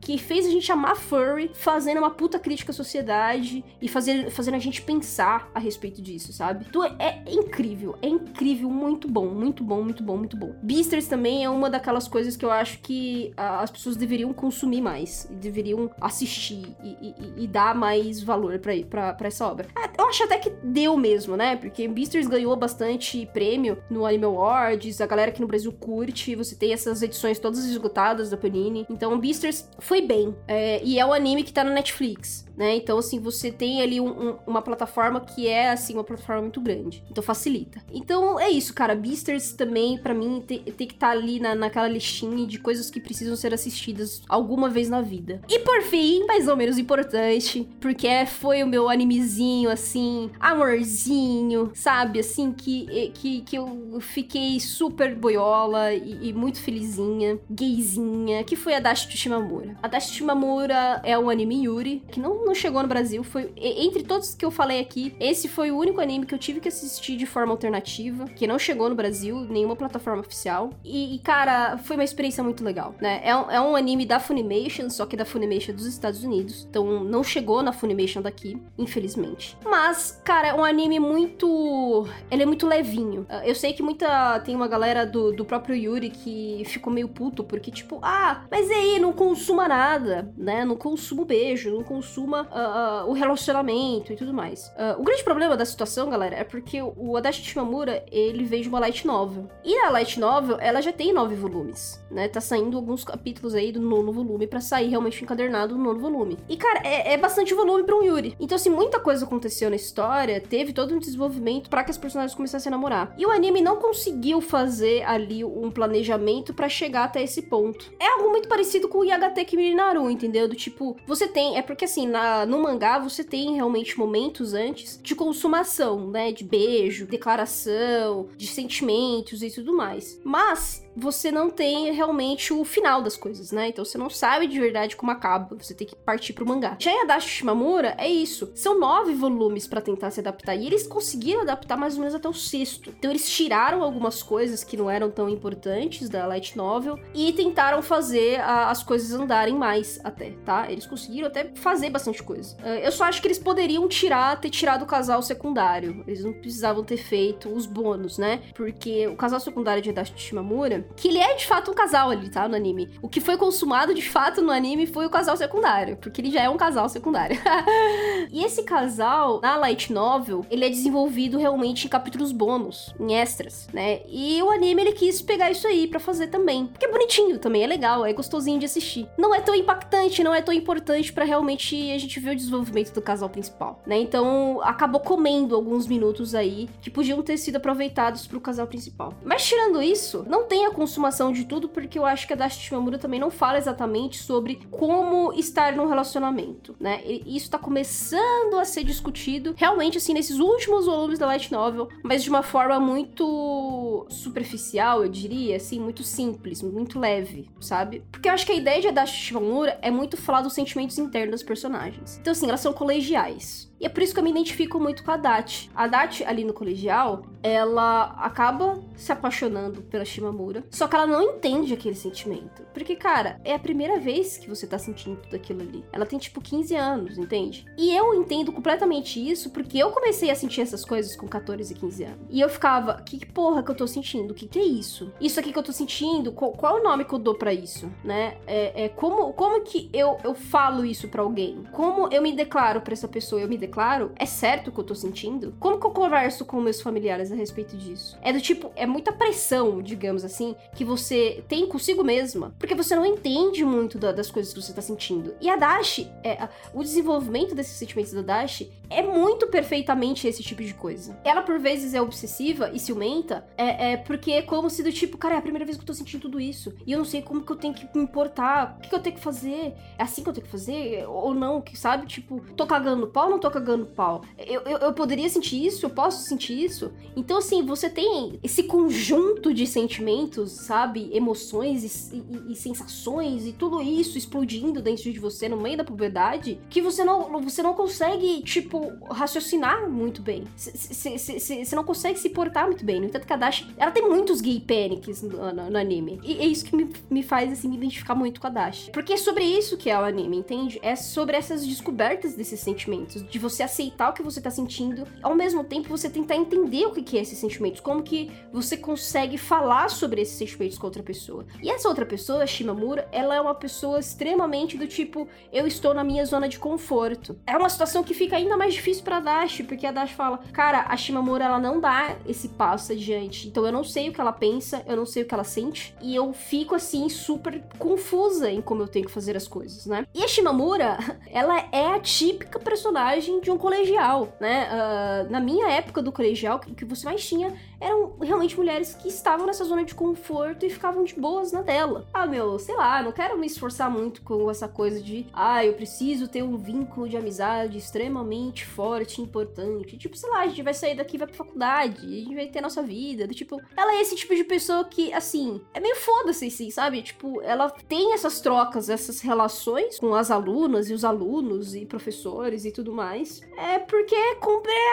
que 0.00 0.18
fez 0.18 0.46
a 0.46 0.50
gente 0.50 0.70
amar 0.72 0.96
furry, 0.96 1.50
fazendo 1.54 1.98
uma 1.98 2.10
puta 2.10 2.38
crítica 2.38 2.72
à 2.72 2.74
sociedade 2.74 3.64
e 3.80 3.88
fazer, 3.88 4.30
fazendo 4.30 4.54
a 4.54 4.58
gente 4.58 4.82
pensar 4.82 5.50
a 5.54 5.58
respeito 5.58 6.00
disso, 6.02 6.32
sabe? 6.32 6.66
É, 6.98 7.18
é 7.26 7.32
incrível, 7.32 7.96
é 8.02 8.08
incrível, 8.08 8.70
muito 8.70 9.08
bom, 9.08 9.26
muito 9.26 9.62
bom, 9.62 9.82
muito 9.82 10.02
bom, 10.02 10.16
muito 10.16 10.36
bom. 10.36 10.54
Beasters 10.62 11.06
também 11.06 11.44
é 11.44 11.50
uma 11.50 11.68
daquelas 11.70 12.08
coisas 12.08 12.36
que 12.36 12.44
eu 12.44 12.50
acho 12.50 12.80
que 12.80 13.32
as 13.36 13.70
pessoas 13.70 13.96
deveriam 13.96 14.32
consumir 14.32 14.80
mais, 14.80 15.28
deveriam 15.30 15.90
assistir 16.00 16.76
e, 16.82 16.88
e, 17.00 17.44
e 17.44 17.46
dar 17.46 17.74
mais 17.74 18.22
valor 18.22 18.58
para 18.58 19.16
essa 19.20 19.46
obra. 19.46 19.68
É, 19.76 20.00
eu 20.00 20.08
acho 20.08 20.24
até 20.24 20.38
que 20.38 20.50
deu 20.62 20.96
mesmo, 20.96 21.36
né? 21.36 21.56
Porque 21.56 21.86
Beasters 21.88 22.26
ganhou 22.26 22.54
bastante 22.56 23.26
prêmio 23.32 23.78
no 23.90 24.06
Animal 24.06 24.36
Awards, 24.36 25.00
a 25.00 25.06
galera 25.06 25.30
aqui 25.30 25.40
no 25.40 25.46
Brasil 25.46 25.72
curte, 25.72 26.34
você 26.34 26.54
tem 26.54 26.72
essas 26.72 27.02
edições 27.02 27.38
todas 27.38 27.64
esgotadas 27.64 28.30
da 28.30 28.36
Panini. 28.36 28.86
Então, 28.88 29.17
Beasters 29.18 29.68
foi 29.78 30.00
bem. 30.02 30.34
É, 30.46 30.82
e 30.84 30.98
é 30.98 31.06
o 31.06 31.12
anime 31.12 31.42
que 31.42 31.52
tá 31.52 31.64
na 31.64 31.70
Netflix 31.70 32.48
né? 32.58 32.74
Então, 32.74 32.98
assim, 32.98 33.20
você 33.20 33.52
tem 33.52 33.80
ali 33.80 34.00
um, 34.00 34.08
um, 34.08 34.36
uma 34.44 34.60
plataforma 34.60 35.20
que 35.20 35.46
é, 35.46 35.70
assim, 35.70 35.94
uma 35.94 36.02
plataforma 36.02 36.42
muito 36.42 36.60
grande. 36.60 37.04
Então, 37.08 37.22
facilita. 37.22 37.80
Então, 37.92 38.38
é 38.38 38.50
isso, 38.50 38.74
cara. 38.74 38.96
Beasters 38.96 39.52
também, 39.52 39.96
para 39.96 40.12
mim, 40.12 40.42
tem, 40.44 40.58
tem 40.64 40.88
que 40.88 40.94
estar 40.94 41.06
tá 41.06 41.12
ali 41.12 41.38
na, 41.38 41.54
naquela 41.54 41.86
listinha 41.86 42.44
de 42.44 42.58
coisas 42.58 42.90
que 42.90 43.00
precisam 43.00 43.36
ser 43.36 43.54
assistidas 43.54 44.20
alguma 44.28 44.68
vez 44.68 44.88
na 44.88 45.00
vida. 45.00 45.40
E, 45.48 45.60
por 45.60 45.82
fim, 45.82 46.26
mais 46.26 46.48
ou 46.48 46.56
menos 46.56 46.78
importante, 46.78 47.68
porque 47.80 48.26
foi 48.26 48.64
o 48.64 48.66
meu 48.66 48.88
animezinho, 48.88 49.70
assim, 49.70 50.28
amorzinho, 50.40 51.70
sabe? 51.74 52.18
Assim, 52.18 52.52
que, 52.52 53.12
que, 53.14 53.40
que 53.42 53.56
eu 53.56 53.98
fiquei 54.00 54.58
super 54.58 55.14
boiola 55.14 55.94
e, 55.94 56.30
e 56.30 56.32
muito 56.32 56.60
felizinha, 56.60 57.38
gayzinha, 57.48 58.42
que 58.42 58.56
foi 58.56 58.74
a 58.74 58.80
Dashi 59.08 59.16
Shimamura. 59.16 59.76
A 59.82 59.88
Dashi 59.88 60.12
Shimamura 60.12 61.00
é 61.02 61.18
um 61.18 61.30
anime 61.30 61.64
Yuri, 61.64 62.02
que 62.10 62.20
não 62.20 62.44
não 62.44 62.54
chegou 62.54 62.82
no 62.82 62.88
Brasil. 62.88 63.24
Foi 63.24 63.52
entre 63.56 64.02
todos 64.02 64.34
que 64.34 64.44
eu 64.44 64.50
falei 64.50 64.80
aqui, 64.80 65.14
esse 65.18 65.48
foi 65.48 65.70
o 65.70 65.78
único 65.78 66.00
anime 66.00 66.26
que 66.26 66.34
eu 66.34 66.38
tive 66.38 66.60
que 66.60 66.68
assistir 66.68 67.16
de 67.16 67.26
forma 67.26 67.52
alternativa, 67.52 68.26
que 68.26 68.46
não 68.46 68.58
chegou 68.58 68.88
no 68.88 68.94
Brasil, 68.94 69.40
nenhuma 69.40 69.74
plataforma 69.74 70.20
oficial. 70.20 70.70
E, 70.84 71.16
e 71.16 71.18
cara, 71.18 71.78
foi 71.78 71.96
uma 71.96 72.04
experiência 72.04 72.42
muito 72.44 72.62
legal, 72.62 72.94
né? 73.00 73.20
É 73.24 73.34
um, 73.34 73.50
é 73.50 73.60
um 73.60 73.76
anime 73.76 74.04
da 74.04 74.20
Funimation, 74.20 74.90
só 74.90 75.06
que 75.06 75.16
da 75.16 75.24
Funimation 75.24 75.72
dos 75.72 75.86
Estados 75.86 76.22
Unidos. 76.22 76.66
Então 76.68 77.02
não 77.04 77.24
chegou 77.24 77.62
na 77.62 77.72
Funimation 77.72 78.20
daqui, 78.20 78.60
infelizmente. 78.76 79.56
Mas, 79.64 80.20
cara, 80.24 80.48
é 80.48 80.54
um 80.54 80.64
anime 80.64 80.98
muito. 80.98 82.06
Ele 82.30 82.42
é 82.42 82.46
muito 82.46 82.66
levinho. 82.66 83.26
Eu 83.44 83.54
sei 83.54 83.72
que 83.72 83.82
muita. 83.82 84.40
Tem 84.40 84.54
uma 84.54 84.68
galera 84.68 85.06
do, 85.06 85.32
do 85.32 85.44
próprio 85.44 85.74
Yuri 85.74 86.10
que 86.10 86.62
ficou 86.66 86.92
meio 86.92 87.08
puto, 87.08 87.42
porque, 87.44 87.70
tipo, 87.70 87.98
ah, 88.02 88.44
mas 88.50 88.68
não 88.98 89.12
consuma 89.12 89.68
nada, 89.68 90.32
né? 90.36 90.64
Não 90.64 90.76
consumo 90.76 91.24
beijo, 91.24 91.70
não 91.70 91.82
consuma 91.82 92.42
uh, 92.42 93.06
uh, 93.06 93.10
o 93.10 93.12
relacionamento 93.12 94.12
e 94.12 94.16
tudo 94.16 94.32
mais. 94.32 94.68
Uh, 94.68 95.00
o 95.00 95.02
grande 95.02 95.24
problema 95.24 95.56
da 95.56 95.64
situação, 95.64 96.10
galera, 96.10 96.36
é 96.36 96.44
porque 96.44 96.80
o 96.82 97.16
Adachi 97.16 97.42
Shimamura, 97.42 98.04
ele 98.10 98.44
veio 98.44 98.62
de 98.62 98.68
uma 98.68 98.80
light 98.80 99.06
novel. 99.06 99.48
E 99.64 99.76
a 99.78 99.90
light 99.90 100.18
novel, 100.18 100.58
ela 100.60 100.80
já 100.80 100.92
tem 100.92 101.12
nove 101.12 101.34
volumes, 101.34 102.02
né? 102.10 102.28
Tá 102.28 102.40
saindo 102.40 102.76
alguns 102.76 103.04
capítulos 103.04 103.54
aí 103.54 103.72
do 103.72 103.80
nono 103.80 104.12
volume 104.12 104.46
para 104.46 104.60
sair 104.60 104.88
realmente 104.88 105.22
encadernado 105.22 105.76
no 105.76 105.84
nono 105.84 106.00
volume. 106.00 106.38
E, 106.48 106.56
cara, 106.56 106.80
é, 106.84 107.14
é 107.14 107.16
bastante 107.16 107.54
volume 107.54 107.84
para 107.84 107.96
um 107.96 108.02
Yuri. 108.02 108.36
Então, 108.40 108.56
assim, 108.56 108.70
muita 108.70 109.00
coisa 109.00 109.24
aconteceu 109.24 109.70
na 109.70 109.76
história, 109.76 110.40
teve 110.40 110.72
todo 110.72 110.94
um 110.94 110.98
desenvolvimento 110.98 111.70
para 111.70 111.84
que 111.84 111.90
as 111.90 111.98
personagens 111.98 112.34
começassem 112.34 112.70
a 112.70 112.76
namorar. 112.76 113.14
E 113.16 113.26
o 113.26 113.30
anime 113.30 113.60
não 113.60 113.76
conseguiu 113.76 114.40
fazer 114.40 115.02
ali 115.04 115.44
um 115.44 115.70
planejamento 115.70 116.54
para 116.54 116.68
chegar 116.68 117.04
até 117.04 117.22
esse 117.22 117.42
ponto. 117.42 117.92
É 118.00 118.06
algo 118.06 118.30
muito 118.30 118.48
parecido 118.48 118.87
com 118.88 118.98
o 118.98 119.04
Yagate 119.04 119.44
Kimi 119.44 119.74
Naru, 119.74 120.10
entendeu? 120.10 120.48
Do 120.48 120.56
tipo, 120.56 120.96
você 121.06 121.28
tem, 121.28 121.56
é 121.56 121.62
porque 121.62 121.84
assim, 121.84 122.06
na 122.06 122.44
no 122.46 122.62
mangá 122.62 122.98
você 122.98 123.22
tem 123.22 123.54
realmente 123.54 123.98
momentos 123.98 124.54
antes 124.54 124.98
de 125.02 125.14
consumação, 125.14 126.10
né? 126.10 126.32
De 126.32 126.44
beijo, 126.44 127.06
declaração, 127.06 128.28
de 128.36 128.46
sentimentos 128.46 129.42
e 129.42 129.50
tudo 129.50 129.76
mais. 129.76 130.20
Mas 130.24 130.87
você 130.98 131.30
não 131.30 131.48
tem 131.50 131.92
realmente 131.92 132.52
o 132.52 132.64
final 132.64 133.00
das 133.02 133.16
coisas, 133.16 133.52
né? 133.52 133.68
Então 133.68 133.84
você 133.84 133.96
não 133.96 134.10
sabe 134.10 134.46
de 134.46 134.58
verdade 134.58 134.96
como 134.96 135.12
acaba. 135.12 135.56
Você 135.56 135.74
tem 135.74 135.86
que 135.86 135.96
partir 135.96 136.32
pro 136.32 136.46
mangá. 136.46 136.76
Já 136.78 136.90
em 136.90 137.02
Adachi 137.02 137.28
Shimamura, 137.28 137.94
é 137.98 138.08
isso. 138.08 138.50
São 138.54 138.78
nove 138.78 139.14
volumes 139.14 139.66
para 139.66 139.80
tentar 139.80 140.10
se 140.10 140.20
adaptar. 140.20 140.56
E 140.56 140.66
eles 140.66 140.86
conseguiram 140.86 141.42
adaptar 141.42 141.76
mais 141.76 141.94
ou 141.94 142.00
menos 142.00 142.14
até 142.14 142.28
o 142.28 142.34
sexto. 142.34 142.92
Então 142.98 143.10
eles 143.10 143.28
tiraram 143.28 143.82
algumas 143.82 144.22
coisas 144.22 144.64
que 144.64 144.76
não 144.76 144.90
eram 144.90 145.10
tão 145.10 145.28
importantes 145.28 146.08
da 146.08 146.26
Light 146.26 146.56
Novel 146.56 146.98
e 147.14 147.32
tentaram 147.32 147.82
fazer 147.82 148.40
a, 148.40 148.70
as 148.70 148.82
coisas 148.82 149.18
andarem 149.18 149.54
mais 149.54 150.00
até, 150.02 150.30
tá? 150.44 150.70
Eles 150.70 150.86
conseguiram 150.86 151.28
até 151.28 151.50
fazer 151.54 151.90
bastante 151.90 152.22
coisa. 152.22 152.56
Uh, 152.56 152.80
eu 152.82 152.92
só 152.92 153.04
acho 153.04 153.20
que 153.20 153.28
eles 153.28 153.38
poderiam 153.38 153.86
tirar, 153.88 154.40
ter 154.40 154.50
tirado 154.50 154.82
o 154.82 154.86
casal 154.86 155.22
secundário. 155.22 156.02
Eles 156.06 156.24
não 156.24 156.32
precisavam 156.32 156.82
ter 156.82 156.96
feito 156.96 157.48
os 157.48 157.66
bônus, 157.66 158.18
né? 158.18 158.42
Porque 158.54 159.06
o 159.06 159.16
casal 159.16 159.40
secundário 159.40 159.82
de 159.82 159.90
Adachi 159.90 160.12
Shimamura 160.16 160.87
que 160.96 161.08
ele 161.08 161.18
é 161.18 161.34
de 161.34 161.46
fato 161.46 161.70
um 161.70 161.74
casal 161.74 162.10
ali, 162.10 162.28
tá? 162.28 162.48
No 162.48 162.56
anime. 162.56 162.90
O 163.02 163.08
que 163.08 163.20
foi 163.20 163.36
consumado 163.36 163.94
de 163.94 164.02
fato 164.02 164.42
no 164.42 164.50
anime 164.50 164.86
foi 164.86 165.06
o 165.06 165.10
casal 165.10 165.36
secundário, 165.36 165.96
porque 165.96 166.20
ele 166.20 166.30
já 166.30 166.42
é 166.42 166.48
um 166.48 166.56
casal 166.56 166.88
secundário. 166.88 167.38
e 168.30 168.44
esse 168.44 168.62
casal, 168.62 169.40
na 169.40 169.56
Light 169.56 169.92
Novel, 169.92 170.44
ele 170.50 170.64
é 170.64 170.68
desenvolvido 170.68 171.38
realmente 171.38 171.86
em 171.86 171.88
capítulos 171.88 172.32
bônus, 172.32 172.94
em 172.98 173.14
extras, 173.14 173.68
né? 173.72 174.00
E 174.08 174.42
o 174.42 174.50
anime 174.50 174.82
ele 174.82 174.92
quis 174.92 175.22
pegar 175.22 175.50
isso 175.50 175.66
aí 175.66 175.86
para 175.86 176.00
fazer 176.00 176.28
também. 176.28 176.66
Porque 176.66 176.86
é 176.86 176.90
bonitinho 176.90 177.38
também, 177.38 177.62
é 177.62 177.66
legal, 177.66 178.04
é 178.04 178.12
gostosinho 178.12 178.58
de 178.58 178.66
assistir. 178.66 179.08
Não 179.16 179.34
é 179.34 179.40
tão 179.40 179.54
impactante, 179.54 180.24
não 180.24 180.34
é 180.34 180.42
tão 180.42 180.54
importante 180.54 181.12
para 181.12 181.24
realmente 181.24 181.90
a 181.92 181.98
gente 181.98 182.18
ver 182.20 182.32
o 182.32 182.36
desenvolvimento 182.36 182.92
do 182.92 183.02
casal 183.02 183.28
principal, 183.28 183.80
né? 183.86 183.98
Então 183.98 184.60
acabou 184.62 185.00
comendo 185.00 185.54
alguns 185.54 185.86
minutos 185.86 186.34
aí 186.34 186.68
que 186.80 186.90
podiam 186.90 187.22
ter 187.22 187.36
sido 187.38 187.56
aproveitados 187.56 188.26
pro 188.26 188.40
casal 188.40 188.66
principal. 188.66 189.14
Mas 189.24 189.46
tirando 189.46 189.82
isso, 189.82 190.24
não 190.28 190.44
tem 190.44 190.66
a 190.66 190.70
consumação 190.78 191.32
de 191.32 191.44
tudo, 191.44 191.68
porque 191.68 191.98
eu 191.98 192.06
acho 192.06 192.24
que 192.24 192.32
a 192.32 192.36
Dashi 192.36 192.60
Shimamura 192.60 192.98
também 192.98 193.18
não 193.18 193.32
fala 193.32 193.58
exatamente 193.58 194.22
sobre 194.22 194.60
como 194.70 195.32
estar 195.32 195.74
num 195.74 195.88
relacionamento, 195.88 196.76
né? 196.78 197.02
E 197.04 197.36
isso 197.36 197.50
tá 197.50 197.58
começando 197.58 198.54
a 198.60 198.64
ser 198.64 198.84
discutido 198.84 199.54
realmente 199.56 199.98
assim 199.98 200.14
nesses 200.14 200.38
últimos 200.38 200.86
volumes 200.86 201.18
da 201.18 201.26
Light 201.26 201.50
Novel, 201.50 201.88
mas 202.04 202.22
de 202.22 202.30
uma 202.30 202.44
forma 202.44 202.78
muito 202.78 204.06
superficial, 204.08 205.02
eu 205.02 205.08
diria, 205.08 205.56
assim, 205.56 205.80
muito 205.80 206.04
simples, 206.04 206.62
muito 206.62 207.00
leve, 207.00 207.50
sabe? 207.60 208.04
Porque 208.12 208.28
eu 208.28 208.32
acho 208.32 208.46
que 208.46 208.52
a 208.52 208.56
ideia 208.56 208.80
de 208.80 208.92
Dashi 208.92 209.16
Shimamura 209.16 209.76
é 209.82 209.90
muito 209.90 210.16
falar 210.16 210.42
dos 210.42 210.52
sentimentos 210.52 210.96
internos 210.96 211.32
dos 211.32 211.42
personagens. 211.42 212.18
Então 212.20 212.30
assim, 212.30 212.46
elas 212.46 212.60
são 212.60 212.72
colegiais. 212.72 213.67
E 213.80 213.86
é 213.86 213.88
por 213.88 214.02
isso 214.02 214.12
que 214.12 214.20
eu 214.20 214.24
me 214.24 214.30
identifico 214.30 214.80
muito 214.80 215.04
com 215.04 215.10
a 215.10 215.16
Dati. 215.16 215.70
A 215.74 215.86
Dati, 215.86 216.24
ali 216.24 216.44
no 216.44 216.52
colegial, 216.52 217.24
ela 217.42 218.14
acaba 218.18 218.80
se 218.96 219.12
apaixonando 219.12 219.82
pela 219.82 220.04
Shimamura, 220.04 220.64
só 220.70 220.88
que 220.88 220.96
ela 220.96 221.06
não 221.06 221.22
entende 221.22 221.72
aquele 221.72 221.94
sentimento. 221.94 222.62
Porque, 222.74 222.96
cara, 222.96 223.40
é 223.44 223.54
a 223.54 223.58
primeira 223.58 223.98
vez 223.98 224.36
que 224.36 224.48
você 224.48 224.66
tá 224.66 224.78
sentindo 224.78 225.20
tudo 225.22 225.36
aquilo 225.36 225.62
ali. 225.62 225.84
Ela 225.92 226.06
tem, 226.06 226.18
tipo, 226.18 226.40
15 226.40 226.74
anos, 226.74 227.18
entende? 227.18 227.64
E 227.76 227.94
eu 227.94 228.14
entendo 228.14 228.52
completamente 228.52 229.18
isso 229.18 229.50
porque 229.50 229.78
eu 229.78 229.90
comecei 229.90 230.30
a 230.30 230.34
sentir 230.34 230.60
essas 230.60 230.84
coisas 230.84 231.14
com 231.16 231.28
14 231.28 231.72
e 231.72 231.76
15 231.76 232.04
anos. 232.04 232.18
E 232.30 232.40
eu 232.40 232.48
ficava, 232.48 233.00
que 233.02 233.24
porra 233.26 233.62
que 233.62 233.70
eu 233.70 233.74
tô 233.74 233.86
sentindo? 233.86 234.32
O 234.32 234.34
que, 234.34 234.46
que 234.46 234.58
é 234.58 234.64
isso? 234.64 235.12
Isso 235.20 235.38
aqui 235.38 235.52
que 235.52 235.58
eu 235.58 235.62
tô 235.62 235.72
sentindo, 235.72 236.32
qual, 236.32 236.52
qual 236.52 236.78
é 236.78 236.80
o 236.80 236.84
nome 236.84 237.04
que 237.04 237.12
eu 237.12 237.18
dou 237.18 237.34
para 237.34 237.52
isso, 237.52 237.90
né? 238.04 238.36
É, 238.46 238.84
é, 238.84 238.88
como, 238.88 239.32
como 239.32 239.60
que 239.62 239.88
eu, 239.92 240.18
eu 240.24 240.34
falo 240.34 240.84
isso 240.84 241.08
para 241.08 241.22
alguém? 241.22 241.64
Como 241.72 242.08
eu 242.12 242.20
me 242.20 242.32
declaro 242.32 242.80
para 242.80 242.92
essa 242.92 243.08
pessoa? 243.08 243.40
Eu 243.40 243.48
me 243.48 243.56
declaro 243.56 243.67
é 244.16 244.26
certo 244.26 244.68
o 244.68 244.72
que 244.72 244.80
eu 244.80 244.84
tô 244.84 244.94
sentindo? 244.94 245.54
Como 245.60 245.78
que 245.78 245.86
eu 245.86 245.90
converso 245.90 246.44
com 246.44 246.60
meus 246.60 246.80
familiares 246.80 247.30
a 247.30 247.34
respeito 247.34 247.76
disso? 247.76 248.16
É 248.22 248.32
do 248.32 248.40
tipo, 248.40 248.72
é 248.74 248.86
muita 248.86 249.12
pressão, 249.12 249.82
digamos 249.82 250.24
assim, 250.24 250.54
que 250.74 250.84
você 250.84 251.44
tem 251.48 251.66
consigo 251.66 252.02
mesma, 252.02 252.54
porque 252.58 252.74
você 252.74 252.96
não 252.96 253.04
entende 253.04 253.64
muito 253.64 253.98
da, 253.98 254.12
das 254.12 254.30
coisas 254.30 254.52
que 254.52 254.60
você 254.60 254.72
tá 254.72 254.82
sentindo. 254.82 255.34
E 255.40 255.48
a 255.48 255.56
Dash, 255.56 256.06
é, 256.22 256.48
o 256.72 256.82
desenvolvimento 256.82 257.54
desses 257.54 257.76
sentimentos 257.76 258.12
da 258.12 258.22
Dash 258.22 258.64
é 258.90 259.02
muito 259.02 259.48
perfeitamente 259.48 260.26
esse 260.26 260.42
tipo 260.42 260.62
de 260.62 260.72
coisa. 260.72 261.18
Ela, 261.24 261.42
por 261.42 261.58
vezes, 261.58 261.94
é 261.94 262.00
obsessiva 262.00 262.70
e 262.72 262.78
ciumenta, 262.78 263.46
é, 263.56 263.92
é 263.92 263.96
porque 263.96 264.32
é 264.32 264.42
como 264.42 264.70
se 264.70 264.82
do 264.82 264.92
tipo, 264.92 265.18
cara, 265.18 265.34
é 265.34 265.38
a 265.38 265.42
primeira 265.42 265.64
vez 265.64 265.76
que 265.76 265.82
eu 265.82 265.86
tô 265.86 265.94
sentindo 265.94 266.22
tudo 266.22 266.40
isso. 266.40 266.74
E 266.86 266.92
eu 266.92 266.98
não 266.98 267.04
sei 267.04 267.20
como 267.20 267.42
que 267.42 267.52
eu 267.52 267.56
tenho 267.56 267.74
que 267.74 267.86
me 267.96 268.02
importar, 268.02 268.76
o 268.78 268.80
que, 268.80 268.88
que 268.88 268.94
eu 268.94 269.00
tenho 269.00 269.16
que 269.16 269.22
fazer, 269.22 269.74
é 269.98 270.02
assim 270.02 270.22
que 270.22 270.28
eu 270.28 270.32
tenho 270.32 270.46
que 270.46 270.52
fazer, 270.52 271.06
ou 271.06 271.34
não, 271.34 271.60
que 271.60 271.76
sabe? 271.78 272.06
Tipo, 272.06 272.40
tô 272.56 272.66
cagando 272.66 273.06
pau 273.08 273.28
não 273.28 273.38
tô 273.38 273.50
cagando 273.50 273.57
pau? 273.94 274.22
Eu, 274.38 274.60
eu, 274.62 274.78
eu 274.78 274.92
poderia 274.92 275.28
sentir 275.28 275.64
isso, 275.64 275.84
eu 275.86 275.90
posso 275.90 276.24
sentir 276.24 276.62
isso. 276.62 276.92
Então, 277.16 277.38
assim, 277.38 277.64
você 277.64 277.88
tem 277.88 278.38
esse 278.42 278.64
conjunto 278.64 279.52
de 279.52 279.66
sentimentos, 279.66 280.52
sabe? 280.52 281.10
Emoções 281.12 282.10
e, 282.12 282.16
e, 282.16 282.52
e 282.52 282.56
sensações 282.56 283.46
e 283.46 283.52
tudo 283.52 283.82
isso 283.82 284.18
explodindo 284.18 284.82
dentro 284.82 285.10
de 285.10 285.18
você 285.18 285.48
no 285.48 285.56
meio 285.56 285.76
da 285.76 285.84
puberdade, 285.84 286.60
que 286.68 286.80
você 286.80 287.04
não, 287.04 287.40
você 287.42 287.62
não 287.62 287.74
consegue, 287.74 288.42
tipo, 288.42 288.92
raciocinar 289.10 289.88
muito 289.88 290.22
bem. 290.22 290.44
Você 290.56 291.74
não 291.74 291.84
consegue 291.84 292.18
se 292.18 292.28
portar 292.30 292.66
muito 292.66 292.84
bem. 292.84 293.00
No 293.00 293.06
entanto, 293.06 293.26
Dash, 293.38 293.66
ela 293.76 293.90
tem 293.90 294.06
muitos 294.08 294.40
gay 294.40 294.60
panics 294.60 295.22
no, 295.22 295.52
no, 295.52 295.70
no 295.70 295.78
anime. 295.78 296.20
E 296.22 296.38
é 296.38 296.46
isso 296.46 296.64
que 296.64 296.74
me, 296.74 296.90
me 297.08 297.22
faz, 297.22 297.52
assim, 297.52 297.68
me 297.68 297.76
identificar 297.76 298.14
muito 298.14 298.40
com 298.40 298.46
a 298.46 298.50
Dash. 298.50 298.90
Porque 298.92 299.12
é 299.12 299.16
sobre 299.16 299.44
isso 299.44 299.76
que 299.76 299.88
é 299.88 299.98
o 299.98 300.04
anime, 300.04 300.36
entende? 300.36 300.78
É 300.82 300.96
sobre 300.96 301.36
essas 301.36 301.66
descobertas 301.66 302.34
desses 302.34 302.60
sentimentos, 302.60 303.22
de 303.22 303.38
você 303.38 303.47
aceitar 303.62 304.10
o 304.10 304.12
que 304.12 304.22
você 304.22 304.40
tá 304.40 304.50
sentindo, 304.50 305.06
ao 305.22 305.34
mesmo 305.34 305.64
tempo 305.64 305.88
você 305.88 306.08
tentar 306.08 306.36
entender 306.36 306.86
o 306.86 306.92
que 306.92 307.16
é 307.16 307.22
esses 307.22 307.38
sentimentos, 307.38 307.80
como 307.80 308.02
que 308.02 308.30
você 308.52 308.76
consegue 308.76 309.38
falar 309.38 309.90
sobre 309.90 310.20
esses 310.20 310.36
sentimentos 310.36 310.78
com 310.78 310.86
outra 310.86 311.02
pessoa. 311.02 311.46
E 311.62 311.70
essa 311.70 311.88
outra 311.88 312.06
pessoa, 312.06 312.46
Shimamura, 312.46 313.08
ela 313.12 313.34
é 313.34 313.40
uma 313.40 313.54
pessoa 313.54 313.98
extremamente 313.98 314.76
do 314.76 314.86
tipo, 314.86 315.28
eu 315.52 315.66
estou 315.66 315.94
na 315.94 316.04
minha 316.04 316.24
zona 316.24 316.48
de 316.48 316.58
conforto. 316.58 317.38
É 317.46 317.56
uma 317.56 317.68
situação 317.68 318.02
que 318.02 318.14
fica 318.14 318.36
ainda 318.36 318.56
mais 318.56 318.74
difícil 318.74 319.04
para 319.04 319.20
Dash, 319.20 319.62
porque 319.66 319.86
a 319.86 319.92
Dash 319.92 320.10
fala, 320.12 320.38
cara, 320.52 320.86
a 320.88 320.96
Shimamura 320.96 321.44
ela 321.44 321.58
não 321.58 321.80
dá 321.80 322.16
esse 322.26 322.48
passo 322.48 322.92
adiante, 322.92 323.48
então 323.48 323.64
eu 323.64 323.72
não 323.72 323.84
sei 323.84 324.08
o 324.08 324.12
que 324.12 324.20
ela 324.20 324.32
pensa, 324.32 324.82
eu 324.86 324.96
não 324.96 325.06
sei 325.06 325.22
o 325.22 325.26
que 325.26 325.34
ela 325.34 325.44
sente, 325.44 325.94
e 326.00 326.14
eu 326.14 326.32
fico 326.32 326.74
assim 326.74 327.08
super 327.08 327.62
confusa 327.78 328.50
em 328.50 328.60
como 328.60 328.82
eu 328.82 328.88
tenho 328.88 329.06
que 329.06 329.12
fazer 329.12 329.36
as 329.36 329.48
coisas, 329.48 329.86
né? 329.86 330.06
E 330.14 330.24
a 330.24 330.28
Shimamura, 330.28 330.98
ela 331.30 331.58
é 331.72 331.86
a 331.86 332.00
típica 332.00 332.58
personagem 332.58 333.37
de 333.40 333.50
um 333.50 333.58
colegial, 333.58 334.36
né? 334.40 334.68
Uh, 334.68 335.30
na 335.30 335.40
minha 335.40 335.68
época 335.70 336.02
do 336.02 336.12
colegial, 336.12 336.56
o 336.56 336.74
que 336.74 336.84
você 336.84 337.04
mais 337.04 337.26
tinha 337.26 337.54
eram 337.80 338.16
realmente 338.20 338.56
mulheres 338.56 338.94
que 338.94 339.08
estavam 339.08 339.46
nessa 339.46 339.64
zona 339.64 339.84
de 339.84 339.94
conforto 339.94 340.66
e 340.66 340.70
ficavam 340.70 341.04
de 341.04 341.14
boas 341.14 341.52
na 341.52 341.62
dela. 341.62 342.06
Ah, 342.12 342.26
meu, 342.26 342.58
sei 342.58 342.74
lá, 342.74 343.02
não 343.02 343.12
quero 343.12 343.38
me 343.38 343.46
esforçar 343.46 343.90
muito 343.90 344.22
com 344.22 344.50
essa 344.50 344.68
coisa 344.68 345.00
de, 345.00 345.26
ah, 345.32 345.64
eu 345.64 345.74
preciso 345.74 346.28
ter 346.28 346.42
um 346.42 346.56
vínculo 346.56 347.08
de 347.08 347.16
amizade 347.16 347.78
extremamente 347.78 348.66
forte 348.66 349.20
e 349.20 349.24
importante. 349.24 349.96
Tipo, 349.96 350.16
sei 350.16 350.28
lá, 350.30 350.40
a 350.40 350.46
gente 350.46 350.62
vai 350.62 350.74
sair 350.74 350.96
daqui 350.96 351.18
vai 351.18 351.26
pra 351.26 351.36
faculdade, 351.36 352.06
a 352.06 352.20
gente 352.20 352.34
vai 352.34 352.46
ter 352.48 352.60
nossa 352.60 352.82
vida. 352.82 353.28
Tipo, 353.28 353.60
ela 353.76 353.94
é 353.96 354.00
esse 354.00 354.16
tipo 354.16 354.34
de 354.34 354.44
pessoa 354.44 354.84
que, 354.84 355.12
assim, 355.12 355.60
é 355.74 355.80
meio 355.80 355.96
foda-se, 355.96 356.46
assim, 356.46 356.70
sabe? 356.70 357.02
Tipo, 357.02 357.40
ela 357.42 357.70
tem 357.70 358.12
essas 358.12 358.40
trocas, 358.40 358.88
essas 358.88 359.20
relações 359.20 359.98
com 359.98 360.14
as 360.14 360.30
alunas 360.30 360.90
e 360.90 360.94
os 360.94 361.04
alunos 361.04 361.74
e 361.74 361.86
professores 361.86 362.64
e 362.64 362.72
tudo 362.72 362.92
mais. 362.92 363.27
É 363.56 363.78
porque 363.78 364.14
é 364.14 364.32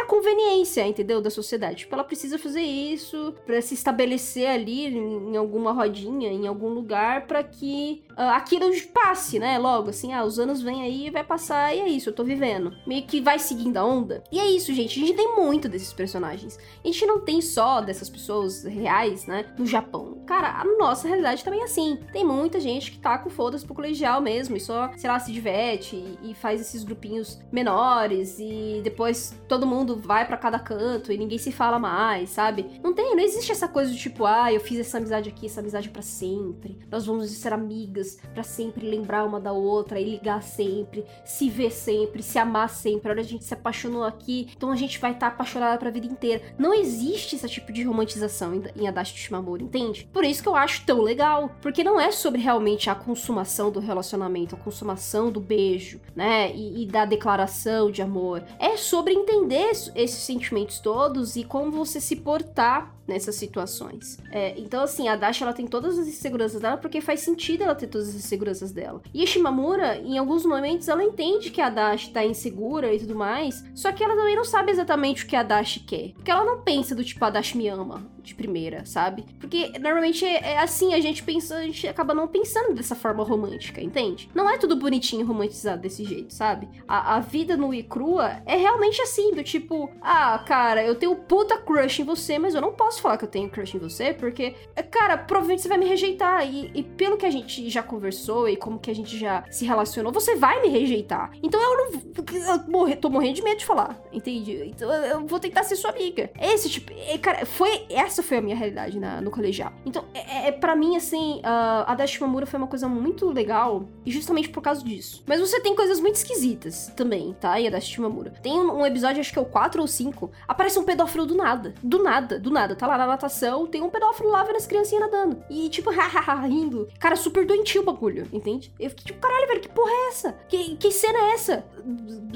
a 0.01 0.05
conveniência, 0.05 0.87
entendeu? 0.87 1.21
Da 1.21 1.29
sociedade. 1.29 1.77
Tipo, 1.77 1.95
ela 1.95 2.03
precisa 2.03 2.37
fazer 2.37 2.61
isso 2.61 3.33
para 3.45 3.61
se 3.61 3.73
estabelecer 3.73 4.47
ali 4.47 4.87
em 4.87 5.35
alguma 5.35 5.71
rodinha, 5.71 6.31
em 6.31 6.47
algum 6.47 6.69
lugar, 6.69 7.27
para 7.27 7.43
que 7.43 8.03
uh, 8.17 8.31
aquilo 8.33 8.65
passe, 8.93 9.39
né? 9.39 9.57
Logo, 9.57 9.89
assim, 9.89 10.13
ah, 10.13 10.23
os 10.23 10.39
anos 10.39 10.61
vêm 10.61 10.81
aí, 10.81 11.09
vai 11.09 11.23
passar 11.23 11.75
e 11.75 11.79
é 11.79 11.87
isso, 11.87 12.09
eu 12.09 12.13
tô 12.13 12.23
vivendo. 12.23 12.73
Meio 12.85 13.03
que 13.03 13.21
vai 13.21 13.37
seguindo 13.37 13.77
a 13.77 13.85
onda. 13.85 14.23
E 14.31 14.39
é 14.39 14.49
isso, 14.49 14.73
gente. 14.73 15.01
A 15.01 15.05
gente 15.05 15.15
tem 15.15 15.35
muito 15.35 15.69
desses 15.69 15.93
personagens. 15.93 16.57
A 16.83 16.87
gente 16.87 17.05
não 17.05 17.19
tem 17.19 17.41
só 17.41 17.81
dessas 17.81 18.09
pessoas 18.09 18.63
reais, 18.63 19.25
né? 19.25 19.45
No 19.57 19.65
Japão. 19.65 20.23
Cara, 20.25 20.61
a 20.61 20.65
nossa 20.77 21.07
realidade 21.07 21.43
também 21.43 21.61
é 21.61 21.65
assim. 21.65 21.99
Tem 22.11 22.25
muita 22.25 22.59
gente 22.59 22.91
que 22.91 22.99
tá 22.99 23.17
com 23.17 23.29
foda-se 23.29 23.65
pro 23.65 23.75
colegial 23.75 24.21
mesmo 24.21 24.55
e 24.55 24.59
só, 24.59 24.91
sei 24.95 25.09
lá, 25.09 25.19
se 25.19 25.31
diverte 25.31 25.95
e, 25.95 26.31
e 26.31 26.33
faz 26.33 26.61
esses 26.61 26.83
grupinhos 26.83 27.39
menores 27.51 28.37
e 28.39 28.81
depois 28.83 29.35
todo 29.47 29.67
mundo 29.67 29.97
vai 29.97 30.25
para 30.25 30.37
cada 30.37 30.59
canto 30.59 31.11
e 31.11 31.17
ninguém 31.17 31.37
se 31.37 31.51
fala 31.51 31.77
mais, 31.77 32.29
sabe? 32.29 32.79
Não 32.83 32.93
tem, 32.93 33.15
não 33.15 33.23
existe 33.23 33.51
essa 33.51 33.67
coisa 33.67 33.91
do 33.91 33.97
tipo, 33.97 34.25
ah, 34.25 34.51
eu 34.51 34.59
fiz 34.59 34.79
essa 34.79 34.97
amizade 34.97 35.29
aqui, 35.29 35.45
essa 35.45 35.59
amizade 35.59 35.89
para 35.89 36.01
sempre. 36.01 36.79
Nós 36.89 37.05
vamos 37.05 37.29
ser 37.29 37.53
amigas 37.53 38.04
para 38.33 38.43
sempre 38.43 38.89
lembrar 38.89 39.25
uma 39.25 39.39
da 39.39 39.51
outra 39.51 39.99
e 39.99 40.09
ligar 40.09 40.41
sempre, 40.43 41.05
se 41.23 41.49
ver 41.49 41.71
sempre, 41.71 42.23
se 42.23 42.37
amar 42.37 42.69
sempre. 42.69 43.09
Olha, 43.09 43.21
a 43.21 43.25
gente 43.25 43.43
se 43.43 43.53
apaixonou 43.53 44.03
aqui, 44.03 44.49
então 44.55 44.71
a 44.71 44.75
gente 44.75 44.99
vai 44.99 45.11
estar 45.11 45.27
tá 45.29 45.33
apaixonada 45.33 45.77
pra 45.77 45.89
vida 45.89 46.05
inteira. 46.05 46.41
Não 46.57 46.73
existe 46.73 47.35
esse 47.35 47.47
tipo 47.47 47.71
de 47.71 47.83
romantização 47.83 48.61
em 48.75 48.87
Adachi 48.87 49.17
Shimamura, 49.17 49.63
entende? 49.63 50.09
Por 50.11 50.23
isso 50.23 50.41
que 50.41 50.49
eu 50.49 50.55
acho 50.55 50.85
tão 50.85 51.01
legal, 51.01 51.51
porque 51.61 51.83
não 51.83 51.99
é 51.99 52.11
sobre 52.11 52.41
realmente 52.41 52.89
a 52.89 52.95
consumação 52.95 53.71
do 53.71 53.79
relacionamento, 53.79 54.55
a 54.55 54.59
consumação 54.59 55.31
do 55.31 55.39
beijo, 55.39 55.99
né, 56.15 56.51
e, 56.53 56.83
e 56.83 56.85
da 56.85 57.05
declaração 57.05 57.91
de 57.91 58.01
amor. 58.01 58.43
É 58.59 58.77
sobre 58.77 59.13
entender 59.13 59.71
esses 59.95 60.19
sentimentos 60.19 60.79
todos 60.79 61.35
e 61.35 61.43
como 61.43 61.71
você 61.71 61.99
se 61.99 62.15
portar 62.15 62.94
nessas 63.07 63.35
situações. 63.35 64.17
É, 64.31 64.57
então, 64.57 64.83
assim, 64.83 65.07
a 65.07 65.15
Dash 65.15 65.41
ela 65.41 65.53
tem 65.53 65.67
todas 65.67 65.97
as 65.97 66.07
inseguranças 66.07 66.61
dela 66.61 66.77
porque 66.77 67.01
faz 67.01 67.21
sentido 67.21 67.63
ela 67.63 67.75
ter 67.75 67.87
todas 67.87 68.09
as 68.09 68.15
inseguranças 68.15 68.71
dela. 68.71 69.01
E 69.13 69.23
a 69.23 69.25
Shimamura, 69.25 69.97
em 69.97 70.17
alguns 70.17 70.45
momentos, 70.45 70.87
ela 70.87 71.03
entende 71.03 71.51
que 71.51 71.61
a 71.61 71.69
Dash 71.69 72.07
tá 72.07 72.23
insegura 72.23 72.93
e 72.93 72.99
tudo 72.99 73.15
mais, 73.15 73.63
só 73.73 73.91
que 73.91 74.03
ela 74.03 74.15
também 74.15 74.35
não 74.35 74.45
sabe 74.45 74.71
exatamente 74.71 75.23
o 75.23 75.27
que 75.27 75.35
a 75.35 75.43
Dash 75.43 75.83
quer. 75.85 76.13
Porque 76.13 76.31
ela 76.31 76.43
não 76.43 76.61
pensa 76.61 76.95
do 76.95 77.03
tipo, 77.03 77.23
a 77.23 77.29
Dash 77.29 77.53
me 77.53 77.67
ama 77.67 78.15
de 78.25 78.33
primeira, 78.33 78.85
sabe? 78.85 79.23
Porque 79.39 79.77
normalmente 79.79 80.25
é, 80.25 80.53
é 80.53 80.57
assim, 80.57 80.93
a 80.93 80.99
gente 80.99 81.23
pensa, 81.23 81.57
a 81.57 81.61
gente 81.61 81.87
acaba 81.87 82.13
não 82.13 82.27
pensando 82.27 82.73
dessa 82.73 82.95
forma 82.95 83.23
romântica, 83.23 83.81
entende? 83.81 84.29
Não 84.33 84.49
é 84.49 84.57
tudo 84.57 84.75
bonitinho 84.75 85.25
romantizado 85.25 85.83
desse 85.83 86.03
jeito, 86.03 86.33
sabe? 86.33 86.67
A, 86.87 87.15
a 87.15 87.19
vida 87.19 87.55
no 87.55 87.73
e 87.73 87.83
crua 87.83 88.41
é 88.45 88.55
realmente 88.55 89.01
assim, 89.01 89.31
do 89.31 89.43
tipo, 89.43 89.91
ah, 90.01 90.39
cara, 90.39 90.83
eu 90.83 90.95
tenho 90.95 91.15
puta 91.15 91.57
crush 91.57 92.01
em 92.01 92.05
você, 92.05 92.39
mas 92.39 92.55
eu 92.55 92.61
não 92.61 92.73
posso 92.73 92.94
posso 92.95 93.01
falar 93.01 93.17
que 93.17 93.25
eu 93.25 93.29
tenho 93.29 93.49
crush 93.49 93.75
em 93.75 93.79
você, 93.79 94.13
porque, 94.13 94.55
cara, 94.89 95.17
provavelmente 95.17 95.61
você 95.61 95.67
vai 95.67 95.77
me 95.77 95.85
rejeitar. 95.85 96.47
E, 96.47 96.71
e, 96.73 96.83
pelo 96.83 97.17
que 97.17 97.25
a 97.25 97.29
gente 97.29 97.69
já 97.69 97.83
conversou 97.83 98.47
e 98.47 98.55
como 98.55 98.79
que 98.79 98.89
a 98.89 98.95
gente 98.95 99.17
já 99.17 99.43
se 99.51 99.65
relacionou, 99.65 100.11
você 100.11 100.35
vai 100.35 100.61
me 100.61 100.69
rejeitar. 100.69 101.31
Então 101.43 101.61
eu 101.61 101.77
não. 101.77 102.01
Eu 102.15 102.71
morre, 102.71 102.95
tô 102.95 103.09
morrendo 103.09 103.35
de 103.35 103.43
medo 103.43 103.59
de 103.59 103.65
falar, 103.65 103.99
entende? 104.11 104.63
Então 104.65 104.91
eu 104.91 105.25
vou 105.25 105.39
tentar 105.39 105.63
ser 105.63 105.75
sua 105.75 105.91
amiga. 105.91 106.29
Esse 106.39 106.69
tipo. 106.69 106.91
É, 106.93 107.17
cara, 107.17 107.45
foi. 107.45 107.85
Essa 107.89 108.23
foi 108.23 108.37
a 108.37 108.41
minha 108.41 108.55
realidade 108.55 108.99
na, 108.99 109.19
no 109.21 109.31
colegial. 109.31 109.73
Então, 109.85 110.05
é, 110.13 110.47
é 110.47 110.51
para 110.51 110.75
mim, 110.75 110.95
assim, 110.95 111.41
a 111.43 111.93
Dash 111.95 112.17
Mamura 112.19 112.45
foi 112.45 112.57
uma 112.57 112.67
coisa 112.67 112.87
muito 112.87 113.29
legal, 113.29 113.85
e 114.05 114.11
justamente 114.11 114.49
por 114.49 114.61
causa 114.61 114.83
disso. 114.83 115.23
Mas 115.25 115.39
você 115.39 115.59
tem 115.59 115.75
coisas 115.75 115.99
muito 115.99 116.15
esquisitas 116.15 116.91
também, 116.95 117.35
tá? 117.39 117.59
E 117.59 117.67
a 117.67 117.69
Dash 117.69 117.97
Mamura. 117.97 118.31
Tem 118.41 118.53
um, 118.53 118.79
um 118.79 118.85
episódio, 118.85 119.19
acho 119.19 119.33
que 119.33 119.39
é 119.39 119.41
o 119.41 119.45
4 119.45 119.81
ou 119.81 119.87
5, 119.87 120.31
aparece 120.47 120.79
um 120.79 120.83
pedófilo 120.83 121.25
do 121.25 121.35
nada. 121.35 121.73
Do 121.83 122.01
nada, 122.01 122.39
do 122.39 122.49
nada, 122.49 122.75
tá? 122.75 122.84
Tá 122.85 122.87
lá 122.87 122.97
na 122.97 123.07
natação, 123.07 123.65
tem 123.65 123.81
um 123.81 123.89
pedófilo 123.89 124.29
lá 124.29 124.43
vendo 124.43 124.57
as 124.57 124.67
criancinhas 124.67 125.09
nadando. 125.09 125.43
E, 125.49 125.69
tipo, 125.69 125.89
hahaha, 125.91 126.45
rindo. 126.45 126.87
Cara, 126.99 127.15
super 127.15 127.45
doentio 127.45 127.81
o 127.81 127.85
bagulho, 127.85 128.27
entende? 128.31 128.71
Eu 128.79 128.89
fiquei 128.91 129.05
tipo, 129.05 129.19
caralho, 129.19 129.47
velho, 129.47 129.61
que 129.61 129.69
porra 129.69 129.91
é 129.91 130.07
essa? 130.09 130.33
Que, 130.47 130.75
que 130.75 130.91
cena 130.91 131.17
é 131.17 131.31
essa? 131.33 131.65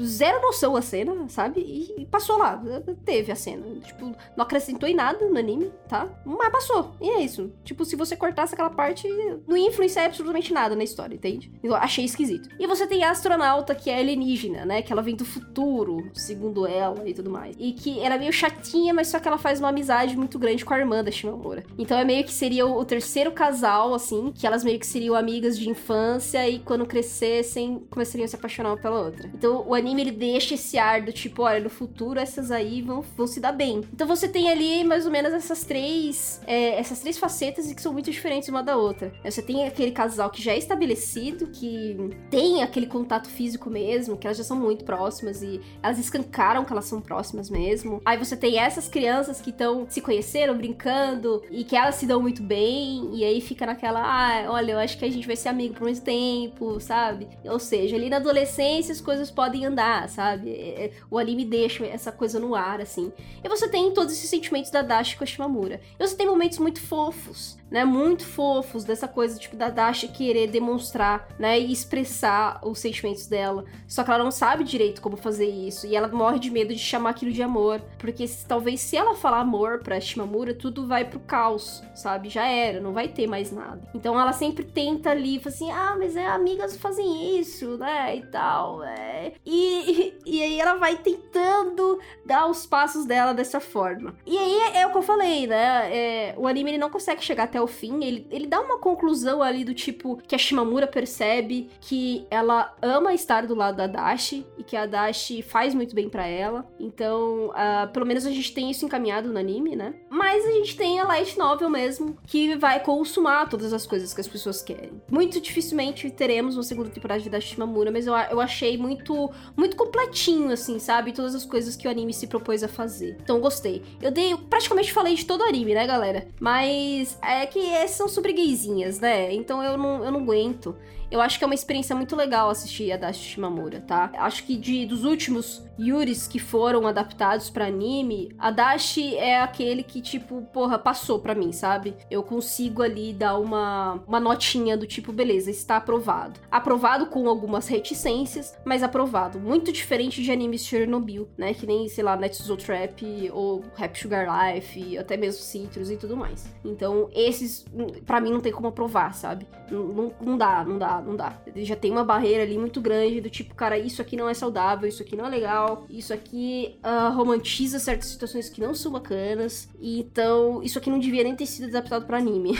Zero 0.02 0.42
noção 0.42 0.76
a 0.76 0.82
cena, 0.82 1.28
sabe? 1.28 1.60
E, 1.60 2.06
passou 2.06 2.38
lá. 2.38 2.60
Teve 3.04 3.32
a 3.32 3.36
cena. 3.36 3.64
Tipo, 3.80 4.14
não 4.36 4.44
acrescentou 4.44 4.88
em 4.88 4.94
nada 4.94 5.26
no 5.26 5.38
anime, 5.38 5.72
tá? 5.88 6.08
Mas 6.24 6.50
passou. 6.50 6.94
E 7.00 7.08
é 7.10 7.20
isso. 7.20 7.52
Tipo, 7.64 7.84
se 7.84 7.96
você 7.96 8.16
cortasse 8.16 8.54
aquela 8.54 8.70
parte, 8.70 9.08
não 9.46 9.56
ia 9.56 9.68
influenciar 9.68 10.06
absolutamente 10.06 10.52
nada 10.52 10.74
na 10.74 10.84
história, 10.84 11.14
entende? 11.14 11.52
Eu 11.62 11.74
achei 11.74 12.04
esquisito. 12.04 12.48
E 12.58 12.66
você 12.66 12.86
tem 12.86 13.04
a 13.04 13.10
astronauta, 13.10 13.74
que 13.74 13.90
é 13.90 13.98
alienígena, 13.98 14.64
né? 14.64 14.82
Que 14.82 14.92
ela 14.92 15.02
vem 15.02 15.14
do 15.14 15.24
futuro, 15.24 16.10
segundo 16.14 16.66
ela 16.66 17.08
e 17.08 17.14
tudo 17.14 17.30
mais. 17.30 17.54
E 17.58 17.72
que 17.72 18.00
ela 18.00 18.14
é 18.14 18.18
meio 18.18 18.32
chatinha, 18.32 18.94
mas 18.94 19.08
só 19.08 19.18
que 19.18 19.28
ela 19.28 19.38
faz 19.38 19.60
uma 19.60 19.68
amizade 19.68 20.16
muito 20.16 20.38
grande 20.40 20.64
com 20.64 20.74
a 20.74 20.78
irmã 20.78 21.04
da 21.04 21.10
Shimamura. 21.10 21.64
Então 21.78 21.96
é 21.98 22.04
meio 22.04 22.24
que 22.24 22.32
seria 22.32 22.66
o, 22.66 22.84
terceiro 22.84 23.30
casal, 23.30 23.94
assim, 23.94 24.32
que 24.34 24.46
elas 24.46 24.64
meio 24.64 24.78
que 24.78 24.86
seriam 24.86 25.14
amigas 25.14 25.58
de 25.58 25.68
infância 25.68 26.48
e 26.48 26.58
quando 26.58 26.86
crescessem 26.86 27.86
começariam 27.90 28.24
a 28.24 28.28
se 28.28 28.36
apaixonar 28.36 28.70
uma 28.70 28.76
pela 28.76 29.00
outra. 29.00 29.30
Então 29.34 29.64
o 29.66 29.74
anime 29.74 30.00
ele 30.00 30.10
deixa 30.10 30.54
esse 30.54 30.78
ar 30.78 31.02
do 31.02 31.12
tipo, 31.12 31.42
olha, 31.42 31.60
no 31.60 31.70
futuro 31.70 32.18
essas 32.18 32.50
aí 32.50 32.82
vão, 32.82 33.02
vão 33.16 33.26
se 33.26 33.38
dar 33.38 33.52
bem. 33.52 33.82
Então 33.92 34.06
você 34.06 34.28
tem 34.28 34.50
ali 34.50 34.82
mais 34.82 35.06
ou 35.06 35.12
menos 35.12 35.32
essas 35.32 35.64
três, 35.64 36.40
é, 36.46 36.78
essas 36.78 37.00
três 37.00 37.18
facetas 37.18 37.72
que 37.72 37.80
são 37.80 37.92
muito 37.92 38.10
diferentes 38.10 38.48
uma 38.48 38.62
da 38.62 38.76
outra. 38.76 39.12
Você 39.24 39.42
tem 39.42 39.66
aquele 39.66 39.92
casal 39.92 40.30
que 40.30 40.42
já 40.42 40.52
é 40.52 40.58
estabelecido, 40.58 41.46
que 41.48 41.96
tem 42.30 42.62
aquele 42.62 42.86
contato 42.86 43.28
físico 43.28 43.70
mesmo, 43.70 44.16
que 44.16 44.26
elas 44.26 44.36
já 44.36 44.44
são 44.44 44.56
muito 44.56 44.84
próximas 44.84 45.42
e 45.42 45.60
elas 45.82 45.98
escancaram 45.98 46.64
que 46.64 46.72
elas 46.72 46.86
são 46.86 47.00
próximas 47.00 47.50
mesmo. 47.50 48.00
Aí 48.04 48.16
você 48.16 48.36
tem 48.36 48.58
essas 48.58 48.88
crianças 48.88 49.40
que 49.40 49.50
estão 49.50 49.86
se 49.88 50.00
conheceram, 50.30 50.56
brincando 50.56 51.42
e 51.50 51.64
que 51.64 51.76
elas 51.76 51.96
se 51.96 52.06
dão 52.06 52.22
muito 52.22 52.42
bem 52.42 53.10
e 53.14 53.24
aí 53.24 53.40
fica 53.40 53.66
naquela, 53.66 54.00
ah, 54.00 54.50
olha, 54.50 54.72
eu 54.72 54.78
acho 54.78 54.96
que 54.96 55.04
a 55.04 55.10
gente 55.10 55.26
vai 55.26 55.36
ser 55.36 55.48
amigo 55.48 55.74
por 55.74 55.82
muito 55.82 56.02
tempo, 56.02 56.78
sabe? 56.80 57.28
Ou 57.44 57.58
seja, 57.58 57.96
ali 57.96 58.08
na 58.08 58.16
adolescência 58.16 58.92
as 58.92 59.00
coisas 59.00 59.30
podem 59.30 59.66
andar, 59.66 60.08
sabe? 60.08 60.50
É, 60.50 60.84
é, 60.84 60.92
o 61.10 61.18
anime 61.18 61.44
deixa 61.44 61.84
essa 61.86 62.12
coisa 62.12 62.38
no 62.38 62.54
ar, 62.54 62.80
assim. 62.80 63.12
E 63.42 63.48
você 63.48 63.68
tem 63.68 63.92
todos 63.92 64.12
esses 64.12 64.30
sentimentos 64.30 64.70
da 64.70 64.82
Dashi 64.82 65.16
com 65.16 65.24
a 65.24 65.26
Shimamura. 65.26 65.80
E 65.98 66.06
você 66.06 66.16
tem 66.16 66.26
momentos 66.26 66.58
muito 66.58 66.80
fofos 66.80 67.59
né, 67.70 67.84
muito 67.84 68.24
fofos 68.26 68.84
dessa 68.84 69.06
coisa 69.06 69.38
tipo 69.38 69.56
da 69.56 69.68
Dasha 69.68 70.08
querer 70.08 70.48
demonstrar, 70.48 71.28
né, 71.38 71.58
e 71.58 71.72
expressar 71.72 72.60
os 72.62 72.78
sentimentos 72.78 73.26
dela. 73.26 73.64
Só 73.86 74.02
que 74.02 74.10
ela 74.10 74.24
não 74.24 74.30
sabe 74.30 74.64
direito 74.64 75.00
como 75.00 75.16
fazer 75.16 75.48
isso 75.48 75.86
e 75.86 75.94
ela 75.94 76.08
morre 76.08 76.38
de 76.38 76.50
medo 76.50 76.74
de 76.74 76.80
chamar 76.80 77.10
aquilo 77.10 77.32
de 77.32 77.42
amor, 77.42 77.80
porque 77.98 78.24
talvez 78.46 78.80
se 78.80 78.96
ela 78.96 79.14
falar 79.14 79.40
amor 79.40 79.80
para 79.80 80.00
Shimamura, 80.00 80.54
tudo 80.54 80.86
vai 80.86 81.04
pro 81.04 81.20
caos, 81.20 81.82
sabe? 81.94 82.28
Já 82.28 82.46
era, 82.46 82.80
não 82.80 82.92
vai 82.92 83.08
ter 83.08 83.26
mais 83.26 83.52
nada. 83.52 83.80
Então 83.94 84.18
ela 84.18 84.32
sempre 84.32 84.64
tenta 84.64 85.10
ali, 85.10 85.38
fala 85.38 85.54
assim: 85.54 85.70
"Ah, 85.70 85.94
mas 85.98 86.16
é 86.16 86.26
amigas 86.26 86.76
fazem 86.76 87.38
isso, 87.38 87.76
né?" 87.76 88.16
e 88.16 88.22
tal, 88.26 88.82
é. 88.82 89.32
E, 89.44 89.90
e, 89.90 90.18
e 90.38 90.42
aí 90.42 90.60
ela 90.60 90.74
vai 90.74 90.96
tentando 90.96 91.98
dar 92.24 92.46
os 92.46 92.66
passos 92.66 93.04
dela 93.04 93.32
dessa 93.32 93.60
forma. 93.60 94.14
E 94.26 94.36
aí 94.36 94.76
é, 94.76 94.86
o 94.86 94.92
que 94.92 94.98
eu 94.98 95.02
falei, 95.02 95.46
né? 95.46 95.96
É, 95.96 96.34
o 96.36 96.46
anime 96.46 96.70
ele 96.70 96.78
não 96.78 96.90
consegue 96.90 97.22
chegar 97.22 97.44
até 97.44 97.59
o 97.60 97.66
fim, 97.66 98.04
ele, 98.04 98.26
ele 98.30 98.46
dá 98.46 98.60
uma 98.60 98.78
conclusão 98.78 99.42
ali 99.42 99.64
do 99.64 99.74
tipo 99.74 100.16
que 100.26 100.34
a 100.34 100.38
Shimamura 100.38 100.86
percebe 100.86 101.68
que 101.80 102.26
ela 102.30 102.74
ama 102.82 103.14
estar 103.14 103.46
do 103.46 103.54
lado 103.54 103.76
da 103.76 103.86
Dashi 103.86 104.46
e 104.58 104.62
que 104.62 104.76
a 104.76 104.86
Dashi 104.86 105.42
faz 105.42 105.74
muito 105.74 105.94
bem 105.94 106.08
para 106.08 106.26
ela. 106.26 106.66
Então, 106.78 107.48
uh, 107.48 107.90
pelo 107.92 108.06
menos 108.06 108.26
a 108.26 108.30
gente 108.30 108.52
tem 108.52 108.70
isso 108.70 108.84
encaminhado 108.84 109.32
no 109.32 109.38
anime, 109.38 109.76
né? 109.76 109.94
Mas 110.08 110.44
a 110.46 110.52
gente 110.52 110.76
tem 110.76 111.00
a 111.00 111.04
light 111.04 111.38
novel 111.38 111.68
mesmo, 111.68 112.16
que 112.26 112.56
vai 112.56 112.80
consumar 112.80 113.48
todas 113.48 113.72
as 113.72 113.86
coisas 113.86 114.12
que 114.14 114.20
as 114.20 114.28
pessoas 114.28 114.62
querem. 114.62 115.00
Muito 115.10 115.40
dificilmente 115.40 116.10
teremos 116.10 116.56
uma 116.56 116.62
segunda 116.62 116.90
temporada 116.90 117.20
de 117.20 117.30
Dashi 117.30 117.54
Shimamura, 117.54 117.90
mas 117.90 118.06
eu, 118.06 118.14
eu 118.14 118.40
achei 118.40 118.76
muito, 118.76 119.30
muito 119.56 119.76
completinho, 119.76 120.50
assim, 120.50 120.78
sabe? 120.78 121.12
Todas 121.12 121.34
as 121.34 121.44
coisas 121.44 121.76
que 121.76 121.86
o 121.86 121.90
anime 121.90 122.12
se 122.12 122.26
propôs 122.26 122.62
a 122.62 122.68
fazer. 122.68 123.16
Então, 123.22 123.40
gostei. 123.40 123.82
Eu 124.00 124.10
dei, 124.10 124.32
eu 124.32 124.38
praticamente 124.38 124.92
falei 124.92 125.14
de 125.14 125.24
todo 125.24 125.42
o 125.42 125.44
anime, 125.44 125.74
né, 125.74 125.86
galera? 125.86 126.28
Mas 126.40 127.18
é 127.22 127.46
que 127.50 127.58
esses 127.58 127.96
são 127.96 128.08
sobre 128.08 128.32
gaysinhas, 128.32 129.00
né? 129.00 129.32
Então 129.34 129.62
eu 129.62 129.76
não, 129.76 130.04
eu 130.04 130.10
não 130.10 130.20
aguento. 130.20 130.76
Eu 131.10 131.20
acho 131.20 131.38
que 131.38 131.44
é 131.44 131.46
uma 131.46 131.54
experiência 131.54 131.94
muito 131.94 132.14
legal 132.14 132.48
assistir 132.48 132.92
a 132.92 132.96
Dashi 132.96 133.32
Shimamura, 133.32 133.80
tá? 133.80 134.12
Acho 134.14 134.44
que 134.44 134.56
de 134.56 134.86
dos 134.86 135.04
últimos 135.04 135.62
Yuris 135.80 136.26
que 136.28 136.38
foram 136.38 136.86
adaptados 136.86 137.50
para 137.50 137.66
anime, 137.66 138.34
a 138.38 138.50
Dashi 138.50 139.16
é 139.16 139.40
aquele 139.40 139.82
que, 139.82 140.00
tipo, 140.00 140.42
porra, 140.52 140.78
passou 140.78 141.18
para 141.18 141.34
mim, 141.34 141.52
sabe? 141.52 141.96
Eu 142.10 142.22
consigo 142.22 142.82
ali 142.82 143.12
dar 143.12 143.38
uma, 143.38 144.02
uma 144.06 144.20
notinha 144.20 144.76
do 144.76 144.86
tipo, 144.86 145.12
beleza, 145.12 145.50
está 145.50 145.76
aprovado. 145.76 146.38
Aprovado 146.50 147.06
com 147.06 147.28
algumas 147.28 147.66
reticências, 147.66 148.56
mas 148.64 148.82
aprovado. 148.82 149.40
Muito 149.40 149.72
diferente 149.72 150.22
de 150.22 150.30
animes 150.30 150.64
Chernobyl, 150.64 151.28
né? 151.36 151.54
Que 151.54 151.66
nem, 151.66 151.88
sei 151.88 152.04
lá, 152.04 152.16
Netsuzo 152.16 152.56
Trap 152.56 153.30
ou 153.32 153.64
Rap 153.74 153.96
Sugar 153.96 154.26
Life, 154.54 154.96
até 154.96 155.16
mesmo 155.16 155.42
Citrus 155.42 155.90
e 155.90 155.96
tudo 155.96 156.16
mais. 156.16 156.52
Então, 156.64 157.08
esses, 157.12 157.64
para 158.06 158.20
mim, 158.20 158.30
não 158.30 158.40
tem 158.40 158.52
como 158.52 158.68
aprovar, 158.68 159.14
sabe? 159.14 159.46
Não, 159.70 159.84
não, 159.84 160.12
não 160.20 160.38
dá, 160.38 160.64
não 160.64 160.78
dá 160.78 161.00
não 161.00 161.16
dá. 161.16 161.38
Já 161.56 161.76
tem 161.76 161.90
uma 161.90 162.04
barreira 162.04 162.42
ali 162.42 162.58
muito 162.58 162.80
grande 162.80 163.20
do 163.20 163.30
tipo, 163.30 163.54
cara, 163.54 163.78
isso 163.78 164.00
aqui 164.00 164.16
não 164.16 164.28
é 164.28 164.34
saudável, 164.34 164.88
isso 164.88 165.02
aqui 165.02 165.16
não 165.16 165.26
é 165.26 165.28
legal, 165.28 165.69
isso 165.88 166.12
aqui 166.12 166.78
uh, 166.84 167.14
romantiza 167.14 167.78
certas 167.78 168.08
situações 168.08 168.48
que 168.48 168.60
não 168.60 168.74
são 168.74 168.92
bacanas, 168.92 169.68
então 169.80 170.62
isso 170.62 170.78
aqui 170.78 170.90
não 170.90 170.98
devia 170.98 171.24
nem 171.24 171.34
ter 171.34 171.46
sido 171.46 171.68
adaptado 171.68 172.06
para 172.06 172.18
anime. 172.18 172.52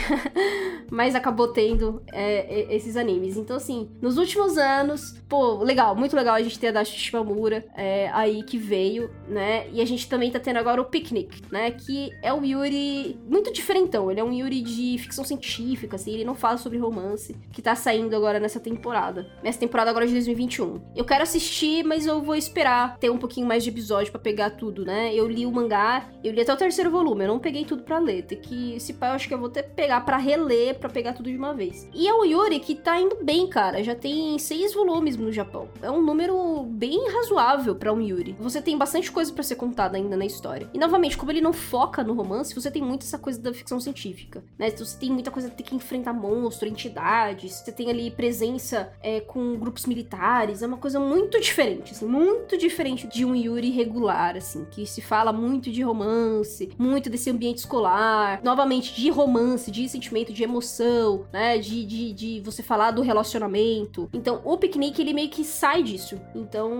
Mas 0.91 1.15
acabou 1.15 1.47
tendo 1.47 2.01
é, 2.11 2.61
é, 2.71 2.75
esses 2.75 2.97
animes. 2.97 3.37
Então, 3.37 3.55
assim, 3.55 3.89
nos 4.01 4.17
últimos 4.17 4.57
anos, 4.57 5.15
pô, 5.29 5.63
legal, 5.63 5.95
muito 5.95 6.15
legal 6.15 6.35
a 6.35 6.41
gente 6.41 6.59
ter 6.59 6.67
a 6.67 6.71
Dashi 6.71 6.97
Shimamura 6.99 7.65
é, 7.75 8.09
aí 8.13 8.43
que 8.43 8.57
veio, 8.57 9.09
né? 9.27 9.69
E 9.71 9.81
a 9.81 9.85
gente 9.85 10.09
também 10.09 10.29
tá 10.29 10.39
tendo 10.39 10.57
agora 10.57 10.81
o 10.81 10.85
Picnic, 10.85 11.41
né? 11.51 11.71
Que 11.71 12.11
é 12.21 12.33
um 12.33 12.43
Yuri 12.43 13.17
muito 13.27 13.53
diferentão. 13.53 14.11
Ele 14.11 14.19
é 14.19 14.23
um 14.23 14.33
Yuri 14.33 14.61
de 14.61 14.97
ficção 14.97 15.23
científica, 15.23 15.95
assim, 15.95 16.13
ele 16.13 16.25
não 16.25 16.35
fala 16.35 16.57
sobre 16.57 16.77
romance, 16.77 17.35
que 17.51 17.61
tá 17.61 17.75
saindo 17.75 18.15
agora 18.15 18.39
nessa 18.39 18.59
temporada. 18.59 19.31
Nessa 19.43 19.59
temporada 19.59 19.89
agora 19.89 20.05
de 20.05 20.13
2021. 20.13 20.81
Eu 20.95 21.05
quero 21.05 21.23
assistir, 21.23 21.83
mas 21.83 22.05
eu 22.05 22.21
vou 22.21 22.35
esperar 22.35 22.97
ter 23.01 23.09
um 23.09 23.17
pouquinho 23.17 23.47
mais 23.47 23.63
de 23.63 23.71
episódio 23.71 24.11
para 24.11 24.21
pegar 24.21 24.51
tudo, 24.51 24.85
né? 24.85 25.13
Eu 25.13 25.27
li 25.27 25.43
o 25.43 25.51
mangá, 25.51 26.07
eu 26.23 26.31
li 26.31 26.39
até 26.39 26.53
o 26.53 26.57
terceiro 26.57 26.91
volume, 26.91 27.23
eu 27.23 27.29
não 27.29 27.39
peguei 27.39 27.65
tudo 27.65 27.81
para 27.81 27.97
ler. 27.97 28.21
Tem 28.21 28.39
que, 28.39 28.75
esse 28.75 28.93
pai 28.93 29.09
eu 29.09 29.15
acho 29.15 29.27
que 29.27 29.33
eu 29.33 29.39
vou 29.39 29.49
ter 29.49 29.63
que 29.63 29.71
pegar 29.71 30.01
para 30.01 30.17
reler, 30.17 30.77
para 30.77 30.87
pegar 30.87 31.13
tudo 31.13 31.29
de 31.29 31.35
uma 31.35 31.51
vez. 31.51 31.89
E 31.95 32.07
é 32.07 32.13
o 32.13 32.23
Yuri 32.23 32.59
que 32.59 32.75
tá 32.75 33.01
indo 33.01 33.17
bem, 33.23 33.47
cara. 33.47 33.83
Já 33.83 33.95
tem 33.95 34.37
seis 34.37 34.75
volumes 34.75 35.17
no 35.17 35.31
Japão. 35.31 35.67
É 35.81 35.89
um 35.89 36.01
número 36.01 36.63
bem 36.63 37.09
razoável 37.11 37.75
para 37.75 37.91
um 37.91 37.99
Yuri. 37.99 38.35
Você 38.39 38.61
tem 38.61 38.77
bastante 38.77 39.11
coisa 39.11 39.33
para 39.33 39.41
ser 39.41 39.55
contada 39.55 39.97
ainda 39.97 40.15
na 40.15 40.25
história. 40.25 40.69
E 40.71 40.77
novamente, 40.77 41.17
como 41.17 41.31
ele 41.31 41.41
não 41.41 41.53
foca 41.53 42.03
no 42.03 42.13
romance, 42.13 42.53
você 42.53 42.69
tem 42.69 42.83
muito 42.83 43.03
essa 43.03 43.17
coisa 43.17 43.41
da 43.41 43.51
ficção 43.51 43.79
científica, 43.79 44.43
né? 44.59 44.67
Então, 44.67 44.85
você 44.85 44.97
tem 44.97 45.09
muita 45.09 45.31
coisa 45.31 45.49
de 45.49 45.55
ter 45.55 45.63
que 45.63 45.75
enfrentar 45.75 46.13
monstro, 46.13 46.67
entidades, 46.67 47.53
você 47.53 47.71
tem 47.71 47.89
ali 47.89 48.11
presença 48.11 48.93
é, 49.01 49.19
com 49.21 49.57
grupos 49.57 49.87
militares, 49.87 50.61
é 50.61 50.67
uma 50.67 50.77
coisa 50.77 50.99
muito 50.99 51.39
diferente, 51.39 51.93
assim, 51.93 52.05
muito 52.05 52.57
diferente 52.57 52.90
de 52.95 53.25
um 53.25 53.35
Yuri 53.35 53.69
regular, 53.69 54.35
assim, 54.35 54.65
que 54.69 54.85
se 54.85 55.01
fala 55.01 55.33
muito 55.33 55.71
de 55.71 55.81
romance, 55.81 56.69
muito 56.77 57.09
desse 57.09 57.29
ambiente 57.29 57.59
escolar, 57.59 58.41
novamente 58.43 58.93
de 58.93 59.09
romance, 59.09 59.71
de 59.71 59.87
sentimento, 59.87 60.33
de 60.33 60.43
emoção, 60.43 61.25
né, 61.31 61.57
de, 61.57 61.85
de, 61.85 62.13
de 62.13 62.41
você 62.41 62.61
falar 62.63 62.91
do 62.91 63.01
relacionamento. 63.01 64.09
Então, 64.13 64.41
o 64.43 64.57
piquenique, 64.57 65.01
ele 65.01 65.13
meio 65.13 65.29
que 65.29 65.43
sai 65.43 65.83
disso. 65.83 66.19
Então, 66.35 66.71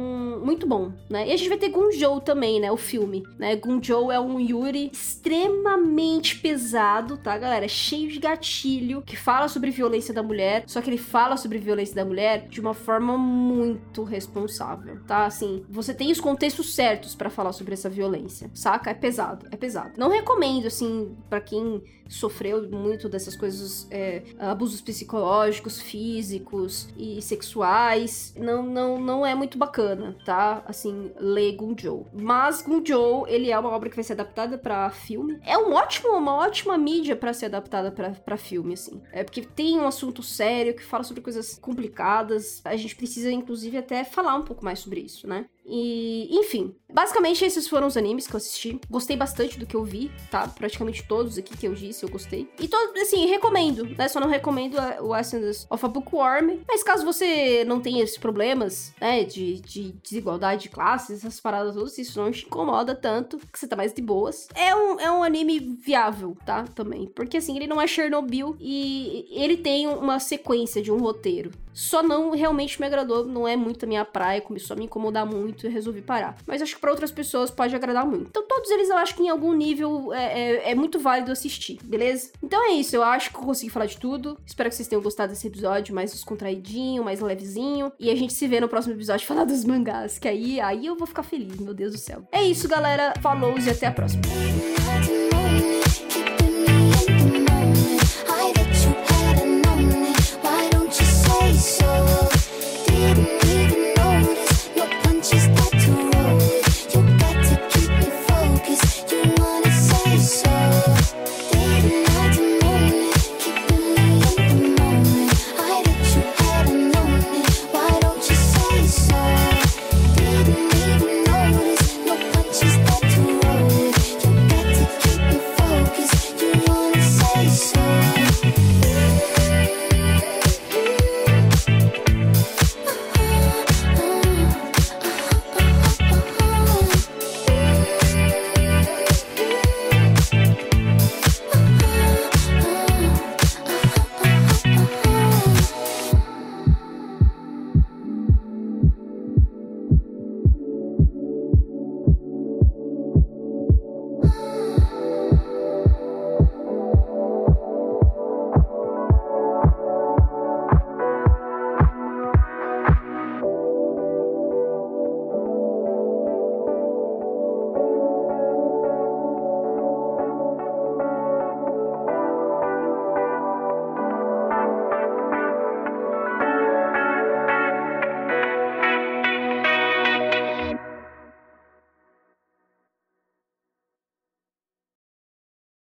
muito 0.44 0.68
bom, 0.68 0.92
né? 1.10 1.28
E 1.28 1.32
a 1.32 1.38
gente 1.38 1.50
vai 1.50 1.58
ter 1.58 1.70
Gunjou 1.70 2.20
também, 2.20 2.60
né, 2.60 2.72
o 2.72 2.78
filme, 2.78 3.24
né? 3.38 3.56
Gunjou 3.56 4.12
é 4.12 4.20
um 4.20 4.40
Yuri 4.40 4.90
extremamente 4.92 6.40
pesado, 6.40 7.18
tá, 7.18 7.38
galera? 7.38 7.68
Cheio 7.68 8.10
de 8.10 8.20
gatilho, 8.20 9.02
que 9.02 9.16
fala 9.16 9.48
sobre 9.48 9.72
violência 9.72 10.14
da 10.14 10.24
mulher, 10.24 10.64
só 10.68 10.82
que 10.82 10.90
ele 10.90 10.98
fala 10.98 11.38
sobre 11.38 11.58
violência 11.58 11.96
da 11.96 12.06
mulher 12.06 12.48
de 12.48 12.60
uma 12.60 12.74
forma 12.74 13.18
muito 13.18 14.04
responsável, 14.04 15.00
tá? 15.08 15.26
Assim, 15.26 15.64
você 15.70 15.91
tem 15.94 16.12
os 16.12 16.20
contextos 16.20 16.74
certos 16.74 17.16
para 17.16 17.30
falar 17.30 17.54
sobre 17.54 17.74
essa 17.74 17.90
violência, 17.90 18.50
saca? 18.54 18.90
É 18.90 18.94
pesado, 18.94 19.48
é 19.52 19.58
pesado. 19.58 19.94
Não 19.98 20.10
recomendo, 20.10 20.68
assim, 20.68 21.16
para 21.30 21.42
quem 21.42 21.82
sofreu 22.12 22.70
muito 22.70 23.08
dessas 23.08 23.36
coisas, 23.36 23.88
é, 23.90 24.24
abusos 24.38 24.82
psicológicos, 24.82 25.80
físicos 25.80 26.90
e 26.98 27.22
sexuais, 27.22 28.34
não, 28.38 28.64
não, 28.64 29.00
não 29.00 29.26
é 29.26 29.34
muito 29.34 29.58
bacana, 29.58 30.18
tá? 30.26 30.62
Assim, 30.68 31.12
ler 31.18 31.54
Gunjo. 31.54 32.06
Mas 32.14 32.62
Gunjo, 32.62 33.26
ele 33.28 33.50
é 33.50 33.58
uma 33.58 33.70
obra 33.70 33.90
que 33.90 33.96
vai 33.96 34.04
ser 34.04 34.14
adaptada 34.14 34.58
para 34.58 34.90
filme. 34.90 35.40
É 35.44 35.58
um 35.58 35.74
ótimo, 35.74 36.10
uma 36.10 36.36
ótima 36.36 36.78
mídia 36.78 37.16
para 37.16 37.34
ser 37.34 37.46
adaptada 37.46 37.92
para 37.92 38.38
filme, 38.38 38.74
assim. 38.74 39.02
É 39.12 39.24
porque 39.24 39.42
tem 39.42 39.80
um 39.80 39.88
assunto 39.88 40.22
sério 40.22 40.76
que 40.76 40.84
fala 40.84 41.04
sobre 41.04 41.24
coisas 41.24 41.58
complicadas. 41.58 42.62
A 42.66 42.76
gente 42.76 42.96
precisa, 42.96 43.32
inclusive, 43.32 43.78
até 43.78 44.04
falar 44.04 44.36
um 44.36 44.44
pouco 44.44 44.66
mais 44.66 44.80
sobre 44.80 45.00
isso, 45.00 45.28
né? 45.28 45.46
E, 45.72 46.28
enfim, 46.32 46.76
basicamente 46.94 47.46
esses 47.46 47.66
foram 47.66 47.88
os 47.88 47.96
animes 47.96 48.28
que 48.28 48.34
eu 48.34 48.38
assisti. 48.38 48.80
Gostei 48.90 49.16
bastante 49.16 49.58
do 49.58 49.66
que 49.66 49.76
eu 49.76 49.86
vi, 49.86 50.12
tá? 50.30 50.50
Praticamente 50.50 51.08
todos 51.08 51.38
aqui 51.38 51.56
que 51.56 51.66
eu 51.66 51.74
disse, 51.74 52.04
eu 52.04 52.10
gostei. 52.10 52.50
E 52.60 52.68
todos, 52.68 53.02
assim, 53.02 53.26
recomendo, 53.26 53.86
né? 53.98 54.10
Só 54.10 54.20
não 54.20 54.28
recomendo 54.28 54.76
o 55.02 55.16
Essence 55.16 55.66
of 55.70 55.86
a 55.86 55.88
Bookworm. 55.88 56.60
Mas 56.68 56.84
caso 56.84 57.06
você 57.06 57.64
não 57.64 57.80
tenha 57.80 58.04
esses 58.04 58.18
problemas, 58.18 58.94
né? 59.00 59.24
De, 59.24 59.62
de 59.62 59.94
desigualdade 60.04 60.64
de 60.64 60.70
classes, 60.70 61.20
essas 61.20 61.40
paradas 61.40 61.74
todas, 61.74 61.98
isso 61.98 62.22
não 62.22 62.30
te 62.30 62.46
incomoda 62.46 62.94
tanto, 62.94 63.38
que 63.38 63.58
você 63.58 63.66
tá 63.66 63.78
mais 63.78 63.94
de 63.94 64.02
boas. 64.02 64.50
É 64.54 64.76
um, 64.76 65.00
é 65.00 65.10
um 65.10 65.24
anime 65.24 65.60
viável, 65.82 66.36
tá? 66.46 66.66
Também. 66.76 67.08
Porque, 67.08 67.38
assim, 67.38 67.56
ele 67.56 67.68
não 67.68 67.82
é 67.82 67.88
Chernobyl 67.88 68.58
e 68.60 69.26
ele 69.32 69.56
tem 69.56 69.88
uma 69.88 70.20
sequência 70.20 70.82
de 70.82 70.92
um 70.92 70.98
roteiro. 70.98 71.52
Só 71.74 72.04
não 72.04 72.32
realmente 72.32 72.80
me 72.80 72.88
agradou, 72.88 73.26
não 73.26 73.48
é 73.48 73.56
muito 73.56 73.86
a 73.86 73.88
minha 73.88 74.06
praia, 74.06 74.42
começou 74.42 74.76
a 74.76 74.78
me 74.78 74.86
incomodar 74.86 75.26
muito 75.26 75.66
e 75.66 75.70
resolvi 75.70 76.02
parar. 76.02 76.38
Mas 76.46 76.62
acho 76.62 76.76
que 76.76 76.82
para 76.82 76.92
outras 76.92 77.12
pessoas 77.12 77.50
pode 77.50 77.76
agradar 77.76 78.06
muito. 78.06 78.28
Então, 78.28 78.48
todos 78.48 78.70
eles 78.70 78.90
eu 78.90 78.98
acho 78.98 79.16
que 79.16 79.24
em 79.24 79.30
algum 79.30 79.54
nível 79.54 80.14
é, 80.14 80.40
é, 80.40 80.72
é, 80.72 80.76
muito 80.76 81.00
válido 81.00 81.32
assistir, 81.32 81.80
beleza? 81.84 82.32
Então 82.44 82.64
é 82.70 82.74
isso, 82.74 82.96
eu 82.96 83.04
acho 83.04 83.30
que 83.32 83.38
eu 83.38 83.42
consegui 83.42 83.72
falar 83.72 83.86
de 83.86 83.98
tudo. 83.98 84.38
Espero 84.46 84.70
que 84.70 84.76
vocês 84.76 84.88
tenham 84.88 85.02
gostado 85.02 85.32
desse 85.32 85.48
episódio 85.48 85.94
mais 85.96 86.12
descontraidinho, 86.12 87.04
mais 87.04 87.20
levezinho. 87.20 87.92
E 88.00 88.10
a 88.10 88.16
gente 88.16 88.34
se 88.34 88.48
vê 88.48 88.60
no 88.60 88.68
próximo 88.68 88.94
episódio 88.94 89.26
falar 89.26 89.46
dos 89.46 89.64
mangás, 89.64 90.18
que 90.18 90.28
aí, 90.28 90.60
aí 90.60 90.86
eu 90.86 90.96
vou 90.96 91.08
ficar 91.08 91.24
feliz, 91.24 91.58
meu 91.58 91.74
Deus 91.74 91.94
do 91.94 91.98
céu. 91.98 92.28
É 92.32 92.42
isso, 92.42 92.68
galera. 92.68 93.14
Falou 93.22 93.58
e 93.58 93.70
até 93.70 93.88
a 93.88 93.92
próxima. 93.92 94.22